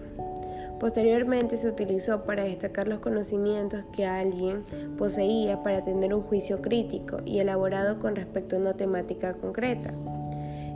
Posteriormente 0.80 1.58
se 1.58 1.68
utilizó 1.68 2.24
para 2.24 2.44
destacar 2.44 2.88
los 2.88 3.00
conocimientos 3.00 3.84
que 3.92 4.06
alguien 4.06 4.64
poseía 4.96 5.62
para 5.62 5.82
tener 5.82 6.14
un 6.14 6.22
juicio 6.22 6.62
crítico 6.62 7.18
y 7.26 7.38
elaborado 7.38 7.98
con 7.98 8.16
respecto 8.16 8.56
a 8.56 8.60
una 8.60 8.72
temática 8.72 9.34
concreta. 9.34 9.92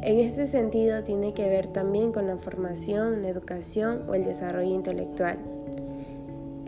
En 0.03 0.19
este 0.19 0.47
sentido 0.47 1.03
tiene 1.03 1.33
que 1.33 1.49
ver 1.49 1.69
también 1.69 2.13
con 2.13 2.27
la 2.27 2.37
formación, 2.37 3.23
la 3.23 3.31
educación 3.31 4.03
o 4.07 4.15
el 4.15 4.25
desarrollo 4.25 4.75
intelectual. 4.75 5.39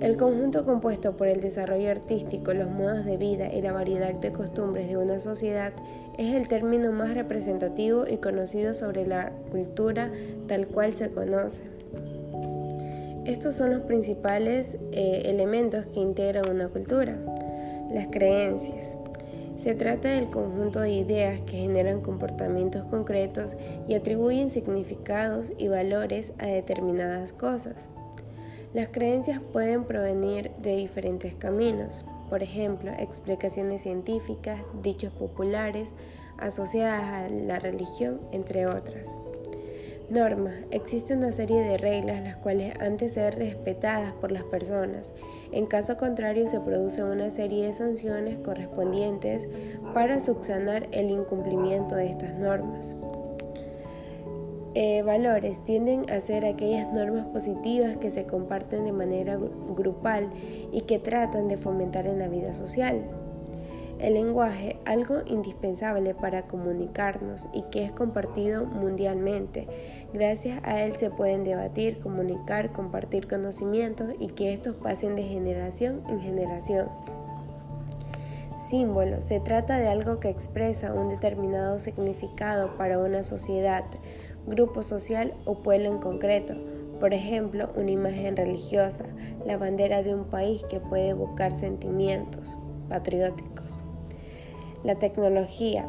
El 0.01 0.17
conjunto 0.17 0.65
compuesto 0.65 1.19
por 1.19 1.29
el 1.29 1.43
desarrollo 1.43 1.91
artístico, 1.91 2.55
los 2.55 2.71
modos 2.71 3.05
de 3.05 3.19
vida 3.19 3.53
y 3.53 3.61
la 3.61 3.75
variedad 3.75 4.15
de 4.15 4.33
costumbres 4.33 4.89
de 4.89 4.97
una 4.97 5.21
sociedad 5.21 5.75
es 6.17 6.35
el 6.35 6.49
término 6.49 6.91
más 6.93 7.13
representativo 7.13 8.07
y 8.09 8.17
conocido 8.17 8.73
sobre 8.73 9.07
la 9.07 9.33
cultura 9.51 10.11
tal 10.49 10.67
cual 10.69 10.95
se 10.95 11.11
conoce. 11.11 11.76
Estos 13.27 13.57
son 13.57 13.73
los 13.73 13.83
principales 13.83 14.79
eh, 14.93 15.23
elementos 15.25 15.85
que 15.87 15.99
integran 15.99 16.49
una 16.49 16.69
cultura. 16.69 17.17
Las 17.93 18.07
creencias. 18.07 18.97
Se 19.61 19.75
trata 19.75 20.11
del 20.11 20.31
conjunto 20.31 20.79
de 20.79 20.93
ideas 20.93 21.41
que 21.41 21.57
generan 21.57 22.03
comportamientos 22.03 22.85
concretos 22.85 23.57
y 23.89 23.95
atribuyen 23.95 24.49
significados 24.49 25.53
y 25.59 25.67
valores 25.67 26.35
a 26.39 26.47
determinadas 26.47 27.33
cosas. 27.33 27.89
Las 28.73 28.91
creencias 28.91 29.41
pueden 29.41 29.83
provenir 29.83 30.53
de 30.59 30.77
diferentes 30.77 31.35
caminos. 31.35 32.05
por 32.31 32.43
ejemplo, 32.43 32.91
explicaciones 32.99 33.83
científicas, 33.83 34.61
dichos 34.83 35.13
populares, 35.13 35.93
asociadas 36.39 37.05
a 37.05 37.29
la 37.29 37.61
religión, 37.61 38.19
entre 38.33 38.67
otras. 38.67 39.07
Norma. 40.11 40.53
Existe 40.71 41.15
una 41.15 41.33
serie 41.33 41.61
de 41.63 41.79
reglas 41.79 42.23
las 42.23 42.37
cuales 42.37 42.75
han 42.79 42.97
de 42.97 43.09
ser 43.09 43.37
respetadas 43.37 44.13
por 44.15 44.31
las 44.31 44.45
personas. 44.45 45.11
En 45.51 45.67
caso 45.67 45.97
contrario 45.97 46.47
se 46.47 46.61
produce 46.61 47.03
una 47.03 47.29
serie 47.31 47.67
de 47.67 47.73
sanciones 47.73 48.39
correspondientes 48.39 49.49
para 49.95 50.21
subsanar 50.21 50.87
el 50.93 51.11
incumplimiento 51.11 51.97
de 51.97 52.11
estas 52.11 52.39
normas. 52.39 52.95
Eh, 54.75 55.03
valores 55.03 55.65
tienden 55.65 56.09
a 56.11 56.21
ser 56.21 56.45
aquellas 56.45 56.93
normas 56.93 57.27
positivas 57.27 57.97
que 57.97 58.11
se 58.11 58.27
comparten 58.27 58.85
de 58.85 58.93
manera 58.93 59.37
grupal 59.75 60.29
y 60.71 60.83
que 60.83 61.01
tratan 61.01 61.49
de 61.49 61.57
fomentar 61.57 62.07
en 62.07 62.21
la 62.21 62.29
vida 62.29 62.53
social. 62.53 63.01
El 63.99 64.13
lenguaje, 64.13 64.77
algo 64.85 65.23
indispensable 65.25 66.15
para 66.15 66.43
comunicarnos 66.43 67.49
y 67.55 67.63
que 67.71 67.85
es 67.85 67.93
compartido 67.93 68.67
mundialmente. 68.67 69.67
Gracias 70.13 70.61
a 70.65 70.83
él 70.83 70.97
se 70.97 71.11
pueden 71.11 71.45
debatir, 71.45 71.99
comunicar, 72.01 72.73
compartir 72.73 73.29
conocimientos 73.29 74.09
y 74.19 74.29
que 74.29 74.53
estos 74.53 74.77
pasen 74.77 75.17
de 75.17 75.25
generación 75.25 76.03
en 76.09 76.21
generación. 76.21 76.89
Símbolo. 78.67 79.21
Se 79.21 79.39
trata 79.41 79.79
de 79.79 79.89
algo 79.89 80.19
que 80.19 80.29
expresa 80.29 80.93
un 80.93 81.09
determinado 81.09 81.79
significado 81.79 82.77
para 82.77 82.99
una 82.99 83.23
sociedad, 83.23 83.85
grupo 84.47 84.83
social 84.83 85.35
o 85.45 85.63
pueblo 85.63 85.93
en 85.93 85.99
concreto. 85.99 86.55
Por 86.99 87.13
ejemplo, 87.13 87.71
una 87.77 87.91
imagen 87.91 88.37
religiosa, 88.37 89.05
la 89.45 89.57
bandera 89.57 90.03
de 90.03 90.15
un 90.15 90.25
país 90.25 90.65
que 90.69 90.81
puede 90.81 91.11
evocar 91.11 91.55
sentimientos 91.55 92.57
patrióticos. 92.89 93.83
La 94.83 94.95
tecnología. 94.95 95.87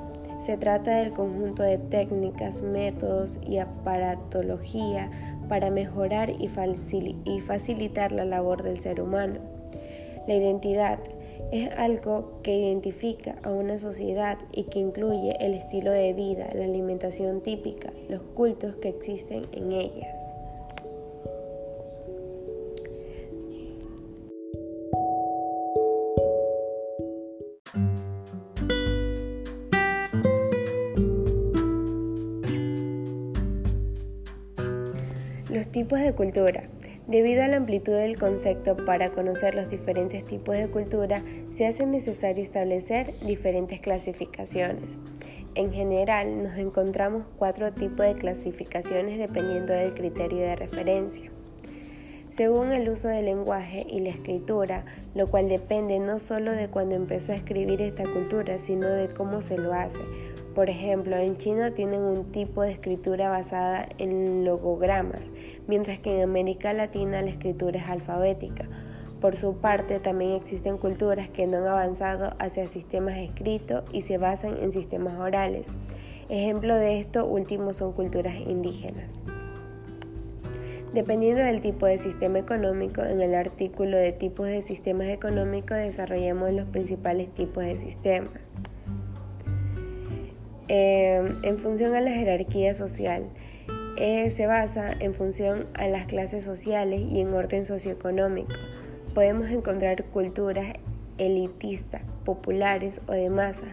Se 0.47 0.55
trata 0.55 0.99
del 0.99 1.11
conjunto 1.11 1.61
de 1.61 1.77
técnicas, 1.77 2.61
métodos 2.61 3.37
y 3.45 3.57
aparatología 3.57 5.11
para 5.49 5.69
mejorar 5.69 6.29
y, 6.29 6.47
facilitar 7.41 8.13
la 8.13 8.23
labor 8.23 8.63
del 8.63 8.79
ser 8.79 9.01
humano. 9.01 9.41
La 10.25 10.35
identidad 10.35 10.99
es 11.51 11.69
algo 11.77 12.39
que 12.43 12.57
identifica 12.57 13.35
a 13.43 13.49
una 13.49 13.77
sociedad 13.77 14.37
y 14.53 14.63
que 14.63 14.79
incluye 14.79 15.35
el 15.41 15.53
estilo 15.53 15.91
de 15.91 16.13
vida, 16.13 16.47
la 16.53 16.63
alimentación 16.63 17.41
típica, 17.41 17.91
los 18.07 18.21
cultos 18.21 18.75
que 18.75 18.87
existen 18.87 19.41
en 19.51 19.73
ellas. 19.73 20.16
Los 35.67 35.73
tipos 35.73 35.99
de 35.99 36.13
cultura. 36.13 36.63
Debido 37.07 37.43
a 37.43 37.49
la 37.49 37.57
amplitud 37.57 37.91
del 37.91 38.17
concepto 38.17 38.77
para 38.85 39.09
conocer 39.09 39.53
los 39.53 39.69
diferentes 39.69 40.25
tipos 40.25 40.55
de 40.55 40.69
cultura, 40.69 41.21
se 41.51 41.67
hace 41.67 41.85
necesario 41.85 42.41
establecer 42.41 43.13
diferentes 43.19 43.81
clasificaciones. 43.81 44.97
En 45.55 45.73
general, 45.73 46.41
nos 46.41 46.57
encontramos 46.57 47.27
cuatro 47.37 47.73
tipos 47.73 47.97
de 47.97 48.15
clasificaciones 48.15 49.19
dependiendo 49.19 49.73
del 49.73 49.93
criterio 49.93 50.39
de 50.39 50.55
referencia. 50.55 51.29
Según 52.29 52.71
el 52.71 52.87
uso 52.87 53.09
del 53.09 53.25
lenguaje 53.25 53.85
y 53.89 53.99
la 53.99 54.11
escritura, 54.11 54.85
lo 55.15 55.29
cual 55.29 55.49
depende 55.49 55.99
no 55.99 56.19
solo 56.19 56.53
de 56.53 56.69
cuando 56.69 56.95
empezó 56.95 57.33
a 57.33 57.35
escribir 57.35 57.81
esta 57.81 58.03
cultura, 58.03 58.57
sino 58.57 58.87
de 58.87 59.09
cómo 59.09 59.41
se 59.41 59.57
lo 59.57 59.73
hace, 59.73 59.99
por 60.57 60.71
ejemplo, 60.71 61.15
en 61.17 61.37
China 61.37 61.69
tienen 61.75 62.01
un 62.01 62.31
tipo 62.31 62.63
de 62.63 62.71
escritura 62.71 63.29
basada 63.29 63.87
en 63.99 64.43
logogramas, 64.43 65.31
mientras 65.67 65.99
que 65.99 66.15
en 66.15 66.23
América 66.23 66.73
Latina 66.73 67.21
la 67.21 67.29
escritura 67.29 67.79
es 67.79 67.87
alfabética. 67.87 68.65
Por 69.21 69.37
su 69.37 69.57
parte, 69.57 69.99
también 69.99 70.31
existen 70.31 70.79
culturas 70.79 71.29
que 71.29 71.45
no 71.45 71.57
han 71.57 71.67
avanzado 71.67 72.33
hacia 72.39 72.65
sistemas 72.65 73.19
escritos 73.19 73.85
y 73.93 74.01
se 74.01 74.17
basan 74.17 74.57
en 74.59 74.71
sistemas 74.71 75.19
orales. 75.19 75.67
Ejemplo 76.27 76.73
de 76.73 77.01
esto 77.01 77.23
último 77.27 77.75
son 77.75 77.93
culturas 77.93 78.33
indígenas. 78.37 79.21
Dependiendo 80.91 81.43
del 81.43 81.61
tipo 81.61 81.85
de 81.85 81.99
sistema 81.99 82.39
económico, 82.39 83.03
en 83.03 83.21
el 83.21 83.35
artículo 83.35 83.95
de 83.95 84.11
tipos 84.11 84.47
de 84.47 84.63
sistemas 84.63 85.09
económicos 85.09 85.77
desarrollamos 85.77 86.51
los 86.51 86.67
principales 86.67 87.31
tipos 87.35 87.63
de 87.63 87.77
sistemas. 87.77 88.46
Eh, 90.69 91.33
en 91.43 91.57
función 91.57 91.95
a 91.95 92.01
la 92.01 92.11
jerarquía 92.11 92.73
social. 92.73 93.23
Eh, 93.97 94.29
se 94.29 94.45
basa 94.45 94.91
en 94.99 95.13
función 95.13 95.65
a 95.73 95.87
las 95.87 96.05
clases 96.05 96.43
sociales 96.43 97.01
y 97.01 97.19
en 97.19 97.33
orden 97.33 97.65
socioeconómico. 97.65 98.53
Podemos 99.13 99.49
encontrar 99.49 100.03
culturas 100.05 100.73
elitistas, 101.17 102.03
populares 102.25 103.01
o 103.07 103.13
de 103.13 103.29
masa. 103.29 103.63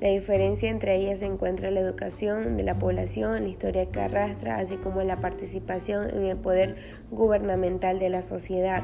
La 0.00 0.08
diferencia 0.08 0.70
entre 0.70 0.96
ellas 0.96 1.18
se 1.18 1.26
encuentra 1.26 1.68
en 1.68 1.74
la 1.74 1.80
educación 1.80 2.56
de 2.56 2.62
la 2.62 2.78
población, 2.78 3.42
la 3.42 3.48
historia 3.48 3.90
que 3.90 4.00
arrastra, 4.00 4.58
así 4.58 4.76
como 4.76 5.02
la 5.02 5.16
participación 5.16 6.08
en 6.10 6.24
el 6.24 6.36
poder 6.36 6.76
gubernamental 7.10 7.98
de 7.98 8.08
la 8.08 8.22
sociedad. 8.22 8.82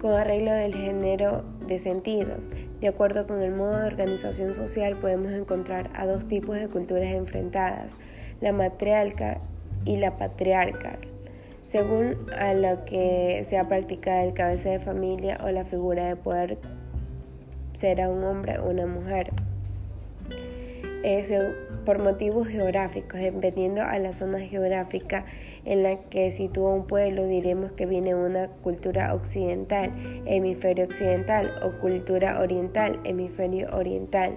Con 0.00 0.14
arreglo 0.14 0.52
del 0.52 0.74
género 0.74 1.44
de 1.68 1.78
sentido, 1.78 2.38
de 2.82 2.88
acuerdo 2.88 3.28
con 3.28 3.40
el 3.40 3.52
modo 3.52 3.78
de 3.78 3.86
organización 3.86 4.54
social 4.54 4.96
podemos 4.96 5.30
encontrar 5.30 5.88
a 5.94 6.04
dos 6.04 6.26
tipos 6.26 6.56
de 6.56 6.66
culturas 6.66 7.14
enfrentadas, 7.14 7.92
la 8.40 8.52
matriarca 8.52 9.38
y 9.84 9.98
la 9.98 10.18
patriarcal, 10.18 10.98
según 11.68 12.16
a 12.36 12.54
lo 12.54 12.84
que 12.84 13.46
sea 13.48 13.68
practicada 13.68 14.24
el 14.24 14.34
cabeza 14.34 14.70
de 14.70 14.80
familia 14.80 15.38
o 15.44 15.50
la 15.50 15.64
figura 15.64 16.08
de 16.08 16.16
poder 16.16 16.58
será 17.76 18.08
un 18.08 18.24
hombre 18.24 18.58
o 18.58 18.70
una 18.70 18.86
mujer. 18.86 19.30
Por 21.84 21.98
motivos 21.98 22.48
geográficos, 22.48 23.20
dependiendo 23.20 23.82
a 23.82 23.98
la 23.98 24.12
zona 24.12 24.40
geográfica 24.40 25.24
en 25.64 25.82
la 25.82 25.96
que 25.96 26.30
sitúa 26.30 26.74
un 26.74 26.86
pueblo, 26.86 27.26
diremos 27.26 27.72
que 27.72 27.86
viene 27.86 28.14
una 28.14 28.48
cultura 28.48 29.14
occidental, 29.14 29.92
hemisferio 30.26 30.84
occidental, 30.84 31.52
o 31.62 31.78
cultura 31.80 32.40
oriental, 32.40 32.98
hemisferio 33.04 33.68
oriental. 33.76 34.36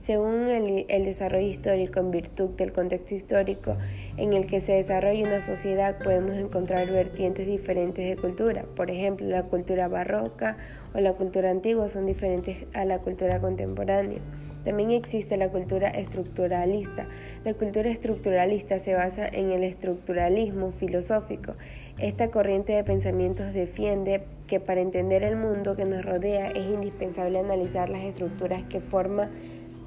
Según 0.00 0.48
el, 0.48 0.86
el, 0.88 1.04
desarrollo 1.04 1.48
histórico, 1.48 1.98
en 1.98 2.10
virtud 2.10 2.50
del 2.50 2.72
contexto 2.72 3.14
histórico 3.14 3.76
en 4.16 4.34
el 4.34 4.46
que 4.46 4.60
se 4.60 4.72
desarrolla 4.72 5.26
una 5.26 5.40
sociedad, 5.40 5.96
podemos 5.98 6.36
encontrar 6.36 6.88
vertientes 6.88 7.46
diferentes 7.46 8.08
de 8.08 8.20
cultura. 8.20 8.64
Por 8.76 8.90
ejemplo, 8.90 9.26
la 9.26 9.42
cultura 9.42 9.88
barroca 9.88 10.58
o 10.94 11.00
la 11.00 11.14
cultura 11.14 11.50
antigua 11.50 11.88
son 11.88 12.06
diferentes 12.06 12.66
a 12.72 12.84
la 12.84 12.98
cultura 12.98 13.40
contemporánea. 13.40 14.20
También 14.66 14.90
existe 14.90 15.36
la 15.36 15.48
cultura 15.48 15.90
estructuralista. 15.90 17.06
La 17.44 17.54
cultura 17.54 17.88
estructuralista 17.88 18.80
se 18.80 18.94
basa 18.94 19.24
en 19.28 19.52
el 19.52 19.62
estructuralismo 19.62 20.72
filosófico. 20.72 21.52
Esta 22.00 22.32
corriente 22.32 22.72
de 22.72 22.82
pensamientos 22.82 23.54
defiende 23.54 24.22
que 24.48 24.58
para 24.58 24.80
entender 24.80 25.22
el 25.22 25.36
mundo 25.36 25.76
que 25.76 25.84
nos 25.84 26.04
rodea 26.04 26.48
es 26.50 26.66
indispensable 26.66 27.38
analizar 27.38 27.88
las 27.88 28.02
estructuras 28.02 28.64
que 28.64 28.80
forman 28.80 29.30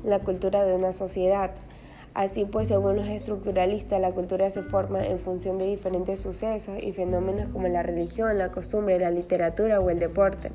la 0.06 0.20
cultura 0.20 0.64
de 0.64 0.74
una 0.74 0.94
sociedad. 0.94 1.52
Así 2.14 2.46
pues, 2.46 2.70
según 2.70 2.96
los 2.96 3.10
estructuralistas, 3.10 4.00
la 4.00 4.12
cultura 4.12 4.50
se 4.50 4.64
forma 4.64 5.06
en 5.06 5.20
función 5.20 5.58
de 5.58 5.66
diferentes 5.66 6.22
sucesos 6.22 6.82
y 6.82 6.94
fenómenos 6.94 7.50
como 7.50 7.68
la 7.68 7.84
religión, 7.84 8.38
la 8.38 8.54
costumbre, 8.54 8.98
la 8.98 9.12
literatura 9.12 9.82
o 9.82 9.90
el 9.90 10.00
deporte. 10.00 10.52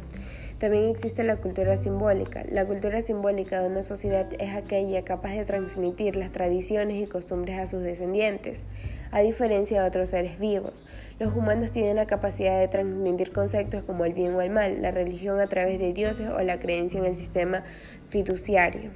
También 0.65 0.89
existe 0.89 1.25
la 1.25 1.37
cultura 1.37 1.77
simbólica. 1.77 2.43
La 2.51 2.65
cultura 2.65 3.03
simbólica 3.03 3.61
de 3.61 3.69
una 3.69 3.83
sociedad 3.83 4.27
es 4.39 4.55
aquella 4.55 5.05
capaz 5.05 5.35
de 5.35 5.45
transmitir 5.45 6.17
las 6.17 6.33
tradiciones 6.33 6.97
y 7.03 7.07
costumbres 7.07 7.59
a 7.59 7.67
sus 7.67 7.83
descendientes, 7.83 8.63
a 9.11 9.21
diferencia 9.21 9.83
de 9.83 9.89
otros 9.89 10.09
seres 10.09 10.39
vivos. 10.39 10.83
Los 11.19 11.37
humanos 11.37 11.71
tienen 11.71 11.97
la 11.97 12.07
capacidad 12.07 12.59
de 12.59 12.69
transmitir 12.69 13.31
conceptos 13.31 13.85
como 13.85 14.07
el 14.07 14.15
bien 14.15 14.33
o 14.37 14.41
el 14.41 14.49
mal, 14.49 14.81
la 14.81 14.91
religión 14.91 15.39
a 15.39 15.49
través 15.49 15.79
de 15.79 15.93
dioses 15.93 16.31
o 16.31 16.41
la 16.41 16.59
creencia 16.59 16.99
en 16.99 17.05
el 17.05 17.17
sistema 17.17 17.63
fiduciario. 18.09 18.89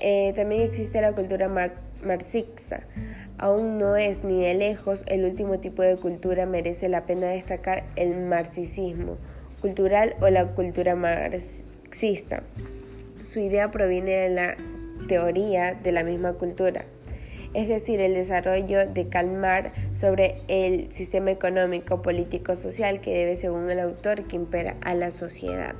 Eh, 0.00 0.34
también 0.36 0.60
existe 0.60 1.00
la 1.00 1.12
cultura 1.12 1.48
marxista. 2.04 2.82
Aún 3.38 3.78
no 3.78 3.96
es 3.96 4.22
ni 4.22 4.42
de 4.42 4.52
lejos 4.52 5.02
el 5.06 5.24
último 5.24 5.56
tipo 5.56 5.80
de 5.80 5.96
cultura, 5.96 6.44
merece 6.44 6.90
la 6.90 7.06
pena 7.06 7.28
destacar 7.28 7.84
el 7.96 8.26
marxismo 8.26 9.16
cultural 9.60 10.14
o 10.20 10.28
la 10.28 10.46
cultura 10.48 10.94
marxista. 10.94 12.42
Su 13.26 13.40
idea 13.40 13.70
proviene 13.70 14.12
de 14.12 14.30
la 14.30 14.56
teoría 15.08 15.74
de 15.74 15.92
la 15.92 16.04
misma 16.04 16.34
cultura, 16.34 16.84
es 17.54 17.68
decir, 17.68 18.00
el 18.00 18.14
desarrollo 18.14 18.86
de 18.86 19.08
calmar 19.08 19.72
sobre 19.94 20.36
el 20.48 20.92
sistema 20.92 21.30
económico, 21.30 22.02
político, 22.02 22.56
social 22.56 23.00
que 23.00 23.14
debe, 23.14 23.36
según 23.36 23.70
el 23.70 23.80
autor, 23.80 24.24
que 24.24 24.36
impera 24.36 24.76
a 24.82 24.94
la 24.94 25.10
sociedad. 25.10 25.74